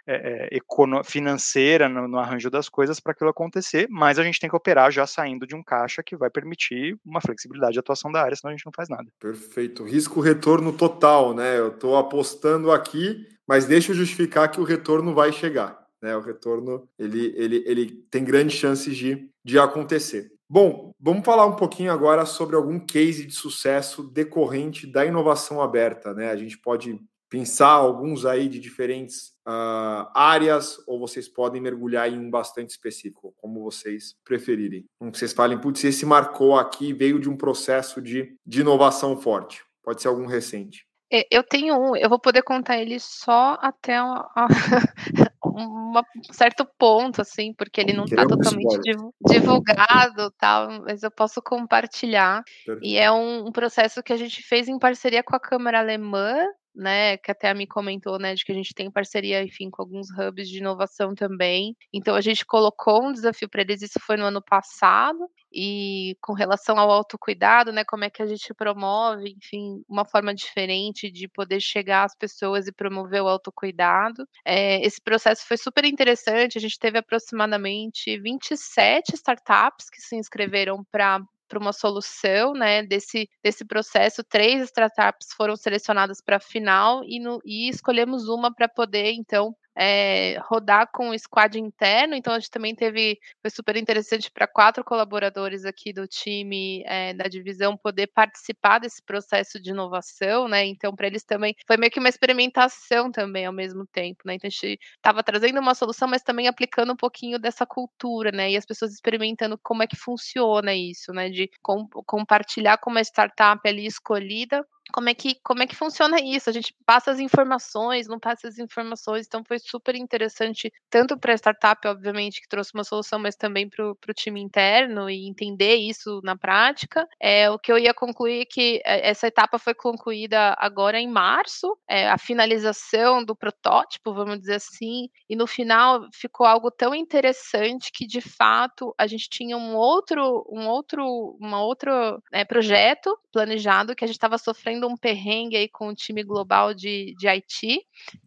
financeira 1.05 1.89
no, 1.89 2.09
no, 2.09 2.19
arranjo 2.19 2.49
das 2.49 2.69
coisas 2.69 3.01
para 3.01 3.13
aquilo 3.13 3.31
acontecer, 3.31 3.87
mas 3.91 4.19
a 4.19 4.23
gente 4.23 4.41
tem 4.41 4.49
que 4.49 4.57
operar 4.57 4.91
já 4.91 5.07
saindo 5.07 5.47
de 5.47 5.55
um 5.55 5.63
caixa 5.63 6.03
que 6.03 6.17
vai 6.17 6.30
permitir 6.31 6.99
uma 7.05 7.21
flexibilidade 7.21 7.75
de 7.75 7.79
atuação 7.79 8.11
da 8.11 8.23
área, 8.23 8.37
senão 8.37 8.53
a 8.53 8.57
gente 8.57 8.67
não 8.67 8.73
faz 8.75 8.89
nada. 8.89 9.07
Perfeito 9.19 9.85
risco-retorno 9.85 10.73
total, 10.73 11.35
né? 11.35 11.59
Eu 11.59 11.69
estou 11.69 11.97
apostando 11.97 12.71
aqui, 12.71 13.27
mas 13.47 13.67
deixa 13.67 13.93
eu 13.93 13.97
justificar 13.97 14.51
que 14.51 14.61
o 14.61 14.65
retorno 14.65 15.15
vai 15.15 15.33
chegar. 15.33 15.81
Né? 16.01 16.17
O 16.17 16.21
retorno 16.21 16.89
ele, 16.99 17.35
ele, 17.37 17.65
ele 17.67 17.87
tem 18.11 18.25
grandes 18.25 18.57
chances 18.57 18.97
de, 18.97 19.29
de 19.45 19.59
acontecer. 19.59 20.33
Bom, 20.49 20.93
vamos 20.99 21.25
falar 21.25 21.47
um 21.47 21.55
pouquinho 21.55 21.93
agora 21.93 22.25
sobre 22.27 22.57
algum 22.57 22.79
case 22.81 23.25
de 23.25 23.35
sucesso 23.35 24.03
decorrente 24.03 24.87
da 24.87 25.05
inovação 25.05 25.61
aberta. 25.61 26.13
Né? 26.13 26.31
A 26.31 26.37
gente 26.37 26.59
pode 26.59 26.99
pensar 27.29 27.69
alguns 27.69 28.27
aí 28.27 28.49
de 28.49 28.59
diferentes 28.59 29.33
uh, 29.51 30.09
áreas 30.15 30.83
ou 30.87 30.99
vocês 30.99 31.29
podem 31.29 31.61
mergulhar 31.61 32.09
em 32.09 32.19
um 32.19 32.31
bastante 32.31 32.71
específico, 32.71 33.35
como 33.37 33.63
vocês 33.63 34.17
preferirem. 34.25 34.87
Que 35.13 35.19
vocês 35.19 35.33
falem, 35.33 35.61
putz, 35.61 35.83
esse 35.85 36.07
marcou 36.07 36.57
aqui, 36.57 36.93
veio 36.93 37.19
de 37.19 37.29
um 37.29 37.37
processo 37.37 38.01
de, 38.01 38.37
de 38.47 38.61
inovação 38.61 39.17
forte. 39.17 39.65
Pode 39.83 40.01
ser 40.01 40.09
algum 40.09 40.27
recente. 40.27 40.87
É, 41.13 41.27
eu 41.29 41.43
tenho 41.43 41.77
um, 41.77 41.97
eu 41.97 42.09
vou 42.09 42.21
poder 42.21 42.43
contar 42.43 42.79
ele 42.79 43.01
só 43.01 43.59
até 43.61 44.01
um, 45.45 45.99
um 45.99 46.03
certo 46.31 46.65
ponto, 46.79 47.21
assim, 47.21 47.53
porque 47.53 47.81
ele 47.81 47.93
não 47.93 48.05
está 48.05 48.25
totalmente 48.25 48.79
divulgado, 49.27 50.31
tal, 50.39 50.83
mas 50.83 51.03
eu 51.03 51.11
posso 51.11 51.43
compartilhar. 51.43 52.45
Perfeito. 52.65 52.87
E 52.87 52.97
é 52.97 53.11
um, 53.11 53.49
um, 53.49 53.51
processo 53.51 54.05
que 54.05 54.13
a 54.13 54.17
gente 54.17 54.41
fez 54.43 54.69
em 54.69 54.79
parceria 54.79 55.25
com 55.25 55.35
a 55.35 55.41
Câmara 55.41 55.81
Alemã 55.81 56.47
né, 56.81 57.19
que 57.19 57.31
até 57.31 57.51
a 57.51 57.55
me 57.55 57.67
comentou, 57.67 58.19
né, 58.19 58.35
de 58.35 58.45
que 58.45 58.51
a 58.51 58.55
gente 58.55 58.75
tem 58.75 58.91
parceria, 58.91 59.43
enfim, 59.43 59.69
com 59.71 59.83
alguns 59.83 60.09
hubs 60.11 60.49
de 60.49 60.59
inovação 60.59 61.15
também. 61.15 61.77
Então 61.93 62.15
a 62.15 62.21
gente 62.23 62.45
colocou 62.45 63.05
um 63.07 63.13
desafio 63.13 63.49
para 63.49 63.61
eles, 63.61 63.83
isso 63.83 64.01
foi 64.01 64.17
no 64.17 64.25
ano 64.25 64.43
passado, 64.43 65.19
e 65.53 66.17
com 66.23 66.33
relação 66.33 66.79
ao 66.79 66.91
autocuidado, 66.91 67.71
né, 67.71 67.85
como 67.85 68.05
é 68.05 68.11
que 68.11 68.23
a 68.23 68.27
gente 68.27 68.55
promove, 68.55 69.35
enfim, 69.37 69.83
uma 69.89 70.07
forma 70.07 70.35
diferente 70.35 71.11
de 71.11 71.29
poder 71.29 71.61
chegar 71.61 72.05
às 72.05 72.17
pessoas 72.17 72.67
e 72.67 72.73
promover 72.73 73.23
o 73.23 73.29
autocuidado. 73.29 74.27
É, 74.45 74.81
esse 74.85 75.01
processo 75.03 75.47
foi 75.47 75.59
super 75.59 75.85
interessante, 75.85 76.57
a 76.57 76.61
gente 76.61 76.79
teve 76.79 76.99
aproximadamente 76.99 78.19
27 78.19 79.15
startups 79.15 79.91
que 79.91 80.01
se 80.01 80.17
inscreveram 80.17 80.83
para 80.91 81.21
para 81.51 81.59
uma 81.59 81.73
solução 81.73 82.53
né, 82.55 82.83
desse, 82.85 83.29
desse 83.43 83.65
processo. 83.65 84.23
Três 84.23 84.63
startups 84.63 85.29
foram 85.37 85.57
selecionadas 85.57 86.23
para 86.25 86.37
a 86.37 86.41
final 86.41 87.03
e, 87.05 87.19
no, 87.19 87.41
e 87.45 87.69
escolhemos 87.69 88.29
uma 88.29 88.55
para 88.55 88.69
poder, 88.69 89.13
então, 89.13 89.55
é, 89.77 90.39
rodar 90.49 90.89
com 90.93 91.11
o 91.11 91.19
squad 91.19 91.59
interno, 91.59 92.15
então 92.15 92.35
a 92.35 92.39
gente 92.39 92.51
também 92.51 92.75
teve, 92.75 93.19
foi 93.41 93.51
super 93.51 93.77
interessante 93.77 94.31
para 94.31 94.47
quatro 94.47 94.85
colaboradores 94.85 95.65
aqui 95.65 95.93
do 95.93 96.07
time 96.07 96.83
é, 96.87 97.15
da 97.15 97.25
divisão 97.25 97.77
poder 97.77 98.09
participar 98.09 98.79
desse 98.79 99.03
processo 99.03 99.61
de 99.61 99.71
inovação, 99.71 100.49
né? 100.49 100.65
Então, 100.67 100.95
para 100.95 101.07
eles 101.07 101.25
também 101.25 101.55
foi 101.67 101.77
meio 101.77 101.91
que 101.91 101.99
uma 101.99 102.09
experimentação 102.09 103.11
também 103.11 103.47
ao 103.47 103.53
mesmo 103.53 103.87
tempo, 103.87 104.23
né? 104.25 104.35
Então 104.35 104.49
a 104.49 104.51
gente 104.51 104.79
estava 104.97 105.23
trazendo 105.23 105.61
uma 105.61 105.75
solução, 105.75 106.09
mas 106.09 106.23
também 106.23 106.49
aplicando 106.49 106.93
um 106.93 106.97
pouquinho 106.97 107.39
dessa 107.39 107.65
cultura, 107.67 108.31
né? 108.33 108.51
E 108.51 108.57
as 108.57 108.67
pessoas 108.67 108.93
experimentando 108.93 109.59
como 109.63 109.83
é 109.83 109.87
que 109.87 109.97
funciona 109.97 110.75
isso, 110.75 111.13
né? 111.13 111.29
De 111.29 111.51
com, 111.63 111.89
compartilhar 112.07 112.79
com 112.79 112.91
uma 112.91 113.01
startup 113.01 113.61
ali 113.69 113.87
escolhida 113.87 114.65
como 114.93 115.09
é 115.09 115.15
que 115.15 115.37
como 115.43 115.63
é 115.63 115.67
que 115.67 115.77
funciona 115.77 116.21
isso? 116.21 116.51
A 116.51 116.53
gente 116.53 116.75
passa 116.85 117.11
as 117.11 117.19
informações, 117.19 118.07
não 118.09 118.19
passa 118.19 118.49
as 118.49 118.59
informações, 118.59 119.27
então 119.27 119.43
foi 119.45 119.59
super 119.59 119.95
interessante 119.95 120.73
tanto 120.89 121.19
para 121.19 121.33
a 121.33 121.37
startup, 121.37 121.87
obviamente, 121.87 122.41
que 122.41 122.49
trouxe 122.49 122.73
uma 122.75 122.85
solução, 122.85 123.19
mas 123.19 123.37
também 123.37 123.69
para 123.69 123.91
o 123.91 124.15
time 124.15 124.41
interno 124.41 125.09
e 125.09 125.29
entender 125.29 125.77
isso 125.77 126.21
na 126.25 126.37
prática. 126.37 127.07
É 127.21 127.51
o 127.51 127.59
que 127.59 127.73
eu 127.73 127.79
ia 127.79 127.95
concluir 127.95 128.43
é 128.43 128.45
que 128.45 128.81
é, 128.85 129.11
essa 129.11 129.27
etapa 129.27 129.59
foi 129.59 129.75
concluída 129.75 130.55
agora 130.59 130.99
em 130.99 131.09
março, 131.09 131.77
é, 131.89 132.09
a 132.09 132.19
finalização 132.19 133.25
do 133.25 133.37
protótipo, 133.37 134.13
vamos 134.13 134.41
dizer 134.41 134.55
assim, 134.55 135.09
e 135.29 135.37
no 135.37 135.47
final 135.47 136.07
ficou 136.13 136.47
algo 136.47 136.71
tão 136.71 136.95
interessante 136.95 137.91
que 137.93 138.07
de 138.07 138.21
fato 138.21 138.95
a 138.99 139.07
gente 139.07 139.29
tinha 139.29 139.57
um 139.57 139.75
outro 139.77 140.47
um 140.51 140.67
outro 140.67 141.37
uma 141.41 141.63
outro 141.63 142.23
é, 142.33 142.45
projeto 142.45 143.17
planejado 143.33 143.95
que 143.95 144.05
a 144.05 144.07
gente 144.07 144.17
estava 144.17 144.39
sofrendo 144.39 144.80
um 144.87 144.97
perrengue 144.97 145.57
aí 145.57 145.69
com 145.69 145.89
o 145.89 145.95
time 145.95 146.23
global 146.23 146.75
de, 146.75 147.15
de 147.19 147.29
Haiti, 147.29 147.81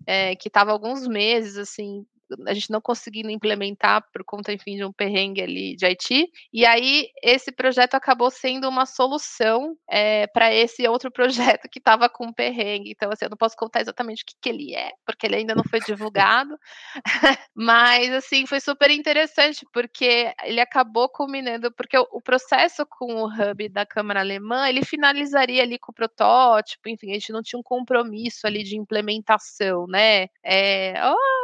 é, 0.05 0.35
que 0.35 0.47
estava 0.47 0.71
alguns 0.71 1.07
meses, 1.07 1.57
assim, 1.57 2.05
a 2.47 2.53
gente 2.53 2.71
não 2.71 2.81
conseguindo 2.81 3.29
implementar 3.29 4.03
por 4.11 4.23
conta, 4.23 4.51
enfim, 4.51 4.75
de 4.75 4.85
um 4.85 4.91
perrengue 4.91 5.41
ali 5.41 5.75
de 5.75 5.85
Haiti. 5.85 6.29
E 6.51 6.65
aí, 6.65 7.09
esse 7.21 7.51
projeto 7.51 7.95
acabou 7.95 8.29
sendo 8.29 8.67
uma 8.67 8.85
solução 8.85 9.75
é, 9.89 10.27
para 10.27 10.53
esse 10.53 10.87
outro 10.87 11.11
projeto 11.57 11.69
que 11.69 11.79
estava 11.79 12.09
com 12.09 12.31
perrengue. 12.33 12.91
Então, 12.91 13.11
assim, 13.11 13.25
eu 13.25 13.29
não 13.29 13.37
posso 13.37 13.55
contar 13.55 13.81
exatamente 13.81 14.23
o 14.23 14.25
que, 14.25 14.35
que 14.41 14.49
ele 14.49 14.75
é, 14.75 14.91
porque 15.05 15.25
ele 15.27 15.35
ainda 15.35 15.55
não 15.55 15.63
foi 15.63 15.79
divulgado. 15.79 16.57
Mas, 17.55 18.11
assim, 18.11 18.45
foi 18.45 18.59
super 18.59 18.89
interessante, 18.89 19.65
porque 19.73 20.33
ele 20.43 20.59
acabou 20.59 21.09
culminando, 21.09 21.71
porque 21.71 21.97
o, 21.97 22.07
o, 22.11 22.21
processo 22.21 22.85
com 22.85 23.23
o 23.23 23.27
hub 23.27 23.69
da 23.69 23.85
Câmara 23.85 24.21
Alemã, 24.21 24.67
ele 24.67 24.83
finalizaria 24.83 25.61
ali 25.61 25.77
com 25.77 25.91
o 25.91 25.95
protótipo, 25.95 26.89
enfim, 26.89 27.11
a 27.11 27.13
gente 27.13 27.31
não 27.31 27.41
tinha 27.41 27.59
um 27.59 27.63
compromisso 27.63 28.47
ali 28.47 28.63
de 28.63 28.77
implementação, 28.77 29.85
né? 29.87 30.27
É, 30.43 30.93
oh, 31.03 31.42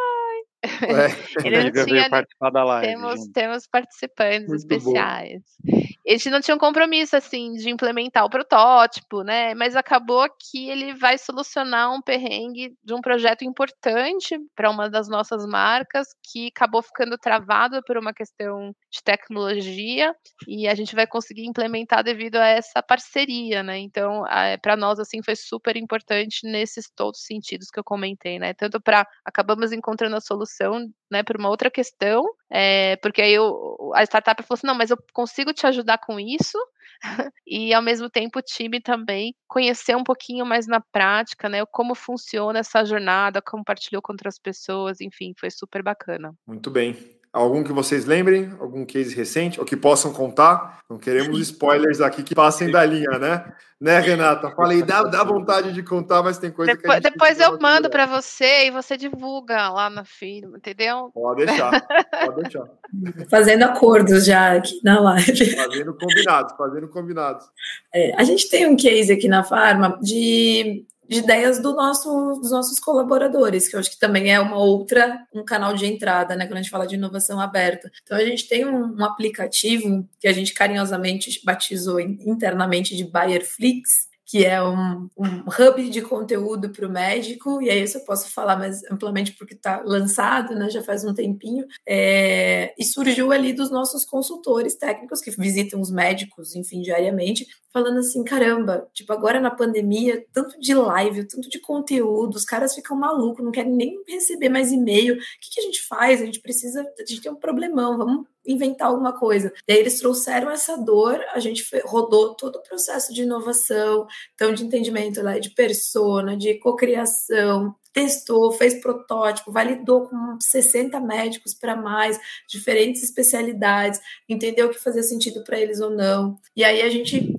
é, 0.62 0.68
ele 1.46 1.72
não 1.72 1.86
tinha, 1.86 2.10
participar 2.10 2.50
da 2.50 2.64
live. 2.64 2.88
Temos, 2.88 3.28
temos 3.30 3.68
participantes 3.68 4.50
Muito 4.50 4.60
especiais. 4.60 5.44
Bom. 5.64 5.80
Eles 6.06 6.26
não 6.26 6.42
tinha 6.42 6.56
um 6.56 6.60
compromisso 6.60 7.16
assim 7.16 7.54
de 7.54 7.70
implementar 7.70 8.26
o 8.26 8.30
protótipo, 8.30 9.22
né? 9.22 9.54
Mas 9.54 9.76
acabou 9.76 10.28
que 10.30 10.70
ele 10.70 10.94
vai 10.96 11.18
solucionar 11.18 11.94
um 11.94 12.02
perrengue 12.02 12.76
de 12.84 12.94
um 12.94 13.02
projeto 13.02 13.44
importante 13.44 14.38
para 14.56 14.70
uma 14.70 14.90
das 14.90 15.08
nossas 15.08 15.46
marcas 15.46 16.08
que 16.32 16.48
acabou 16.48 16.82
ficando 16.82 17.18
travado 17.18 17.82
por 17.86 17.98
uma 17.98 18.14
questão 18.14 18.74
de 18.92 19.04
tecnologia 19.04 20.14
e 20.48 20.68
a 20.68 20.76
gente 20.76 20.96
vai 20.96 21.06
conseguir 21.06 21.46
implementar 21.46 22.04
devido 22.04 22.38
a 22.38 22.48
essa 22.48 22.82
parceria, 22.82 23.62
né? 23.62 23.78
Então, 23.78 24.24
para 24.62 24.76
nós 24.76 25.00
assim 25.00 25.22
foi 25.22 25.36
super 25.36 25.78
importante 25.78 26.40
nesses 26.44 26.90
todos 26.90 27.20
os 27.20 27.26
sentidos 27.26 27.70
que 27.70 27.80
eu 27.80 27.84
comentei, 27.84 28.40
né? 28.40 28.54
Tanto 28.54 28.82
para 28.82 29.08
acabamos 29.24 29.72
encontrando 29.72 30.16
a 30.16 30.22
solução 30.22 30.49
solução, 30.50 30.90
né, 31.12 31.24
para 31.24 31.38
uma 31.38 31.50
outra 31.50 31.70
questão, 31.70 32.24
é, 32.50 32.96
porque 32.98 33.22
aí 33.22 33.34
eu, 33.34 33.92
a 33.94 34.04
startup 34.04 34.42
falou 34.44 34.58
assim, 34.58 34.68
não, 34.68 34.76
mas 34.76 34.90
eu 34.90 34.98
consigo 35.14 35.54
te 35.54 35.66
ajudar 35.68 35.98
com 36.00 36.20
isso, 36.20 36.58
e 37.48 37.74
ao 37.74 37.82
mesmo 37.82 38.10
tempo 38.10 38.40
o 38.40 38.42
time 38.42 38.82
também 38.82 39.34
conhecer 39.48 39.96
um 39.96 40.04
pouquinho 40.04 40.46
mais 40.46 40.68
na 40.68 40.82
prática, 40.92 41.48
né, 41.48 41.66
como 41.72 41.96
funciona 41.96 42.60
essa 42.60 42.84
jornada, 42.84 43.42
compartilhou 43.42 44.02
com 44.02 44.14
outras 44.14 44.40
pessoas, 44.40 45.00
enfim, 45.00 45.34
foi 45.40 45.50
super 45.50 45.84
bacana. 45.84 46.34
Muito 46.46 46.70
bem. 46.70 47.19
Algum 47.32 47.64
que 47.64 47.72
vocês 47.72 48.06
lembrem? 48.06 48.52
Algum 48.60 48.84
case 48.84 49.16
recente? 49.16 49.60
Ou 49.60 49.66
que 49.66 49.78
possam 49.78 50.12
contar? 50.12 50.80
Não 50.90 50.98
queremos 50.98 51.40
spoilers 51.40 52.02
aqui 52.02 52.24
que 52.24 52.34
passem 52.34 52.72
da 52.72 52.84
linha, 52.84 53.20
né? 53.20 53.46
Né, 53.80 54.00
Renata? 54.00 54.50
Falei, 54.52 54.82
dá, 54.82 55.04
dá 55.04 55.24
vontade 55.24 55.72
de 55.72 55.84
contar, 55.84 56.22
mas 56.24 56.38
tem 56.38 56.52
coisa 56.52 56.74
depois, 56.74 57.00
que 57.00 57.08
a 57.08 57.10
Depois 57.12 57.40
eu 57.40 57.58
mando 57.60 57.90
para 57.90 58.06
você 58.08 58.66
e 58.66 58.72
você 58.72 58.98
divulga 58.98 59.70
lá 59.70 59.90
na 59.90 60.04
firma, 60.04 60.58
entendeu? 60.58 61.12
Pode 61.14 61.46
deixar, 61.46 61.88
pode 62.26 62.42
deixar. 62.42 62.66
Fazendo 63.30 63.64
acordos 63.64 64.26
já 64.26 64.58
aqui 64.58 64.82
na 64.84 65.00
live. 65.00 65.56
Fazendo 65.56 65.94
combinados, 65.94 66.54
fazendo 66.58 66.88
combinados. 66.90 67.46
É, 67.94 68.20
a 68.20 68.24
gente 68.24 68.50
tem 68.50 68.68
um 68.68 68.76
case 68.76 69.14
aqui 69.14 69.28
na 69.30 69.44
Farma 69.44 69.98
de 70.02 70.84
de 71.10 71.18
ideias 71.18 71.60
do 71.60 71.74
nosso, 71.74 72.40
dos 72.40 72.52
nossos 72.52 72.80
colaboradores, 72.80 73.68
que 73.68 73.76
eu 73.76 73.80
acho 73.80 73.90
que 73.90 74.00
também 74.00 74.32
é 74.32 74.40
uma 74.40 74.58
outra, 74.58 75.26
um 75.34 75.44
canal 75.44 75.74
de 75.74 75.88
entrada, 75.88 76.36
né, 76.36 76.46
quando 76.46 76.60
a 76.60 76.62
gente 76.62 76.72
fala 76.72 76.86
de 76.86 76.96
inovação 76.96 77.42
aberta. 77.42 77.92
Então, 78.04 78.16
a 78.16 78.24
gente 78.24 78.48
tem 78.48 78.64
um, 78.64 78.96
um 78.96 79.04
aplicativo 79.04 80.08
que 80.20 80.28
a 80.28 80.32
gente 80.32 80.54
carinhosamente 80.54 81.42
batizou 81.44 82.00
internamente 82.00 82.96
de 82.96 83.04
Bayerflix, 83.04 84.09
que 84.30 84.46
é 84.46 84.62
um, 84.62 85.10
um 85.18 85.40
hub 85.48 85.90
de 85.90 86.04
conteúdo 86.04 86.70
para 86.70 86.86
o 86.86 86.92
médico, 86.92 87.60
e 87.64 87.70
aí 87.70 87.82
isso 87.82 87.98
eu 87.98 88.06
posso 88.06 88.32
falar 88.32 88.56
mais 88.58 88.84
amplamente 88.92 89.34
porque 89.34 89.56
está 89.56 89.82
lançado, 89.84 90.54
né, 90.54 90.70
já 90.70 90.84
faz 90.84 91.04
um 91.04 91.16
tempinho, 91.16 91.66
é, 91.84 92.72
e 92.78 92.86
surgiu 92.86 93.32
ali 93.32 93.54
dos 93.54 93.72
nossos 93.72 94.06
consultores 94.06 94.76
técnicos 94.76 95.20
que 95.20 95.32
visitam 95.32 95.82
os 95.82 95.90
médicos, 95.90 96.56
enfim, 96.56 96.80
diariamente, 96.84 97.48
falando 97.74 97.98
assim, 97.98 98.24
caramba, 98.24 98.88
tipo, 98.94 99.12
agora 99.12 99.42
na 99.42 99.50
pandemia, 99.50 100.24
tanto 100.32 100.60
de 100.60 100.76
live, 100.76 101.28
tanto 101.28 101.50
de 101.50 101.60
conteúdo, 101.60 102.36
os 102.36 102.46
caras 102.46 102.76
ficam 102.76 102.96
malucos, 102.96 103.44
não 103.44 103.52
querem 103.52 103.76
nem 103.76 104.00
receber 104.08 104.50
mais 104.50 104.72
e-mail, 104.72 105.16
o 105.16 105.18
que, 105.18 105.50
que 105.52 105.60
a 105.60 105.64
gente 105.64 105.82
faz? 105.88 106.22
A 106.22 106.26
gente 106.26 106.40
precisa, 106.40 106.82
a 106.82 107.04
gente 107.04 107.22
tem 107.22 107.32
um 107.32 107.36
problemão, 107.36 107.98
vamos 107.98 108.28
inventar 108.46 108.88
alguma 108.88 109.18
coisa. 109.18 109.54
E 109.68 109.74
aí 109.74 109.80
eles 109.80 110.00
trouxeram 110.00 110.50
essa 110.50 110.78
dor, 110.78 111.20
a 111.34 111.40
gente 111.40 111.64
rodou 111.86 112.36
todo 112.36 112.56
o 112.56 112.64
processo 112.64 113.14
de 113.14 113.24
inovação, 113.24 114.08
então 114.34 114.54
de 114.54 114.64
entendimento 114.64 115.22
lá 115.22 115.38
de 115.40 115.52
persona, 115.52 116.36
de 116.36 116.56
cocriação, 116.56 117.76
testou, 117.94 118.52
fez 118.52 118.76
protótipo, 118.76 119.52
validou 119.52 120.08
com 120.08 120.38
60 120.42 121.00
médicos 121.00 121.54
para 121.54 121.76
mais, 121.76 122.20
diferentes 122.48 123.04
especialidades, 123.04 124.00
entendeu 124.28 124.68
o 124.68 124.70
que 124.70 124.80
fazia 124.80 125.04
sentido 125.04 125.44
para 125.44 125.60
eles 125.60 125.80
ou 125.80 125.90
não. 125.90 126.38
E 126.56 126.64
aí 126.64 126.82
a 126.82 126.90
gente 126.90 127.34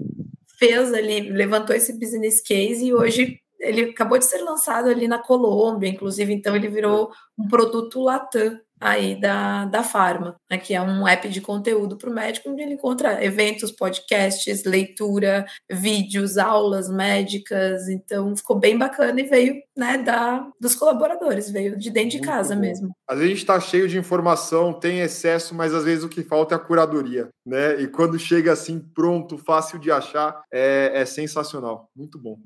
fez 0.59 0.93
ali, 0.93 1.31
levantou 1.31 1.75
esse 1.75 1.99
business 1.99 2.43
case 2.43 2.85
e 2.85 2.95
hoje 2.95 3.41
ele 3.59 3.91
acabou 3.91 4.19
de 4.19 4.25
ser 4.25 4.43
lançado 4.43 4.89
ali 4.89 5.07
na 5.07 5.19
Colômbia, 5.19 5.89
inclusive, 5.89 6.33
então 6.33 6.57
ele 6.57 6.69
virou 6.69 7.11
um 7.39 7.47
produto 7.47 8.01
Latam 8.01 8.59
aí 8.81 9.21
da, 9.21 9.67
da 9.67 9.83
Farma, 9.83 10.37
né, 10.51 10.57
que 10.57 10.75
é 10.75 10.81
um 10.81 11.07
app 11.07 11.29
de 11.29 11.41
conteúdo 11.41 11.97
para 11.97 12.09
o 12.09 12.15
médico, 12.15 12.51
onde 12.51 12.63
ele 12.63 12.75
encontra 12.75 13.23
eventos, 13.23 13.71
podcasts, 13.71 14.65
leitura, 14.65 15.45
vídeos, 15.71 16.39
aulas 16.39 16.89
médicas, 16.89 17.89
então 17.89 18.35
ficou 18.35 18.59
bem 18.59 18.79
bacana 18.79 19.21
e 19.21 19.25
veio 19.25 19.55
né, 19.77 19.99
da, 19.99 20.49
dos 20.59 20.75
colaboradores, 20.75 21.51
veio 21.51 21.77
de 21.77 21.91
dentro 21.91 22.19
Muito 22.19 22.23
de 22.23 22.27
casa 22.27 22.55
bom. 22.55 22.61
mesmo. 22.61 22.91
Às 23.07 23.19
vezes 23.19 23.31
a 23.31 23.35
gente 23.35 23.43
está 23.43 23.61
cheio 23.61 23.89
de 23.89 23.99
informação, 23.99 24.73
tem 24.73 25.01
excesso, 25.01 25.55
mas 25.55 25.75
às 25.75 25.85
vezes 25.85 26.05
o 26.05 26.09
que 26.09 26.23
falta 26.23 26.55
é 26.55 26.57
a 26.57 26.61
curadoria, 26.61 27.29
né? 27.45 27.81
E 27.81 27.87
quando 27.87 28.19
chega 28.19 28.53
assim 28.53 28.81
pronto, 28.81 29.37
fácil 29.37 29.79
de 29.79 29.91
achar, 29.91 30.41
é, 30.53 30.93
é 30.95 31.05
sensacional. 31.05 31.89
Muito 31.95 32.19
bom. 32.19 32.39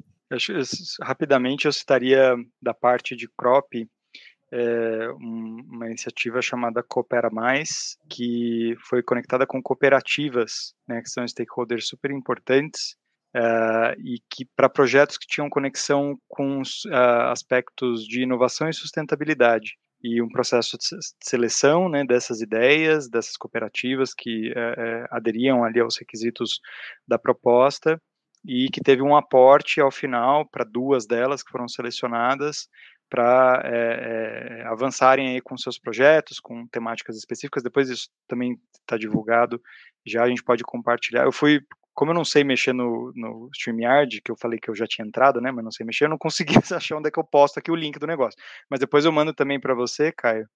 rapidamente 1.00 1.66
eu 1.66 1.72
citaria 1.72 2.34
da 2.60 2.74
parte 2.74 3.14
de 3.14 3.28
crop 3.36 3.86
é, 4.54 5.08
uma 5.18 5.88
iniciativa 5.88 6.40
chamada 6.40 6.80
Coopera 6.80 7.28
Mais, 7.28 7.98
que 8.08 8.76
foi 8.88 9.02
conectada 9.02 9.44
com 9.44 9.60
cooperativas, 9.60 10.74
né, 10.86 11.02
que 11.02 11.10
são 11.10 11.26
stakeholders 11.26 11.88
super 11.88 12.12
importantes, 12.12 12.94
uh, 13.34 13.98
e 13.98 14.20
que 14.30 14.44
para 14.56 14.68
projetos 14.68 15.18
que 15.18 15.26
tinham 15.26 15.50
conexão 15.50 16.16
com 16.28 16.60
uh, 16.60 16.94
aspectos 17.32 18.06
de 18.06 18.22
inovação 18.22 18.68
e 18.68 18.74
sustentabilidade. 18.74 19.72
E 20.00 20.22
um 20.22 20.28
processo 20.28 20.76
de 20.78 20.84
seleção 21.20 21.88
né, 21.88 22.04
dessas 22.04 22.40
ideias, 22.40 23.08
dessas 23.08 23.36
cooperativas 23.36 24.14
que 24.14 24.52
uh, 24.52 25.06
aderiam 25.10 25.64
ali 25.64 25.80
aos 25.80 25.96
requisitos 25.96 26.60
da 27.08 27.18
proposta 27.18 28.00
e 28.44 28.68
que 28.70 28.82
teve 28.82 29.02
um 29.02 29.16
aporte 29.16 29.80
ao 29.80 29.90
final 29.90 30.46
para 30.46 30.64
duas 30.64 31.06
delas 31.06 31.42
que 31.42 31.50
foram 31.50 31.66
selecionadas 31.66 32.68
para 33.14 33.62
é, 33.64 34.62
é, 34.62 34.66
avançarem 34.66 35.28
aí 35.28 35.40
com 35.40 35.56
seus 35.56 35.78
projetos, 35.78 36.40
com 36.40 36.66
temáticas 36.66 37.16
específicas. 37.16 37.62
Depois 37.62 37.88
isso 37.88 38.08
também 38.26 38.58
está 38.80 38.98
divulgado, 38.98 39.62
já 40.04 40.24
a 40.24 40.28
gente 40.28 40.42
pode 40.42 40.64
compartilhar. 40.64 41.22
Eu 41.22 41.30
fui, 41.30 41.60
como 41.94 42.10
eu 42.10 42.14
não 42.14 42.24
sei 42.24 42.42
mexer 42.42 42.72
no, 42.72 43.12
no 43.14 43.48
StreamYard, 43.54 44.20
que 44.20 44.32
eu 44.32 44.36
falei 44.36 44.58
que 44.58 44.68
eu 44.68 44.74
já 44.74 44.84
tinha 44.84 45.06
entrado, 45.06 45.40
né, 45.40 45.52
mas 45.52 45.62
não 45.62 45.70
sei 45.70 45.86
mexer, 45.86 46.06
eu 46.06 46.08
não 46.08 46.18
consegui 46.18 46.54
achar 46.74 46.96
onde 46.96 47.06
é 47.06 47.10
que 47.12 47.18
eu 47.20 47.22
posto 47.22 47.58
aqui 47.58 47.70
o 47.70 47.76
link 47.76 48.00
do 48.00 48.06
negócio. 48.06 48.36
Mas 48.68 48.80
depois 48.80 49.04
eu 49.04 49.12
mando 49.12 49.32
também 49.32 49.60
para 49.60 49.74
você, 49.74 50.10
Caio. 50.10 50.48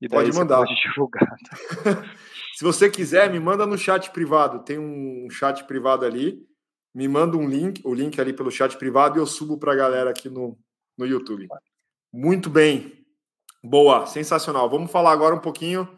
E 0.00 0.08
pode 0.08 0.32
mandar. 0.32 0.56
Pode 0.56 0.74
divulgar. 0.88 1.36
Se 2.56 2.64
você 2.64 2.88
quiser, 2.88 3.30
me 3.30 3.38
manda 3.38 3.66
no 3.66 3.76
chat 3.76 4.10
privado. 4.10 4.64
Tem 4.64 4.78
um 4.78 5.28
chat 5.30 5.64
privado 5.64 6.06
ali. 6.06 6.38
Me 6.94 7.06
manda 7.08 7.36
um 7.36 7.46
link, 7.46 7.82
o 7.84 7.92
link 7.92 8.18
ali 8.18 8.32
pelo 8.32 8.50
chat 8.50 8.74
privado 8.78 9.18
e 9.18 9.20
eu 9.20 9.26
subo 9.26 9.58
para 9.58 9.74
a 9.74 9.76
galera 9.76 10.08
aqui 10.08 10.30
no, 10.30 10.58
no 10.96 11.04
YouTube. 11.04 11.46
Muito 12.12 12.48
bem. 12.48 13.04
Boa, 13.62 14.06
sensacional. 14.06 14.70
Vamos 14.70 14.90
falar 14.90 15.12
agora 15.12 15.34
um 15.34 15.40
pouquinho 15.40 15.88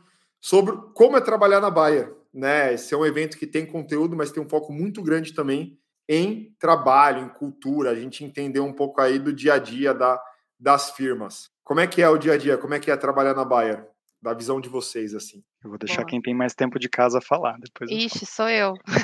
sobre 0.40 0.76
como 0.94 1.16
é 1.16 1.20
trabalhar 1.20 1.60
na 1.60 1.70
Bayer. 1.70 2.14
Né? 2.32 2.74
Esse 2.74 2.94
é 2.94 2.96
um 2.96 3.06
evento 3.06 3.38
que 3.38 3.46
tem 3.46 3.66
conteúdo, 3.66 4.16
mas 4.16 4.30
tem 4.30 4.42
um 4.42 4.48
foco 4.48 4.72
muito 4.72 5.02
grande 5.02 5.34
também 5.34 5.78
em 6.08 6.54
trabalho, 6.58 7.24
em 7.24 7.28
cultura, 7.28 7.90
a 7.90 7.94
gente 7.94 8.24
entender 8.24 8.60
um 8.60 8.72
pouco 8.72 9.00
aí 9.00 9.18
do 9.18 9.32
dia 9.32 9.54
a 9.54 9.58
dia 9.58 9.92
da, 9.92 10.20
das 10.58 10.90
firmas. 10.92 11.50
Como 11.62 11.80
é 11.80 11.86
que 11.86 12.00
é 12.00 12.08
o 12.08 12.16
dia 12.16 12.32
a 12.32 12.38
dia? 12.38 12.56
Como 12.56 12.72
é 12.72 12.80
que 12.80 12.90
é 12.90 12.96
trabalhar 12.96 13.34
na 13.34 13.44
Bayer? 13.44 13.86
Da 14.20 14.32
visão 14.32 14.60
de 14.60 14.68
vocês, 14.68 15.14
assim. 15.14 15.44
Eu 15.62 15.70
vou 15.70 15.78
deixar 15.78 16.04
quem 16.04 16.20
tem 16.20 16.34
mais 16.34 16.54
tempo 16.54 16.78
de 16.78 16.88
casa 16.88 17.20
falar. 17.20 17.56
Depois 17.60 17.90
Ixi, 17.90 18.24
sou 18.24 18.48
eu. 18.48 18.74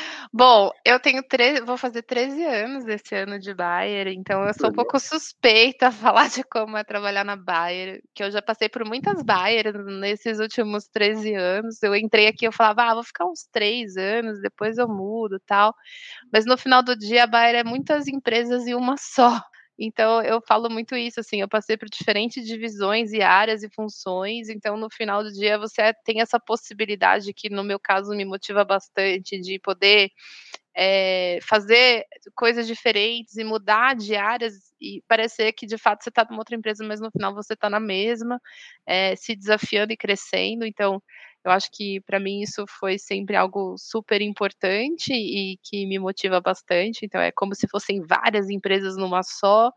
Bom, 0.32 0.70
eu 0.84 1.00
tenho 1.00 1.24
13, 1.24 1.60
vou 1.62 1.76
fazer 1.76 2.02
13 2.02 2.44
anos 2.44 2.86
esse 2.86 3.16
ano 3.16 3.36
de 3.40 3.52
Bayer, 3.52 4.06
então 4.06 4.46
eu 4.46 4.54
sou 4.54 4.70
um 4.70 4.72
pouco 4.72 4.96
suspeita 5.00 5.88
a 5.88 5.92
falar 5.92 6.28
de 6.30 6.44
como 6.44 6.76
é 6.76 6.84
trabalhar 6.84 7.24
na 7.24 7.34
Bayer, 7.34 8.00
que 8.14 8.22
eu 8.22 8.30
já 8.30 8.40
passei 8.40 8.68
por 8.68 8.84
muitas 8.84 9.24
Bayer 9.24 9.76
nesses 9.84 10.38
últimos 10.38 10.86
13 10.86 11.34
anos. 11.34 11.82
Eu 11.82 11.96
entrei 11.96 12.28
aqui, 12.28 12.46
eu 12.46 12.52
falava, 12.52 12.84
ah, 12.84 12.94
vou 12.94 13.02
ficar 13.02 13.26
uns 13.26 13.44
3 13.50 13.96
anos, 13.96 14.40
depois 14.40 14.78
eu 14.78 14.86
mudo 14.88 15.40
tal. 15.44 15.74
Mas 16.32 16.46
no 16.46 16.56
final 16.58 16.82
do 16.82 16.96
dia, 16.96 17.24
a 17.24 17.26
Bayer 17.26 17.56
é 17.56 17.64
muitas 17.64 18.06
empresas 18.08 18.66
em 18.68 18.74
uma 18.74 18.96
só. 18.98 19.40
Então, 19.82 20.20
eu 20.22 20.42
falo 20.46 20.68
muito 20.68 20.94
isso, 20.94 21.20
assim, 21.20 21.40
eu 21.40 21.48
passei 21.48 21.74
por 21.74 21.88
diferentes 21.88 22.46
divisões 22.46 23.12
e 23.14 23.22
áreas 23.22 23.62
e 23.62 23.70
funções, 23.70 24.50
então, 24.50 24.76
no 24.76 24.90
final 24.90 25.22
do 25.24 25.32
dia, 25.32 25.58
você 25.58 25.94
tem 26.04 26.20
essa 26.20 26.38
possibilidade 26.38 27.32
que, 27.32 27.48
no 27.48 27.64
meu 27.64 27.80
caso, 27.80 28.10
me 28.14 28.26
motiva 28.26 28.62
bastante, 28.62 29.40
de 29.40 29.58
poder 29.58 30.10
é, 30.76 31.38
fazer 31.42 32.04
coisas 32.36 32.66
diferentes 32.66 33.36
e 33.38 33.44
mudar 33.44 33.96
de 33.96 34.16
áreas 34.16 34.54
e 34.80 35.02
parecer 35.08 35.52
que, 35.54 35.66
de 35.66 35.78
fato, 35.78 36.04
você 36.04 36.10
está 36.10 36.26
numa 36.28 36.40
outra 36.40 36.56
empresa, 36.56 36.84
mas 36.86 37.00
no 37.00 37.10
final 37.10 37.34
você 37.34 37.54
está 37.54 37.70
na 37.70 37.80
mesma, 37.80 38.38
é, 38.86 39.16
se 39.16 39.34
desafiando 39.34 39.92
e 39.92 39.96
crescendo, 39.96 40.66
então... 40.66 41.02
Eu 41.44 41.50
acho 41.52 41.70
que 41.72 42.00
para 42.02 42.20
mim 42.20 42.42
isso 42.42 42.64
foi 42.68 42.98
sempre 42.98 43.34
algo 43.36 43.76
super 43.78 44.20
importante 44.20 45.12
e 45.12 45.58
que 45.62 45.86
me 45.86 45.98
motiva 45.98 46.40
bastante. 46.40 47.06
Então 47.06 47.20
é 47.20 47.32
como 47.32 47.54
se 47.54 47.66
fossem 47.68 48.02
várias 48.02 48.50
empresas 48.50 48.96
numa 48.96 49.22
só, 49.22 49.72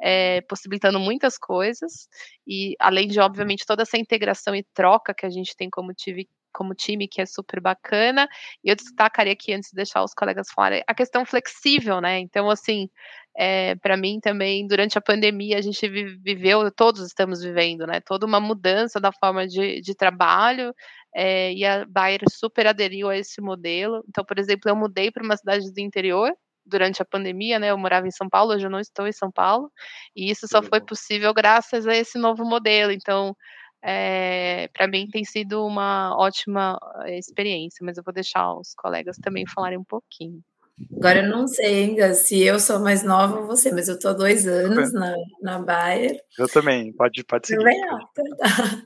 é, 0.00 0.40
possibilitando 0.42 1.00
muitas 1.00 1.36
coisas. 1.36 2.08
E 2.46 2.74
além 2.78 3.08
de, 3.08 3.18
obviamente, 3.20 3.66
toda 3.66 3.82
essa 3.82 3.98
integração 3.98 4.54
e 4.54 4.64
troca 4.74 5.12
que 5.14 5.26
a 5.26 5.30
gente 5.30 5.56
tem 5.56 5.68
como 5.68 5.92
time, 5.92 6.28
como 6.52 6.74
time, 6.74 7.08
que 7.08 7.20
é 7.20 7.26
super 7.26 7.60
bacana. 7.60 8.28
E 8.64 8.70
eu 8.70 8.76
destacaria 8.76 9.32
aqui, 9.32 9.52
antes 9.52 9.70
de 9.70 9.76
deixar 9.76 10.02
os 10.02 10.14
colegas 10.14 10.48
falarem, 10.54 10.82
a 10.86 10.94
questão 10.94 11.24
flexível, 11.24 12.00
né? 12.00 12.18
Então, 12.18 12.50
assim, 12.50 12.88
é, 13.36 13.76
para 13.76 13.96
mim 13.96 14.18
também, 14.20 14.66
durante 14.66 14.98
a 14.98 15.00
pandemia, 15.00 15.58
a 15.58 15.62
gente 15.62 15.88
viveu, 15.88 16.70
todos 16.72 17.06
estamos 17.06 17.40
vivendo, 17.40 17.86
né? 17.86 18.00
Toda 18.00 18.26
uma 18.26 18.40
mudança 18.40 19.00
da 19.00 19.12
forma 19.12 19.46
de, 19.46 19.80
de 19.80 19.94
trabalho, 19.94 20.74
é, 21.14 21.52
e 21.52 21.64
a 21.64 21.84
Bayer 21.86 22.20
super 22.30 22.66
aderiu 22.66 23.08
a 23.08 23.16
esse 23.16 23.40
modelo. 23.40 24.04
Então, 24.08 24.24
por 24.24 24.38
exemplo, 24.38 24.70
eu 24.70 24.76
mudei 24.76 25.10
para 25.10 25.22
uma 25.22 25.36
cidade 25.36 25.72
do 25.72 25.80
interior 25.80 26.32
durante 26.66 27.00
a 27.00 27.04
pandemia, 27.04 27.58
né? 27.58 27.70
Eu 27.70 27.78
morava 27.78 28.06
em 28.06 28.10
São 28.10 28.28
Paulo, 28.28 28.52
hoje 28.52 28.66
eu 28.66 28.70
não 28.70 28.80
estou 28.80 29.06
em 29.06 29.12
São 29.12 29.30
Paulo, 29.30 29.70
e 30.14 30.30
isso 30.30 30.46
só 30.46 30.62
foi 30.62 30.80
possível 30.80 31.32
graças 31.32 31.86
a 31.86 31.96
esse 31.96 32.18
novo 32.18 32.44
modelo. 32.44 32.92
Então, 32.92 33.34
é, 33.82 34.68
para 34.68 34.88
mim 34.88 35.08
tem 35.08 35.24
sido 35.24 35.64
uma 35.64 36.16
ótima 36.16 36.78
experiência, 37.06 37.84
mas 37.84 37.96
eu 37.96 38.02
vou 38.04 38.12
deixar 38.12 38.52
os 38.54 38.74
colegas 38.74 39.16
também 39.18 39.46
falarem 39.46 39.78
um 39.78 39.84
pouquinho. 39.84 40.42
Agora 40.96 41.24
eu 41.24 41.28
não 41.28 41.48
sei 41.48 41.84
ainda 41.84 42.14
se 42.14 42.40
eu 42.40 42.60
sou 42.60 42.78
mais 42.78 43.02
nova 43.02 43.40
ou 43.40 43.46
você, 43.46 43.72
mas 43.72 43.88
eu 43.88 43.96
estou 43.96 44.12
há 44.12 44.14
dois 44.14 44.46
anos 44.46 44.92
na, 44.92 45.14
na 45.42 45.58
Bayer. 45.58 46.20
Eu 46.38 46.48
também, 46.48 46.92
pode, 46.92 47.24
pode 47.24 47.48
seguir. 47.48 47.66
Ah, 47.66 47.98
tá. 48.36 48.82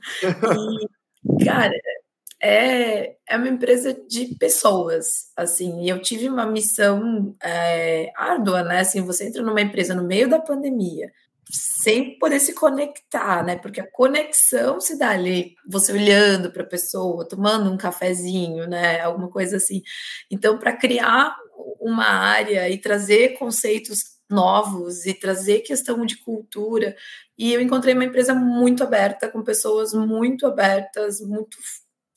E, 1.39 1.45
cara, 1.45 1.73
é, 2.41 3.15
é 3.29 3.37
uma 3.37 3.47
empresa 3.47 3.93
de 3.93 4.35
pessoas, 4.35 5.31
assim, 5.37 5.83
e 5.83 5.89
eu 5.89 6.01
tive 6.01 6.27
uma 6.27 6.45
missão 6.45 7.35
é, 7.41 8.11
árdua, 8.17 8.63
né, 8.63 8.79
assim, 8.79 9.05
você 9.05 9.27
entra 9.27 9.41
numa 9.41 9.61
empresa 9.61 9.95
no 9.95 10.03
meio 10.03 10.27
da 10.27 10.39
pandemia, 10.39 11.09
sem 11.53 12.17
poder 12.17 12.39
se 12.39 12.53
conectar, 12.53 13.43
né? 13.45 13.55
Porque 13.55 13.79
a 13.79 13.91
conexão 13.91 14.81
se 14.81 14.97
dá 14.97 15.11
ali, 15.11 15.55
você 15.67 15.93
olhando 15.93 16.51
para 16.51 16.63
a 16.63 16.67
pessoa, 16.67 17.27
tomando 17.27 17.71
um 17.71 17.77
cafezinho, 17.77 18.67
né? 18.67 18.99
Alguma 19.01 19.29
coisa 19.29 19.57
assim. 19.57 19.83
Então, 20.31 20.57
para 20.57 20.75
criar 20.75 21.35
uma 21.79 22.05
área 22.05 22.67
e 22.69 22.79
trazer 22.79 23.37
conceitos 23.37 23.99
novos 24.29 25.05
e 25.05 25.13
trazer 25.13 25.59
questão 25.59 26.05
de 26.05 26.17
cultura. 26.23 26.95
E 27.37 27.53
eu 27.53 27.61
encontrei 27.61 27.93
uma 27.93 28.05
empresa 28.05 28.33
muito 28.33 28.83
aberta, 28.83 29.29
com 29.29 29.43
pessoas 29.43 29.93
muito 29.93 30.47
abertas, 30.47 31.21
muito 31.21 31.57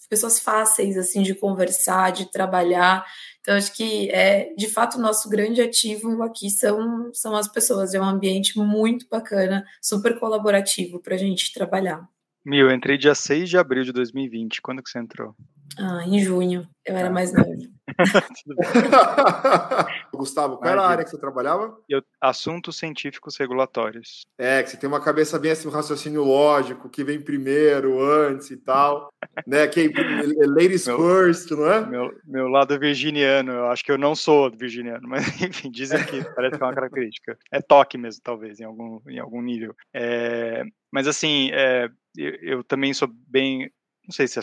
pessoas 0.09 0.39
fáceis 0.39 0.97
assim 0.97 1.23
de 1.23 1.35
conversar, 1.35 2.13
de 2.13 2.31
trabalhar. 2.31 3.05
Então, 3.47 3.57
acho 3.57 3.77
que 3.77 4.11
é 4.11 4.53
de 4.57 4.69
fato 4.69 4.99
o 4.99 5.01
nosso 5.01 5.29
grande 5.29 5.63
ativo 5.63 6.21
aqui 6.25 6.51
são, 6.51 7.15
são 7.15 7.37
as 7.37 7.47
pessoas. 7.47 7.95
É 7.95 8.01
um 8.01 8.05
ambiente 8.05 8.59
muito 8.59 9.07
bacana, 9.09 9.65
super 9.81 10.19
colaborativo 10.19 10.99
para 10.99 11.15
a 11.15 11.17
gente 11.17 11.53
trabalhar. 11.53 12.09
Mil, 12.45 12.69
entrei 12.73 12.99
dia 12.99 13.15
6 13.15 13.49
de 13.49 13.57
abril 13.57 13.85
de 13.85 13.93
2020. 13.93 14.61
Quando 14.61 14.83
que 14.83 14.91
você 14.91 14.99
entrou? 14.99 15.33
Ah, 15.79 16.05
em 16.07 16.21
junho. 16.21 16.69
Eu 16.85 16.97
era 16.97 17.09
ah. 17.09 17.13
mais 17.13 17.33
novo. 17.33 17.77
Gustavo, 20.15 20.57
qual 20.57 20.71
era 20.71 20.83
a 20.83 20.89
área 20.89 21.05
que 21.05 21.11
você 21.11 21.19
trabalhava? 21.19 21.77
Eu, 21.89 22.03
assuntos 22.21 22.77
científicos 22.77 23.37
regulatórios. 23.37 24.27
É, 24.39 24.63
que 24.63 24.71
você 24.71 24.77
tem 24.77 24.89
uma 24.89 25.01
cabeça 25.01 25.39
bem 25.39 25.53
assim, 25.53 25.69
um 25.69 25.71
raciocínio 25.71 26.25
lógico, 26.25 26.89
que 26.89 27.05
vem 27.05 27.21
primeiro, 27.21 28.03
antes 28.03 28.51
e 28.51 28.57
tal. 28.57 29.09
né? 29.47 29.67
Que 29.67 29.93
é 29.93 30.47
ladies 30.47 30.87
meu, 30.87 30.99
first, 30.99 31.51
não 31.51 31.71
é? 31.71 31.87
Meu, 31.87 32.13
meu 32.25 32.49
lado 32.49 32.79
virginiano, 32.79 33.53
eu 33.53 33.67
acho 33.67 33.85
que 33.85 33.93
eu 33.93 33.99
não 33.99 34.15
sou 34.15 34.51
virginiano, 34.51 35.09
mas 35.09 35.41
enfim, 35.41 35.71
dizem 35.71 36.05
que 36.05 36.25
parece 36.35 36.57
que 36.57 36.63
é 36.63 36.67
uma 36.67 36.75
característica. 36.75 37.39
É 37.53 37.61
toque 37.61 37.99
mesmo, 37.99 38.21
talvez, 38.23 38.61
em 38.61 38.65
algum, 38.65 39.01
em 39.09 39.19
algum 39.19 39.41
nível. 39.41 39.75
É, 39.95 40.65
mas 40.91 41.07
assim, 41.07 41.51
é, 41.53 41.89
eu, 42.17 42.35
eu 42.43 42.65
também 42.65 42.93
sou 42.93 43.09
bem 43.09 43.71
não 44.07 44.13
sei 44.13 44.29
se 44.29 44.39
é 44.39 44.43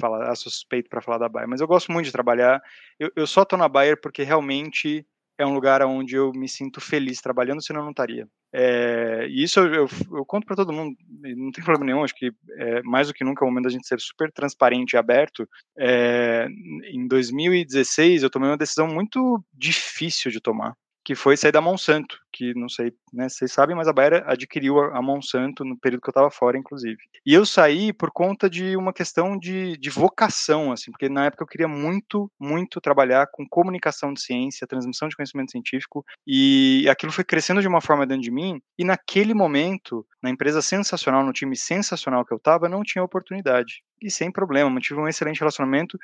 falar, 0.00 0.34
suspeito 0.34 0.88
para 0.88 1.02
falar 1.02 1.18
da 1.18 1.28
Bayer, 1.28 1.48
mas 1.48 1.60
eu 1.60 1.66
gosto 1.68 1.92
muito 1.92 2.06
de 2.06 2.12
trabalhar. 2.12 2.60
Eu, 2.98 3.10
eu 3.14 3.26
só 3.26 3.42
estou 3.42 3.58
na 3.58 3.68
Bayer 3.68 4.00
porque 4.00 4.22
realmente 4.22 5.06
é 5.38 5.46
um 5.46 5.54
lugar 5.54 5.82
onde 5.82 6.16
eu 6.16 6.32
me 6.32 6.48
sinto 6.48 6.80
feliz 6.80 7.20
trabalhando, 7.20 7.62
senão 7.62 7.80
eu 7.80 7.84
não 7.84 7.92
estaria. 7.92 8.28
É, 8.52 9.26
e 9.28 9.42
isso 9.42 9.60
eu, 9.60 9.72
eu, 9.72 9.88
eu 10.12 10.24
conto 10.26 10.44
para 10.44 10.56
todo 10.56 10.72
mundo, 10.72 10.94
não 11.08 11.50
tem 11.50 11.64
problema 11.64 11.86
nenhum, 11.86 12.04
acho 12.04 12.14
que 12.14 12.30
é, 12.58 12.82
mais 12.82 13.08
do 13.08 13.14
que 13.14 13.24
nunca 13.24 13.42
é 13.42 13.46
o 13.46 13.50
momento 13.50 13.64
da 13.64 13.70
gente 13.70 13.86
ser 13.86 13.98
super 14.00 14.30
transparente 14.32 14.92
e 14.92 14.96
aberto. 14.98 15.48
É, 15.78 16.46
em 16.92 17.06
2016, 17.06 18.22
eu 18.22 18.30
tomei 18.30 18.50
uma 18.50 18.56
decisão 18.56 18.86
muito 18.86 19.42
difícil 19.54 20.30
de 20.30 20.40
tomar, 20.40 20.74
que 21.04 21.14
foi 21.14 21.36
sair 21.36 21.52
da 21.52 21.60
Monsanto, 21.60 22.18
que 22.32 22.54
não 22.54 22.68
sei, 22.68 22.92
né, 23.12 23.28
vocês 23.28 23.52
sabem, 23.52 23.74
mas 23.74 23.88
a 23.88 23.92
Bayer 23.92 24.22
adquiriu 24.26 24.78
a, 24.78 25.00
Monsanto 25.00 25.64
no 25.64 25.78
período 25.78 26.02
que 26.02 26.08
eu 26.08 26.12
estava 26.12 26.30
fora, 26.30 26.58
inclusive. 26.58 26.98
E 27.24 27.32
eu 27.34 27.46
saí 27.46 27.92
por 27.92 28.10
conta 28.10 28.48
de 28.48 28.76
uma 28.76 28.92
questão 28.92 29.38
de, 29.38 29.76
de 29.78 29.90
vocação, 29.90 30.72
assim, 30.72 30.90
porque 30.90 31.08
na 31.08 31.26
época 31.26 31.42
eu 31.42 31.48
queria 31.48 31.68
muito, 31.68 32.30
muito 32.38 32.80
trabalhar 32.80 33.26
com 33.32 33.48
comunicação 33.48 34.12
de 34.12 34.20
ciência, 34.20 34.66
transmissão 34.66 35.08
de 35.08 35.16
conhecimento 35.16 35.50
científico, 35.50 36.04
e 36.26 36.86
aquilo 36.88 37.12
foi 37.12 37.24
crescendo 37.24 37.62
de 37.62 37.68
uma 37.68 37.80
forma 37.80 38.06
dentro 38.06 38.22
de 38.22 38.30
mim, 38.30 38.60
e 38.78 38.84
naquele 38.84 39.34
momento, 39.34 40.06
na 40.22 40.30
empresa 40.30 40.60
sensacional, 40.60 41.24
no 41.24 41.32
time 41.32 41.56
sensacional 41.56 42.24
que 42.24 42.32
eu 42.32 42.38
estava, 42.38 42.68
não 42.68 42.82
tinha 42.82 43.02
oportunidade. 43.02 43.82
E 44.02 44.10
sem 44.10 44.30
problema, 44.30 44.70
mantive 44.70 45.00
um 45.00 45.08
excelente 45.08 45.40
relacionamento, 45.40 45.98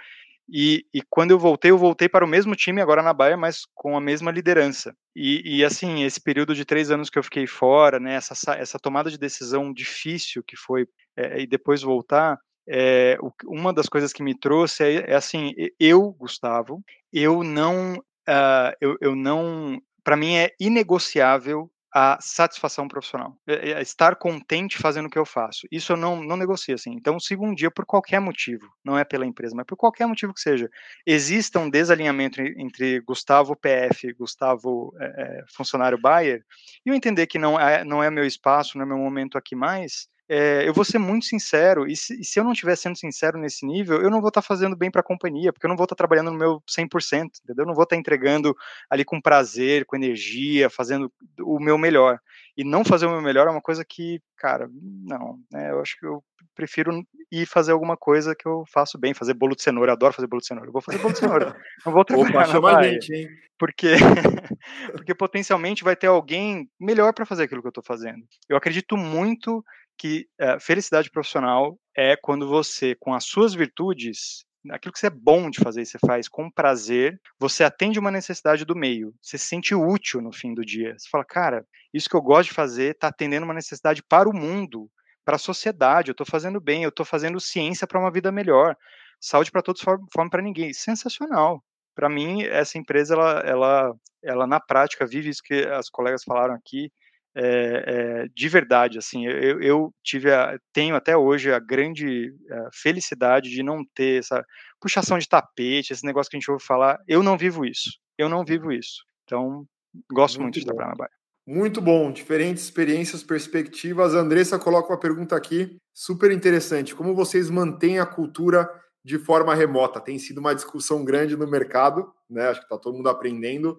e, 0.49 0.85
e, 0.95 1.03
quando 1.11 1.33
eu 1.33 1.39
voltei, 1.39 1.71
eu 1.71 1.79
voltei 1.79 2.09
para 2.09 2.25
o 2.25 2.29
mesmo 2.29 2.55
time, 2.55 2.81
agora 2.81 3.03
na 3.03 3.13
Bahia, 3.13 3.37
mas 3.37 3.63
com 3.75 3.97
a 3.97 4.01
mesma 4.01 4.31
liderança. 4.31 4.95
E, 5.15 5.59
e, 5.59 5.65
assim, 5.65 6.05
esse 6.05 6.21
período 6.21 6.55
de 6.55 6.65
três 6.65 6.91
anos 6.91 7.11
que 7.11 7.19
eu 7.19 7.23
fiquei 7.23 7.47
fora, 7.47 7.99
né, 7.99 8.15
essa, 8.15 8.55
essa 8.55 8.79
tomada 8.79 9.11
de 9.11 9.19
decisão 9.19 9.73
difícil 9.73 10.43
que 10.47 10.57
foi, 10.57 10.87
é, 11.17 11.41
e 11.41 11.47
depois 11.47 11.83
voltar, 11.83 12.39
é, 12.69 13.17
uma 13.45 13.73
das 13.73 13.89
coisas 13.89 14.13
que 14.13 14.23
me 14.23 14.39
trouxe 14.39 14.85
é, 14.85 15.13
é 15.13 15.15
assim, 15.15 15.53
eu, 15.79 16.13
Gustavo, 16.13 16.83
eu 17.13 17.43
não, 17.43 17.95
uh, 17.95 18.73
eu, 18.81 18.97
eu 19.01 19.15
não, 19.15 19.81
para 20.03 20.17
mim 20.17 20.37
é 20.37 20.51
inegociável 20.61 21.71
a 21.99 22.19
satisfação 22.21 22.87
profissional, 22.87 23.35
é, 23.47 23.71
é 23.71 23.81
estar 23.81 24.17
contente 24.17 24.77
fazendo 24.77 25.07
o 25.07 25.11
que 25.11 25.19
eu 25.19 25.25
faço. 25.25 25.67
Isso 25.73 25.95
eu 25.95 25.97
não, 25.97 26.23
não 26.23 26.37
negocio 26.37 26.75
assim. 26.75 26.93
Então, 26.93 27.19
siga 27.19 27.43
um 27.43 27.55
dia 27.55 27.71
por 27.71 27.87
qualquer 27.87 28.21
motivo, 28.21 28.71
não 28.85 28.99
é 28.99 29.05
pela 29.05 29.25
empresa, 29.25 29.55
mas 29.57 29.65
por 29.65 29.79
qualquer 29.79 30.07
motivo 30.07 30.35
que 30.35 30.41
seja, 30.43 30.69
exista 31.07 31.59
um 31.59 31.71
desalinhamento 31.71 32.39
entre 32.43 33.01
Gustavo 33.01 33.57
PF, 33.57 34.13
Gustavo 34.13 34.95
é, 35.01 35.43
funcionário 35.57 35.99
Bayer, 35.99 36.45
e 36.85 36.91
eu 36.91 36.95
entender 36.95 37.27
que 37.27 37.39
não 37.39 37.59
é, 37.59 37.83
não 37.83 38.03
é 38.03 38.11
meu 38.11 38.27
espaço, 38.27 38.77
não 38.77 38.85
é 38.85 38.89
meu 38.89 38.99
momento 38.99 39.39
aqui 39.39 39.57
mais, 39.57 40.07
é, 40.29 40.69
eu 40.69 40.75
vou 40.75 40.85
ser 40.85 40.99
muito 40.99 41.27
sincero, 41.27 41.87
e 41.87 41.95
se, 41.95 42.21
e 42.21 42.25
se, 42.25 42.41
eu 42.41 42.45
não 42.45 42.53
estiver 42.53 42.77
sendo 42.77 42.97
sincero 42.97 43.39
nesse 43.39 43.65
nível, 43.65 44.03
eu 44.03 44.11
não 44.11 44.21
vou 44.21 44.29
estar 44.29 44.43
tá 44.43 44.47
fazendo 44.47 44.75
bem 44.75 44.91
para 44.91 45.01
a 45.01 45.05
companhia, 45.05 45.53
porque 45.53 45.67
eu 45.67 45.69
não 45.69 45.77
vou 45.77 45.85
estar 45.85 45.95
tá 45.95 45.99
trabalhando 45.99 46.33
no 46.33 46.39
meu 46.39 46.61
100%, 46.69 47.41
entendeu? 47.45 47.63
Eu 47.63 47.67
não 47.67 47.75
vou 47.75 47.85
estar 47.85 47.95
tá 47.95 48.01
entregando 48.01 48.57
ali 48.91 49.05
com 49.05 49.21
prazer, 49.21 49.85
com 49.85 49.95
energia, 49.95 50.69
fazendo 50.69 51.13
o 51.41 51.61
meu 51.61 51.79
melhor. 51.79 52.19
E 52.57 52.65
não 52.65 52.85
fazer 52.85 53.07
o 53.07 53.11
meu 53.11 53.23
melhor 53.23 53.47
é 53.47 53.51
uma 53.51 53.61
coisa 53.61 53.85
que, 53.85 54.21
cara, 54.37 54.69
não, 54.73 55.39
né? 55.53 55.71
Eu 55.71 55.81
acho 55.81 55.97
que 55.99 56.07
eu 56.07 56.25
prefiro 56.55 57.07
ir 57.31 57.47
fazer 57.47 57.73
alguma 57.73 57.97
coisa 57.97 58.35
que 58.35 58.49
eu 58.49 58.65
faço 58.73 58.99
bem, 58.99 59.13
fazer 59.13 59.35
bolo 59.35 59.55
de 59.55 59.63
cenoura, 59.63 59.91
eu 59.91 59.95
adoro 59.95 60.15
fazer 60.15 60.27
bolo 60.27 60.41
de 60.41 60.49
cenoura. 60.49 60.69
Eu 60.69 60.73
vou 60.73 60.83
fazer 60.83 60.99
bolo 60.99 61.13
de 61.13 61.21
cenoura. 61.21 61.57
Não 61.85 61.93
vou 61.93 62.05
trabalhar 62.05 62.31
Opa, 62.31 62.45
chama 62.47 62.77
a 62.77 62.83
gente, 62.83 63.15
hein? 63.15 63.29
Porque, 63.59 63.93
porque 64.93 65.15
potencialmente 65.15 65.85
vai 65.85 65.95
ter 65.95 66.07
alguém 66.07 66.69
melhor 66.81 67.13
para 67.13 67.27
fazer 67.27 67.45
aquilo 67.45 67.61
que 67.61 67.69
eu 67.69 67.71
estou 67.71 67.85
fazendo. 67.85 68.27
Eu 68.49 68.57
acredito 68.57 68.97
muito 68.97 69.63
que 69.99 70.27
uh, 70.41 70.61
felicidade 70.61 71.11
profissional 71.11 71.79
é 71.97 72.17
quando 72.17 72.49
você, 72.49 72.95
com 72.95 73.15
as 73.15 73.25
suas 73.25 73.55
virtudes, 73.55 74.45
aquilo 74.71 74.93
que 74.93 74.99
você 74.99 75.07
é 75.07 75.11
bom 75.11 75.49
de 75.49 75.61
fazer, 75.61 75.85
você 75.85 75.99
faz 75.99 76.29
com 76.29 76.51
prazer, 76.51 77.21
você 77.39 77.65
atende 77.65 77.99
uma 77.99 78.11
necessidade 78.11 78.65
do 78.65 78.75
meio, 78.75 79.15
você 79.23 79.39
se 79.39 79.47
sente 79.47 79.75
útil 79.75 80.21
no 80.21 80.33
fim 80.33 80.55
do 80.55 80.65
dia. 80.65 80.95
Você 80.99 81.09
fala, 81.09 81.25
cara, 81.25 81.65
isso 81.93 82.09
que 82.09 82.17
eu 82.17 82.23
gosto 82.23 82.51
de 82.51 82.55
fazer 82.55 82.95
está 82.95 83.09
atendendo 83.09 83.45
uma 83.45 83.55
necessidade 83.55 84.03
para 84.03 84.29
o 84.29 84.35
mundo, 84.35 84.91
para 85.25 85.37
a 85.37 85.41
sociedade, 85.41 86.11
eu 86.11 86.13
estou 86.13 86.27
fazendo 86.27 86.61
bem, 86.61 86.83
eu 86.83 86.91
estou 86.91 87.05
fazendo 87.05 87.41
ciência 87.41 87.87
para 87.87 87.99
uma 87.99 88.13
vida 88.13 88.31
melhor, 88.31 88.77
saúde 89.21 89.51
para 89.51 89.63
todos, 89.63 89.83
fome 89.83 90.31
para 90.31 90.43
ninguém. 90.43 90.73
Sensacional. 90.73 91.63
Para 91.95 92.09
mim, 92.09 92.43
essa 92.43 92.79
empresa, 92.79 93.15
ela, 93.15 93.41
ela, 93.41 93.95
ela 94.23 94.47
na 94.47 94.61
prática 94.61 95.07
vive 95.07 95.31
isso 95.31 95.43
que 95.43 95.67
as 95.67 95.89
colegas 95.89 96.23
falaram 96.23 96.55
aqui, 96.55 96.91
é, 97.39 97.85
é, 97.87 98.29
de 98.35 98.49
verdade, 98.49 98.97
assim, 98.97 99.27
eu, 99.27 99.61
eu 99.61 99.95
tive 100.03 100.33
a, 100.33 100.59
tenho 100.73 100.97
até 100.97 101.15
hoje 101.15 101.53
a 101.53 101.59
grande 101.59 102.35
a 102.51 102.71
felicidade 102.73 103.51
de 103.51 103.63
não 103.63 103.85
ter 103.95 104.21
essa 104.21 104.43
puxação 104.81 105.19
de 105.19 105.29
tapete, 105.29 105.93
esse 105.93 106.05
negócio 106.05 106.31
que 106.31 106.37
a 106.37 106.41
gente 106.41 106.51
ouve 106.51 106.65
falar, 106.65 106.99
eu 107.07 107.23
não 107.23 107.37
vivo 107.37 107.67
isso, 107.67 107.91
eu 108.17 108.31
não 108.31 108.43
vivo 108.43 108.73
isso, 108.73 109.05
então 109.25 109.67
gosto 110.11 110.41
muito, 110.41 110.57
muito 110.57 110.61
de 110.61 110.65
trabalhar 110.65 110.89
na 110.89 110.97
Bahia. 110.97 111.11
Muito 111.47 111.81
bom, 111.81 112.11
diferentes 112.11 112.65
experiências, 112.65 113.23
perspectivas. 113.23 114.15
A 114.15 114.19
Andressa 114.19 114.59
coloca 114.59 114.93
uma 114.93 114.99
pergunta 114.99 115.37
aqui, 115.37 115.77
super 115.95 116.33
interessante. 116.33 116.95
Como 116.95 117.15
vocês 117.15 117.49
mantêm 117.51 118.01
a 118.01 118.07
cultura 118.07 118.69
de 119.05 119.17
forma 119.17 119.55
remota? 119.55 120.01
Tem 120.01 120.19
sido 120.19 120.39
uma 120.39 120.55
discussão 120.55 121.05
grande 121.05 121.37
no 121.37 121.47
mercado, 121.47 122.13
né? 122.29 122.49
Acho 122.49 122.61
que 122.61 122.67
está 122.67 122.77
todo 122.77 122.97
mundo 122.97 123.09
aprendendo 123.09 123.79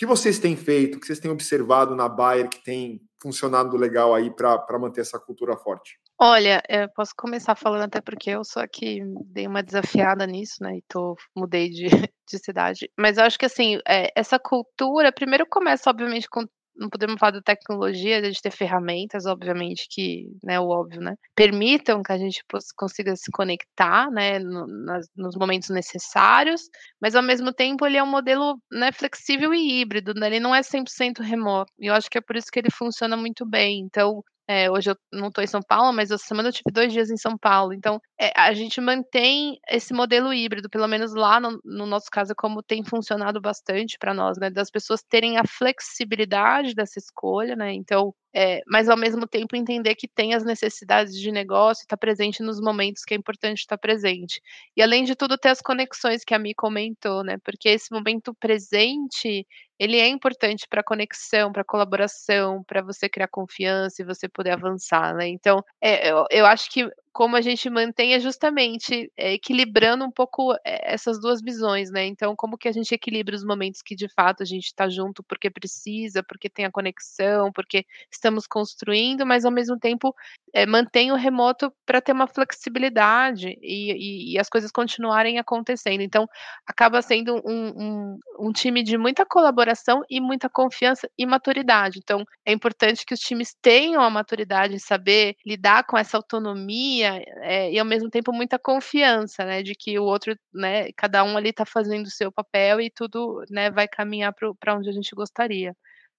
que 0.00 0.06
vocês 0.06 0.38
têm 0.38 0.56
feito, 0.56 0.96
o 0.96 0.98
que 0.98 1.06
vocês 1.06 1.20
têm 1.20 1.30
observado 1.30 1.94
na 1.94 2.08
Bayer 2.08 2.48
que 2.48 2.64
tem 2.64 3.02
funcionado 3.20 3.76
legal 3.76 4.14
aí 4.14 4.34
para 4.34 4.78
manter 4.78 5.02
essa 5.02 5.20
cultura 5.20 5.54
forte? 5.58 5.98
Olha, 6.18 6.62
eu 6.70 6.88
posso 6.96 7.12
começar 7.14 7.54
falando 7.54 7.82
até 7.82 8.00
porque 8.00 8.30
eu 8.30 8.42
sou 8.42 8.62
aqui, 8.62 9.00
dei 9.26 9.46
uma 9.46 9.62
desafiada 9.62 10.26
nisso, 10.26 10.54
né? 10.62 10.78
E 10.78 10.84
tô, 10.88 11.16
mudei 11.36 11.68
de, 11.68 11.84
de 12.26 12.38
cidade. 12.38 12.90
Mas 12.98 13.18
eu 13.18 13.24
acho 13.24 13.38
que 13.38 13.44
assim, 13.44 13.78
é, 13.86 14.10
essa 14.16 14.38
cultura, 14.38 15.12
primeiro 15.12 15.46
começa, 15.46 15.90
obviamente, 15.90 16.30
com 16.30 16.46
não 16.80 16.88
podemos 16.88 17.18
falar 17.18 17.32
de 17.32 17.42
tecnologia, 17.42 18.22
de 18.22 18.40
ter 18.40 18.50
ferramentas, 18.50 19.26
obviamente, 19.26 19.86
que, 19.90 20.26
né, 20.42 20.58
o 20.58 20.68
óbvio, 20.68 21.00
né, 21.00 21.14
permitam 21.36 22.02
que 22.02 22.12
a 22.12 22.18
gente 22.18 22.42
consiga 22.76 23.14
se 23.14 23.30
conectar, 23.30 24.10
né, 24.10 24.38
no, 24.38 24.66
nas, 24.66 25.06
nos 25.14 25.36
momentos 25.36 25.68
necessários, 25.68 26.62
mas 27.00 27.14
ao 27.14 27.22
mesmo 27.22 27.52
tempo 27.52 27.86
ele 27.86 27.98
é 27.98 28.02
um 28.02 28.10
modelo, 28.10 28.58
né, 28.72 28.90
flexível 28.92 29.52
e 29.54 29.80
híbrido, 29.80 30.14
né, 30.14 30.28
ele 30.28 30.40
não 30.40 30.54
é 30.54 30.62
100% 30.62 31.20
remoto, 31.20 31.72
e 31.78 31.86
eu 31.88 31.94
acho 31.94 32.08
que 32.10 32.18
é 32.18 32.22
por 32.22 32.36
isso 32.36 32.48
que 32.50 32.58
ele 32.58 32.70
funciona 32.70 33.16
muito 33.16 33.44
bem, 33.46 33.80
então, 33.80 34.24
é, 34.50 34.68
hoje 34.68 34.90
eu 34.90 34.96
não 35.12 35.28
estou 35.28 35.44
em 35.44 35.46
São 35.46 35.60
Paulo, 35.62 35.92
mas 35.92 36.10
essa 36.10 36.24
semana 36.24 36.48
eu 36.48 36.52
tive 36.52 36.72
dois 36.72 36.92
dias 36.92 37.08
em 37.08 37.16
São 37.16 37.38
Paulo. 37.38 37.72
Então, 37.72 38.00
é, 38.20 38.32
a 38.34 38.52
gente 38.52 38.80
mantém 38.80 39.60
esse 39.70 39.94
modelo 39.94 40.34
híbrido, 40.34 40.68
pelo 40.68 40.88
menos 40.88 41.14
lá 41.14 41.38
no, 41.38 41.60
no 41.64 41.86
nosso 41.86 42.06
caso, 42.10 42.34
como 42.36 42.60
tem 42.60 42.82
funcionado 42.82 43.40
bastante 43.40 43.96
para 43.96 44.12
nós, 44.12 44.38
né? 44.38 44.50
Das 44.50 44.68
pessoas 44.68 45.04
terem 45.08 45.38
a 45.38 45.44
flexibilidade 45.46 46.74
dessa 46.74 46.98
escolha, 46.98 47.54
né? 47.54 47.72
Então, 47.72 48.12
é, 48.34 48.60
mas 48.66 48.88
ao 48.88 48.96
mesmo 48.96 49.26
tempo 49.26 49.56
entender 49.56 49.94
que 49.94 50.06
tem 50.06 50.34
as 50.34 50.44
necessidades 50.44 51.14
de 51.14 51.32
negócio, 51.32 51.82
estar 51.82 51.96
tá 51.96 52.00
presente 52.00 52.42
nos 52.42 52.60
momentos 52.60 53.04
que 53.04 53.14
é 53.14 53.16
importante 53.16 53.58
estar 53.58 53.76
presente. 53.76 54.40
E 54.76 54.82
além 54.82 55.04
de 55.04 55.16
tudo, 55.16 55.36
ter 55.36 55.48
as 55.48 55.60
conexões 55.60 56.24
que 56.24 56.34
a 56.34 56.38
Mi 56.38 56.54
comentou, 56.54 57.24
né? 57.24 57.38
Porque 57.44 57.68
esse 57.68 57.92
momento 57.92 58.32
presente, 58.34 59.46
ele 59.78 59.98
é 59.98 60.06
importante 60.08 60.66
para 60.68 60.82
conexão, 60.82 61.52
para 61.52 61.64
colaboração, 61.64 62.62
para 62.64 62.82
você 62.82 63.08
criar 63.08 63.28
confiança 63.28 64.02
e 64.02 64.04
você 64.04 64.28
poder 64.28 64.50
avançar, 64.52 65.14
né? 65.14 65.26
Então, 65.28 65.64
é, 65.80 66.10
eu, 66.10 66.24
eu 66.30 66.46
acho 66.46 66.70
que 66.70 66.88
como 67.12 67.36
a 67.36 67.40
gente 67.40 67.68
mantém 67.68 68.14
é 68.14 68.20
justamente 68.20 69.10
é, 69.16 69.32
equilibrando 69.32 70.04
um 70.04 70.10
pouco 70.10 70.54
é, 70.64 70.94
essas 70.94 71.20
duas 71.20 71.40
visões, 71.42 71.90
né? 71.90 72.06
Então, 72.06 72.36
como 72.36 72.56
que 72.56 72.68
a 72.68 72.72
gente 72.72 72.94
equilibra 72.94 73.34
os 73.34 73.44
momentos 73.44 73.82
que 73.82 73.96
de 73.96 74.08
fato 74.08 74.42
a 74.42 74.46
gente 74.46 74.66
está 74.66 74.88
junto 74.88 75.22
porque 75.24 75.50
precisa, 75.50 76.22
porque 76.22 76.48
tem 76.48 76.64
a 76.64 76.70
conexão, 76.70 77.50
porque 77.52 77.84
estamos 78.10 78.46
construindo, 78.46 79.26
mas 79.26 79.44
ao 79.44 79.50
mesmo 79.50 79.78
tempo 79.78 80.14
é, 80.52 80.66
mantém 80.66 81.10
o 81.10 81.16
remoto 81.16 81.72
para 81.84 82.00
ter 82.00 82.12
uma 82.12 82.26
flexibilidade 82.26 83.58
e, 83.60 83.92
e, 83.92 84.34
e, 84.34 84.38
as 84.38 84.48
coisas 84.48 84.70
continuarem 84.70 85.38
acontecendo. 85.38 86.02
Então, 86.02 86.28
acaba 86.66 87.02
sendo 87.02 87.36
um, 87.44 87.72
um, 87.76 88.18
um 88.38 88.52
time 88.52 88.82
de 88.82 88.96
muita 88.96 89.26
colaboração 89.26 90.02
e 90.08 90.20
muita 90.20 90.48
confiança 90.48 91.08
e 91.18 91.26
maturidade. 91.26 91.98
Então, 91.98 92.24
é 92.44 92.52
importante 92.52 93.04
que 93.04 93.14
os 93.14 93.20
times 93.20 93.54
tenham 93.60 94.02
a 94.02 94.10
maturidade 94.10 94.74
em 94.74 94.78
saber 94.78 95.34
lidar 95.44 95.84
com 95.84 95.96
essa 95.98 96.16
autonomia 96.16 96.99
é, 97.02 97.72
e 97.72 97.78
ao 97.78 97.84
mesmo 97.84 98.10
tempo 98.10 98.32
muita 98.32 98.58
confiança, 98.58 99.44
né, 99.44 99.62
de 99.62 99.74
que 99.74 99.98
o 99.98 100.04
outro, 100.04 100.36
né, 100.52 100.92
cada 100.92 101.24
um 101.24 101.36
ali 101.36 101.50
está 101.50 101.64
fazendo 101.64 102.06
o 102.06 102.10
seu 102.10 102.30
papel 102.30 102.80
e 102.80 102.90
tudo, 102.90 103.42
né, 103.50 103.70
vai 103.70 103.88
caminhar 103.88 104.34
para 104.34 104.76
onde 104.76 104.88
a 104.88 104.92
gente 104.92 105.14
gostaria. 105.14 105.74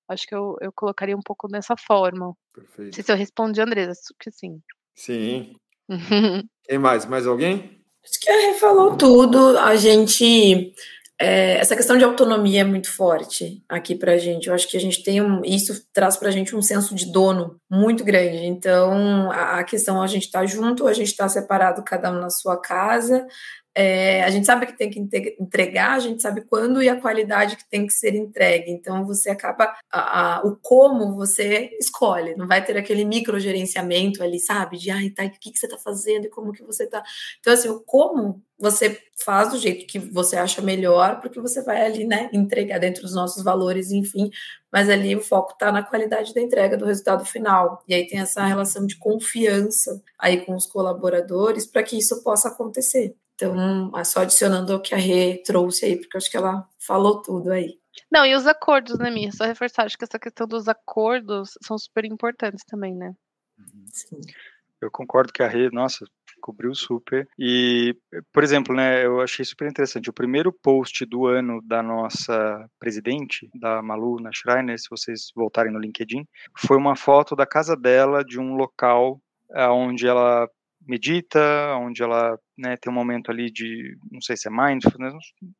Acho 0.07 0.27
que 0.27 0.35
eu, 0.35 0.57
eu 0.61 0.71
colocaria 0.73 1.15
um 1.15 1.21
pouco 1.21 1.47
dessa 1.47 1.75
forma. 1.77 2.35
Perfeito. 2.53 2.87
Não 2.87 2.93
sei 2.93 3.03
se 3.03 3.11
eu 3.11 3.15
respondi, 3.15 3.61
Andresa, 3.61 3.93
que 4.19 4.29
sim. 4.29 4.61
Sim. 4.93 5.55
Quem 6.63 6.77
mais? 6.77 7.05
Mais 7.05 7.25
alguém? 7.25 7.81
Acho 8.03 8.19
que 8.19 8.29
a 8.29 8.33
Rê 8.33 8.53
falou 8.55 8.97
tudo. 8.97 9.57
A 9.59 9.75
gente. 9.75 10.73
É, 11.23 11.57
essa 11.57 11.75
questão 11.75 11.99
de 11.99 12.03
autonomia 12.03 12.61
é 12.61 12.63
muito 12.63 12.91
forte 12.91 13.63
aqui 13.69 13.93
para 13.93 14.13
a 14.13 14.17
gente. 14.17 14.47
Eu 14.47 14.55
acho 14.55 14.67
que 14.67 14.75
a 14.75 14.79
gente 14.79 15.03
tem 15.03 15.21
um, 15.21 15.43
isso 15.45 15.85
traz 15.93 16.17
para 16.17 16.29
a 16.29 16.31
gente 16.31 16.55
um 16.55 16.63
senso 16.63 16.95
de 16.95 17.11
dono 17.11 17.57
muito 17.69 18.03
grande. 18.03 18.45
Então, 18.45 19.31
a, 19.31 19.59
a 19.59 19.63
questão 19.63 20.01
a 20.01 20.07
gente 20.07 20.23
está 20.23 20.43
junto, 20.47 20.87
a 20.87 20.93
gente 20.93 21.09
está 21.09 21.29
separado, 21.29 21.83
cada 21.83 22.11
um 22.11 22.19
na 22.19 22.31
sua 22.31 22.59
casa. 22.59 23.27
É, 23.73 24.23
a 24.23 24.29
gente 24.29 24.45
sabe 24.45 24.65
que 24.65 24.77
tem 24.77 24.89
que 24.89 24.99
entregar, 25.39 25.93
a 25.93 25.99
gente 25.99 26.21
sabe 26.21 26.41
quando 26.41 26.83
e 26.83 26.89
a 26.89 26.99
qualidade 26.99 27.55
que 27.55 27.69
tem 27.69 27.87
que 27.87 27.93
ser 27.93 28.15
entregue. 28.15 28.69
Então 28.69 29.05
você 29.05 29.29
acaba 29.29 29.73
a, 29.89 30.39
a, 30.39 30.45
o 30.45 30.57
como 30.57 31.15
você 31.15 31.69
escolhe, 31.79 32.35
não 32.35 32.47
vai 32.47 32.63
ter 32.63 32.77
aquele 32.77 33.05
microgerenciamento 33.05 34.21
ali, 34.21 34.39
sabe? 34.39 34.77
De 34.77 34.91
ai, 34.91 35.09
tá, 35.09 35.23
o 35.23 35.31
que, 35.31 35.51
que 35.51 35.57
você 35.57 35.67
está 35.67 35.77
fazendo 35.77 36.25
e 36.25 36.29
como 36.29 36.51
que 36.51 36.63
você 36.63 36.83
está. 36.83 37.01
Então, 37.39 37.53
assim, 37.53 37.69
o 37.69 37.79
como 37.79 38.41
você 38.59 39.01
faz 39.23 39.49
do 39.51 39.57
jeito 39.57 39.87
que 39.87 39.97
você 39.99 40.35
acha 40.37 40.61
melhor, 40.61 41.19
porque 41.19 41.39
você 41.39 41.63
vai 41.63 41.83
ali, 41.85 42.05
né, 42.05 42.29
entregar 42.31 42.79
dentro 42.79 43.01
dos 43.01 43.15
nossos 43.15 43.43
valores, 43.43 43.91
enfim, 43.91 44.29
mas 44.71 44.89
ali 44.89 45.15
o 45.15 45.21
foco 45.21 45.53
está 45.53 45.71
na 45.71 45.83
qualidade 45.83 46.33
da 46.33 46.41
entrega 46.41 46.77
do 46.77 46.85
resultado 46.85 47.25
final. 47.25 47.83
E 47.87 47.93
aí 47.93 48.07
tem 48.07 48.19
essa 48.19 48.45
relação 48.45 48.85
de 48.85 48.97
confiança 48.97 50.01
aí 50.17 50.45
com 50.45 50.55
os 50.55 50.67
colaboradores 50.67 51.65
para 51.65 51.83
que 51.83 51.97
isso 51.97 52.21
possa 52.23 52.49
acontecer. 52.49 53.15
Então, 53.41 53.91
é 53.97 54.03
só 54.03 54.21
adicionando 54.21 54.75
o 54.75 54.79
que 54.79 54.93
a 54.93 54.97
Rê 54.97 55.41
trouxe 55.43 55.85
aí, 55.85 55.95
porque 55.97 56.15
eu 56.15 56.19
acho 56.19 56.29
que 56.29 56.37
ela 56.37 56.67
falou 56.79 57.21
tudo 57.21 57.51
aí. 57.51 57.79
Não, 58.11 58.23
e 58.25 58.35
os 58.35 58.45
acordos, 58.45 58.99
né, 58.99 59.09
Mia? 59.09 59.31
Só 59.31 59.45
reforçar, 59.45 59.85
acho 59.85 59.97
que 59.97 60.03
essa 60.03 60.19
questão 60.19 60.47
dos 60.47 60.67
acordos 60.67 61.57
são 61.63 61.77
super 61.77 62.05
importantes 62.05 62.63
também, 62.65 62.95
né? 62.95 63.13
Sim. 63.91 64.19
Eu 64.79 64.91
concordo 64.91 65.33
que 65.33 65.41
a 65.41 65.47
Rê, 65.47 65.69
nossa, 65.71 66.05
cobriu 66.39 66.73
super. 66.75 67.27
E, 67.37 67.95
por 68.31 68.43
exemplo, 68.43 68.75
né, 68.75 69.05
eu 69.05 69.21
achei 69.21 69.43
super 69.43 69.69
interessante. 69.69 70.09
O 70.09 70.13
primeiro 70.13 70.51
post 70.51 71.05
do 71.05 71.25
ano 71.25 71.61
da 71.63 71.81
nossa 71.81 72.65
presidente, 72.79 73.49
da 73.55 73.81
Malu 73.81 74.19
na 74.19 74.31
Schreiner, 74.33 74.79
se 74.79 74.89
vocês 74.89 75.31
voltarem 75.35 75.71
no 75.71 75.79
LinkedIn, 75.79 76.25
foi 76.57 76.77
uma 76.77 76.95
foto 76.95 77.35
da 77.35 77.45
casa 77.45 77.75
dela, 77.75 78.23
de 78.23 78.39
um 78.39 78.55
local 78.55 79.19
eh, 79.51 79.67
onde 79.67 80.07
ela 80.07 80.49
medita, 80.87 81.39
onde 81.77 82.01
ela 82.01 82.37
né, 82.57 82.77
tem 82.77 82.91
um 82.91 82.95
momento 82.95 83.31
ali 83.31 83.51
de, 83.51 83.97
não 84.11 84.21
sei 84.21 84.35
se 84.35 84.47
é 84.47 84.51
mindfulness, 84.51 85.13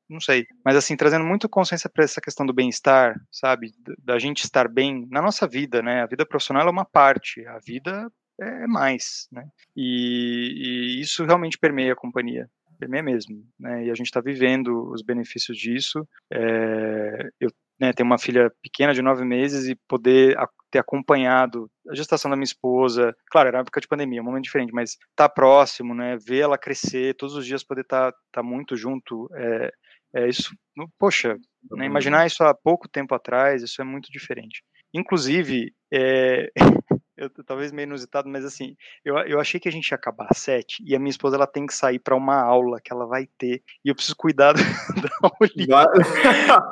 não 0.09 0.19
sei, 0.19 0.45
mas 0.63 0.75
assim, 0.75 0.95
trazendo 0.95 1.25
muito 1.25 1.49
consciência 1.49 1.89
para 1.89 2.03
essa 2.03 2.21
questão 2.21 2.45
do 2.45 2.53
bem-estar, 2.53 3.19
sabe, 3.31 3.71
da 3.99 4.17
gente 4.19 4.43
estar 4.43 4.67
bem 4.67 5.07
na 5.09 5.21
nossa 5.21 5.47
vida, 5.47 5.81
né, 5.81 6.01
a 6.01 6.07
vida 6.07 6.25
profissional 6.25 6.67
é 6.67 6.71
uma 6.71 6.85
parte, 6.85 7.45
a 7.47 7.59
vida 7.59 8.11
é 8.39 8.67
mais, 8.67 9.27
né, 9.31 9.45
e, 9.75 10.97
e 10.97 11.01
isso 11.01 11.23
realmente 11.25 11.57
permeia 11.57 11.93
a 11.93 11.97
companhia, 11.97 12.49
permeia 12.79 13.03
mesmo, 13.03 13.43
né, 13.59 13.85
e 13.85 13.91
a 13.91 13.95
gente 13.95 14.07
está 14.07 14.21
vivendo 14.21 14.91
os 14.91 15.01
benefícios 15.01 15.57
disso, 15.57 16.07
é, 16.31 17.29
eu 17.39 17.49
né, 17.81 17.91
ter 17.91 18.03
uma 18.03 18.19
filha 18.19 18.51
pequena 18.61 18.93
de 18.93 19.01
nove 19.01 19.25
meses 19.25 19.67
e 19.67 19.75
poder 19.87 20.37
ter 20.69 20.77
acompanhado 20.77 21.67
a 21.89 21.95
gestação 21.95 22.29
da 22.29 22.37
minha 22.37 22.45
esposa, 22.45 23.15
claro, 23.31 23.47
era 23.47 23.57
uma 23.57 23.61
época 23.61 23.81
de 23.81 23.87
pandemia, 23.87 24.21
um 24.21 24.25
momento 24.25 24.43
diferente, 24.43 24.71
mas 24.71 24.91
estar 24.91 25.27
tá 25.27 25.29
próximo, 25.29 25.95
né, 25.95 26.15
ver 26.23 26.41
ela 26.41 26.59
crescer, 26.59 27.15
todos 27.15 27.35
os 27.35 27.43
dias 27.43 27.63
poder 27.63 27.81
estar 27.81 28.11
tá, 28.11 28.17
tá 28.33 28.43
muito 28.43 28.77
junto, 28.77 29.27
é, 29.33 29.71
é 30.15 30.29
isso, 30.29 30.55
poxa, 30.99 31.35
né, 31.71 31.87
imaginar 31.87 32.27
isso 32.27 32.43
há 32.43 32.53
pouco 32.53 32.87
tempo 32.87 33.15
atrás, 33.15 33.63
isso 33.63 33.81
é 33.81 33.83
muito 33.83 34.11
diferente. 34.11 34.61
Inclusive, 34.93 35.73
é, 35.91 36.51
eu, 37.21 37.43
talvez 37.45 37.71
meio 37.71 37.85
inusitado, 37.85 38.27
mas 38.27 38.43
assim, 38.43 38.75
eu, 39.05 39.15
eu 39.19 39.39
achei 39.39 39.59
que 39.59 39.69
a 39.69 39.71
gente 39.71 39.89
ia 39.89 39.95
acabar 39.95 40.27
às 40.29 40.39
sete 40.39 40.83
e 40.85 40.95
a 40.95 40.99
minha 40.99 41.11
esposa 41.11 41.35
ela 41.35 41.45
tem 41.45 41.65
que 41.67 41.73
sair 41.73 41.99
para 41.99 42.15
uma 42.15 42.41
aula 42.41 42.81
que 42.81 42.91
ela 42.91 43.05
vai 43.05 43.27
ter 43.37 43.61
e 43.85 43.89
eu 43.89 43.95
preciso 43.95 44.15
cuidar 44.15 44.53
da 44.53 45.09
aulinha. 45.21 45.85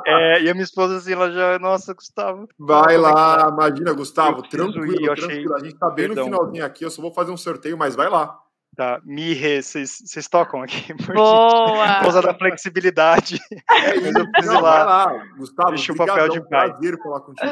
É, 0.08 0.42
e 0.42 0.50
a 0.50 0.54
minha 0.54 0.64
esposa 0.64 0.98
assim, 0.98 1.14
ela 1.14 1.32
já, 1.32 1.60
nossa, 1.60 1.94
Gustavo. 1.94 2.48
Vai 2.58 2.98
lá, 2.98 3.50
imagina, 3.52 3.94
Gustavo, 3.94 4.42
tranquilo, 4.42 4.86
ir, 4.86 5.16
tranquilo. 5.16 5.56
Achei... 5.56 5.68
A 5.68 5.70
gente 5.70 5.80
tá 5.80 5.90
bem 5.90 6.08
Perdão. 6.08 6.26
no 6.26 6.32
finalzinho 6.32 6.66
aqui, 6.66 6.84
eu 6.84 6.90
só 6.90 7.02
vou 7.02 7.14
fazer 7.14 7.32
um 7.32 7.38
sorteio, 7.38 7.78
mas 7.78 7.96
vai 7.96 8.10
lá. 8.10 8.40
Tá, 8.76 9.02
Mirre, 9.04 9.62
vocês 9.62 10.28
tocam 10.30 10.62
aqui. 10.62 10.94
Boa! 11.14 11.96
Por 11.96 12.02
causa 12.04 12.22
da 12.22 12.34
flexibilidade. 12.34 13.38
É 13.70 13.96
isso, 13.98 14.18
eu 14.18 14.32
preciso 14.32 14.54
Não, 14.54 14.62
lá. 14.62 14.84
lá. 14.86 15.26
Gustavo, 15.38 15.70
Deixa 15.72 15.92
o 15.92 15.96
papel 15.98 16.30
de 16.30 16.42
pai. 16.48 16.70
prazer 16.70 16.98
falar 17.04 17.20
contigo. 17.20 17.52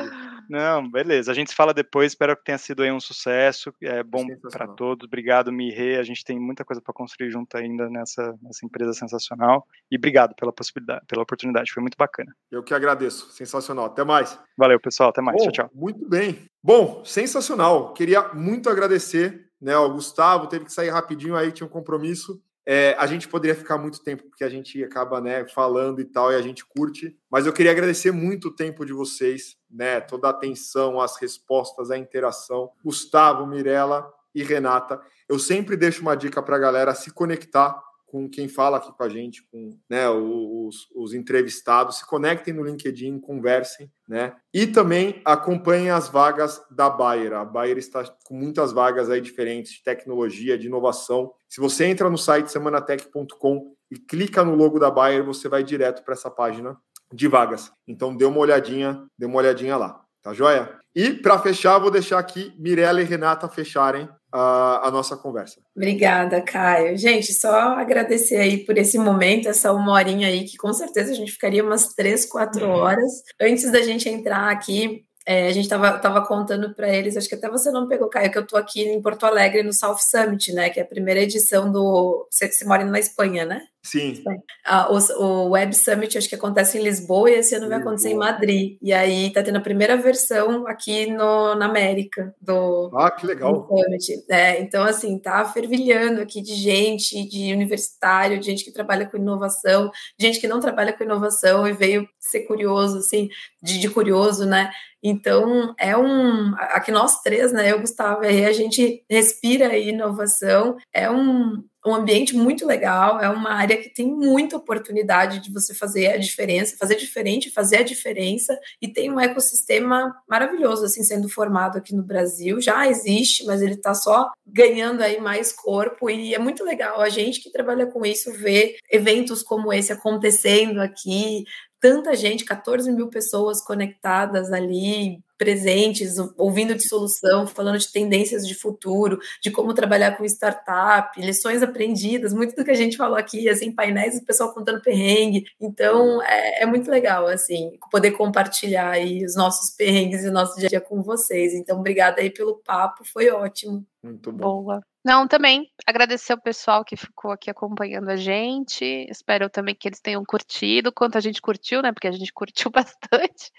Não, 0.50 0.90
beleza. 0.90 1.32
A 1.32 1.36
gente 1.36 1.50
se 1.50 1.56
fala 1.56 1.74
depois. 1.74 2.12
Espero 2.12 2.36
que 2.36 2.44
tenha 2.44 2.58
sido 2.58 2.84
aí 2.84 2.92
um 2.92 3.00
sucesso. 3.00 3.74
É 3.82 4.04
bom 4.04 4.26
para 4.52 4.68
todos. 4.68 5.06
Obrigado, 5.06 5.52
Mirre. 5.52 5.98
A 5.98 6.04
gente 6.04 6.24
tem 6.24 6.40
muita 6.40 6.64
coisa 6.64 6.82
para 6.82 6.94
construir 6.94 7.30
junto 7.32 7.56
ainda 7.58 7.90
nessa, 7.90 8.38
nessa 8.42 8.66
empresa 8.66 8.94
sensacional. 8.94 9.66
E 9.92 9.98
obrigado 9.98 10.36
pela 10.36 10.54
possibilidade, 10.54 11.06
pela 11.08 11.24
oportunidade. 11.24 11.72
Foi 11.72 11.82
muito 11.82 11.98
bacana. 11.98 12.36
Eu 12.52 12.64
que 12.64 12.74
agradeço. 12.74 13.32
Sensacional. 13.32 13.86
Até 13.86 14.04
mais. 14.04 14.40
Valeu, 14.58 14.80
pessoal. 14.80 15.10
Até 15.10 15.22
mais. 15.22 15.38
Bom, 15.38 15.44
tchau, 15.44 15.52
tchau. 15.52 15.72
Muito 15.74 16.08
bem. 16.08 16.46
Bom, 16.64 17.04
sensacional. 17.06 17.94
Queria 17.94 18.34
muito 18.34 18.70
agradecer. 18.70 19.48
Né, 19.60 19.76
o 19.76 19.92
Gustavo 19.92 20.46
teve 20.46 20.66
que 20.66 20.72
sair 20.72 20.90
rapidinho 20.90 21.36
aí, 21.36 21.52
tinha 21.52 21.66
um 21.66 21.70
compromisso. 21.70 22.40
É, 22.70 22.98
a 23.00 23.08
gente 23.08 23.30
poderia 23.30 23.56
ficar 23.56 23.78
muito 23.78 24.04
tempo, 24.04 24.24
porque 24.24 24.44
a 24.44 24.50
gente 24.50 24.84
acaba 24.84 25.22
né, 25.22 25.48
falando 25.48 26.02
e 26.02 26.04
tal, 26.04 26.34
e 26.34 26.36
a 26.36 26.42
gente 26.42 26.66
curte. 26.66 27.18
Mas 27.32 27.46
eu 27.46 27.54
queria 27.54 27.72
agradecer 27.72 28.12
muito 28.12 28.50
o 28.50 28.54
tempo 28.54 28.86
de 28.86 28.92
vocês, 28.92 29.56
né? 29.72 30.02
Toda 30.02 30.28
a 30.28 30.32
atenção, 30.32 31.00
as 31.00 31.16
respostas, 31.16 31.92
a 31.92 31.98
interação. 31.98 32.70
Gustavo, 32.84 33.48
Mirella 33.48 34.12
e 34.36 34.44
Renata. 34.44 35.00
Eu 35.30 35.40
sempre 35.40 35.78
deixo 35.78 36.02
uma 36.02 36.14
dica 36.14 36.42
para 36.44 36.58
a 36.58 36.60
galera 36.60 36.94
se 36.94 37.10
conectar 37.10 37.82
com 38.08 38.30
quem 38.30 38.48
fala 38.48 38.78
aqui 38.78 38.92
com 38.92 39.04
a 39.04 39.10
gente, 39.10 39.44
com 39.52 39.78
né, 39.90 40.10
os, 40.10 40.88
os, 40.96 41.14
entrevistados, 41.14 41.98
se 41.98 42.08
conectem 42.08 42.54
no 42.54 42.64
LinkedIn, 42.64 43.20
conversem, 43.20 43.92
né? 44.08 44.34
E 44.54 44.66
também 44.66 45.22
acompanhem 45.26 45.90
as 45.90 46.08
vagas 46.08 46.62
da 46.72 46.90
Bayer. 46.90 47.34
A 47.34 47.44
Bayer 47.44 47.78
está 47.78 48.04
com 48.24 48.34
muitas 48.34 48.72
vagas 48.72 49.10
aí 49.10 49.20
diferentes 49.20 49.74
de 49.74 49.84
tecnologia, 49.84 50.58
de 50.58 50.68
inovação. 50.68 51.34
Se 51.50 51.60
você 51.60 51.86
entra 51.86 52.10
no 52.10 52.18
site 52.18 52.50
semanatech.com 52.50 53.76
e 53.92 54.00
clica 54.00 54.44
no 54.44 54.56
logo 54.56 54.80
da 54.80 54.90
Bayer, 54.90 55.24
você 55.24 55.50
vai 55.50 55.64
direto 55.64 56.04
para 56.04 56.14
essa 56.14 56.32
página 56.32 56.78
de 57.14 57.28
vagas. 57.28 57.72
Então 57.86 58.16
dê 58.16 58.24
uma 58.24 58.40
olhadinha, 58.40 59.06
dê 59.18 59.26
uma 59.26 59.38
olhadinha 59.38 59.76
lá. 59.76 60.02
Tá 60.22 60.34
joia? 60.34 60.78
E 60.96 61.12
para 61.12 61.40
fechar, 61.40 61.78
vou 61.78 61.92
deixar 61.92 62.20
aqui 62.20 62.54
Mirella 62.58 63.02
e 63.02 63.06
Renata 63.06 63.48
fecharem 63.48 64.10
a, 64.32 64.88
a, 64.88 64.92
nossa 64.92 65.16
conversa. 65.16 65.62
Obrigada, 65.76 66.42
Caio. 66.42 66.98
Gente, 66.98 67.34
só 67.34 67.50
agradecer 67.50 68.38
aí 68.38 68.66
por 68.66 68.78
esse 68.78 68.98
momento, 68.98 69.48
essa 69.48 69.72
uma 69.72 69.94
horinha 69.94 70.28
aí, 70.28 70.44
que 70.44 70.58
com 70.58 70.74
certeza 70.74 71.12
a 71.12 71.16
gente 71.16 71.32
ficaria 71.32 71.64
umas 71.64 71.94
três, 71.94 72.26
quatro 72.26 72.66
uhum. 72.66 72.74
horas. 72.74 73.12
Antes 73.42 73.72
da 73.72 73.82
gente 73.82 74.10
entrar 74.10 74.52
aqui, 74.52 75.06
é, 75.26 75.48
a 75.48 75.52
gente 75.52 75.66
estava 75.66 76.00
tava 76.00 76.26
contando 76.26 76.74
para 76.74 76.88
eles, 76.88 77.18
acho 77.18 77.28
que 77.28 77.36
até 77.36 77.50
você 77.50 77.70
não 77.70 77.86
pegou, 77.86 78.08
Caio, 78.08 78.32
que 78.32 78.38
eu 78.38 78.44
estou 78.44 78.58
aqui 78.58 78.82
em 78.82 79.02
Porto 79.02 79.26
Alegre, 79.26 79.62
no 79.62 79.74
South 79.74 79.98
Summit, 80.00 80.54
né? 80.54 80.70
Que 80.70 80.80
é 80.80 80.84
a 80.84 80.88
primeira 80.88 81.20
edição 81.20 81.70
do. 81.70 82.26
Você, 82.32 82.50
você 82.50 82.64
mora 82.64 82.86
na 82.86 82.98
Espanha, 82.98 83.46
né? 83.46 83.62
Sim. 83.88 84.22
Ah, 84.66 84.90
o, 84.92 84.98
o, 85.24 85.50
Web 85.52 85.74
Summit 85.74 86.18
acho 86.18 86.28
que 86.28 86.36
acontece 86.36 86.78
em 86.78 86.84
Lisboa 86.84 87.30
e 87.30 87.36
esse 87.36 87.56
ano 87.56 87.70
vai 87.70 87.80
acontecer 87.80 88.10
em 88.10 88.18
Madrid. 88.18 88.78
E 88.82 88.92
aí 88.92 89.32
tá 89.32 89.42
tendo 89.42 89.58
a 89.58 89.62
primeira 89.62 89.96
versão 89.96 90.68
aqui 90.68 91.06
no, 91.10 91.56
na 91.56 91.68
América 91.68 92.36
do 92.42 92.92
Ah, 92.94 93.10
que 93.12 93.26
legal. 93.26 93.66
Summit. 93.68 94.26
É, 94.30 94.60
então, 94.62 94.84
assim, 94.84 95.18
tá 95.18 95.46
fervilhando 95.46 96.22
aqui 96.22 96.42
de 96.42 96.54
gente, 96.54 97.28
de 97.30 97.54
universitário, 97.54 98.40
de 98.40 98.46
gente 98.46 98.66
que 98.66 98.72
trabalha 98.72 99.06
com 99.06 99.16
inovação, 99.16 99.90
de 100.20 100.28
gente 100.28 100.42
que 100.42 100.48
não 100.48 100.60
trabalha 100.60 100.92
com 100.92 101.06
inovação 101.06 101.66
e 101.66 101.72
veio 101.72 102.06
ser 102.20 102.42
curioso, 102.42 102.98
assim, 102.98 103.30
de, 103.64 103.80
de 103.80 103.90
curioso, 103.90 104.46
né? 104.46 104.70
Então, 105.02 105.74
é 105.80 105.96
um. 105.96 106.54
Aqui 106.58 106.92
nós 106.92 107.22
três, 107.22 107.54
né? 107.54 107.72
Eu, 107.72 107.80
Gustavo 107.80 108.26
e 108.26 108.46
a 108.46 108.52
gente 108.52 109.04
respira 109.10 109.78
inovação. 109.78 110.76
É 110.92 111.10
um, 111.10 111.64
um 111.88 111.96
ambiente 111.96 112.36
muito 112.36 112.66
legal, 112.66 113.20
é 113.20 113.30
uma 113.30 113.52
área 113.52 113.78
que 113.78 113.90
tem 113.90 114.06
muita 114.06 114.58
oportunidade 114.58 115.40
de 115.40 115.52
você 115.52 115.74
fazer 115.74 116.08
a 116.08 116.18
diferença, 116.18 116.76
fazer 116.78 116.96
diferente, 116.96 117.50
fazer 117.50 117.78
a 117.78 117.84
diferença, 117.84 118.58
e 118.82 118.88
tem 118.88 119.12
um 119.12 119.20
ecossistema 119.20 120.16
maravilhoso, 120.28 120.86
assim, 120.86 121.04
sendo 121.04 121.30
formado 121.30 121.78
aqui 121.78 121.96
no 121.96 122.04
Brasil. 122.04 122.60
Já 122.60 122.88
existe, 122.88 123.46
mas 123.46 123.62
ele 123.62 123.76
está 123.76 123.94
só 123.94 124.32
ganhando 124.46 125.02
aí 125.02 125.20
mais 125.20 125.52
corpo, 125.52 126.10
e 126.10 126.34
é 126.34 126.40
muito 126.40 126.64
legal 126.64 127.00
a 127.00 127.10
gente 127.10 127.42
que 127.42 127.52
trabalha 127.52 127.86
com 127.88 128.06
isso 128.06 128.32
ver 128.34 128.78
eventos 128.92 129.42
como 129.42 129.72
esse 129.72 129.92
acontecendo 129.92 130.80
aqui, 130.80 131.44
tanta 131.80 132.16
gente, 132.16 132.44
14 132.44 132.92
mil 132.92 133.08
pessoas 133.08 133.62
conectadas 133.62 134.52
ali, 134.52 135.20
presentes, 135.38 136.16
ouvindo 136.38 136.74
de 136.74 136.88
solução, 136.88 137.46
falando 137.46 137.78
de 137.78 137.92
tendências 137.92 138.48
de 138.48 138.56
futuro, 138.56 139.20
de 139.42 139.52
como 139.52 139.74
trabalhar 139.74 140.18
com 140.18 140.26
startup, 140.26 141.20
lições 141.22 141.62
aprendidas, 141.62 142.34
muito 142.34 142.56
do 142.56 142.66
que 142.66 142.72
a 142.72 142.76
gente 142.76 142.98
falou 142.98 143.18
aqui, 143.18 143.48
assim, 143.48 143.72
painéis 143.72 144.20
do 144.20 144.26
pessoal 144.26 144.54
contando 144.54 144.82
perrengue. 144.82 145.46
Então, 145.60 146.22
é, 146.24 146.64
é, 146.64 146.66
muito 146.66 146.90
legal, 146.90 147.28
assim, 147.28 147.72
poder 147.92 148.12
compartilhar 148.12 148.92
aí 148.92 149.24
os 149.24 149.36
nossos 149.36 149.76
perrengues 149.76 150.24
e 150.24 150.30
o 150.30 150.34
nosso 150.34 150.58
dia 150.58 150.68
a 150.68 150.70
dia 150.70 150.82
com 150.82 151.02
vocês. 151.02 151.54
Então, 151.54 151.80
obrigada 151.80 152.22
aí 152.22 152.30
pelo 152.30 152.56
papo, 152.58 153.04
foi 153.06 153.30
ótimo. 153.30 153.86
Muito 154.04 154.32
bom. 154.32 154.64
Boa. 154.64 154.82
Não, 155.08 155.26
também 155.26 155.72
agradecer 155.86 156.34
ao 156.34 156.42
pessoal 156.42 156.84
que 156.84 156.98
ficou 156.98 157.32
aqui 157.32 157.50
acompanhando 157.50 158.10
a 158.10 158.18
gente. 158.18 158.84
Espero 159.10 159.50
também 159.50 159.74
que 159.74 159.88
eles 159.88 160.02
tenham 160.02 160.22
curtido, 160.22 160.92
quanto 160.92 161.18
a 161.18 161.22
gente 161.22 161.42
curtiu, 161.42 161.82
né? 161.82 161.94
Porque 161.94 162.10
a 162.10 162.12
gente 162.12 162.34
curtiu 162.36 162.70
bastante, 162.70 163.50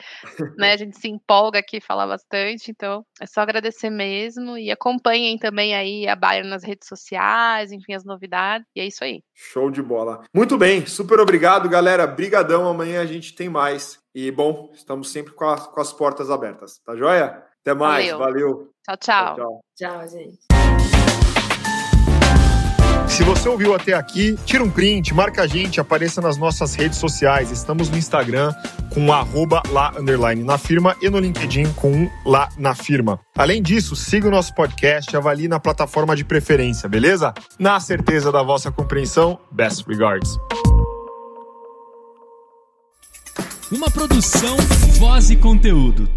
né? 0.59 0.75
A 0.75 0.77
gente 0.77 0.99
se 0.99 1.09
empolga 1.09 1.61
aqui 1.61 1.79
e 1.79 1.81
fala 1.81 2.07
bastante, 2.07 2.71
então 2.71 3.03
é 3.19 3.25
só 3.25 3.41
agradecer 3.41 3.89
mesmo 3.89 4.59
e 4.59 4.71
acompanhem 4.71 5.39
também 5.39 5.75
aí 5.75 6.07
a 6.07 6.15
Bayer 6.15 6.45
nas 6.45 6.63
redes 6.63 6.87
sociais, 6.87 7.73
enfim, 7.73 7.95
as 7.95 8.05
novidades. 8.05 8.69
E 8.77 8.81
é 8.83 8.87
isso 8.87 9.03
aí. 9.03 9.23
Show 9.35 9.71
de 9.71 9.81
bola. 9.81 10.25
Muito 10.35 10.59
bem, 10.59 10.85
super 10.85 11.19
obrigado, 11.19 11.67
galera. 11.67 12.07
Brigadão. 12.07 12.69
Amanhã 12.69 13.01
a 13.01 13.07
gente 13.07 13.35
tem 13.35 13.49
mais. 13.49 13.99
E 14.15 14.31
bom, 14.31 14.71
estamos 14.75 15.11
sempre 15.11 15.33
com, 15.33 15.47
a, 15.47 15.59
com 15.59 15.81
as 15.81 15.95
portas 15.95 16.31
abertas, 16.31 16.79
tá 16.85 16.95
joia? 16.95 17.43
Até 17.63 17.73
mais, 17.73 18.11
valeu. 18.11 18.19
valeu. 18.19 18.71
Tchau, 18.85 18.97
tchau. 18.99 19.35
Tchau, 19.35 19.63
tchau. 19.75 19.99
tchau 19.99 20.09
gente. 20.09 20.58
Se 23.19 23.25
você 23.25 23.49
ouviu 23.49 23.75
até 23.75 23.95
aqui, 23.95 24.39
tira 24.45 24.63
um 24.63 24.71
print, 24.71 25.13
marca 25.13 25.43
a 25.43 25.47
gente, 25.49 25.81
apareça 25.81 26.21
nas 26.21 26.37
nossas 26.37 26.77
redes 26.77 26.99
sociais. 26.99 27.51
Estamos 27.51 27.91
no 27.91 27.99
Instagram 27.99 28.55
com 28.95 29.13
arroba 29.13 29.61
lá 29.71 29.93
underline 29.99 30.45
na 30.45 30.57
firma 30.57 30.95
e 31.03 31.11
no 31.11 31.19
LinkedIn 31.19 31.73
com 31.73 32.09
lá 32.25 32.49
na 32.57 32.77
firma. 32.77 33.19
Além 33.37 33.61
disso, 33.61 33.97
siga 33.97 34.29
o 34.29 34.31
nosso 34.31 34.55
podcast 34.55 35.13
e 35.13 35.17
avalie 35.17 35.49
na 35.49 35.59
plataforma 35.59 36.15
de 36.15 36.25
preferência, 36.25 36.89
beleza? 36.89 37.35
Na 37.59 37.81
certeza 37.81 38.31
da 38.31 38.41
vossa 38.41 38.71
compreensão, 38.71 39.37
best 39.51 39.85
regards. 39.89 40.39
Uma 43.73 43.91
produção, 43.91 44.57
voz 44.97 45.29
e 45.29 45.37
conteúdo. 45.37 46.09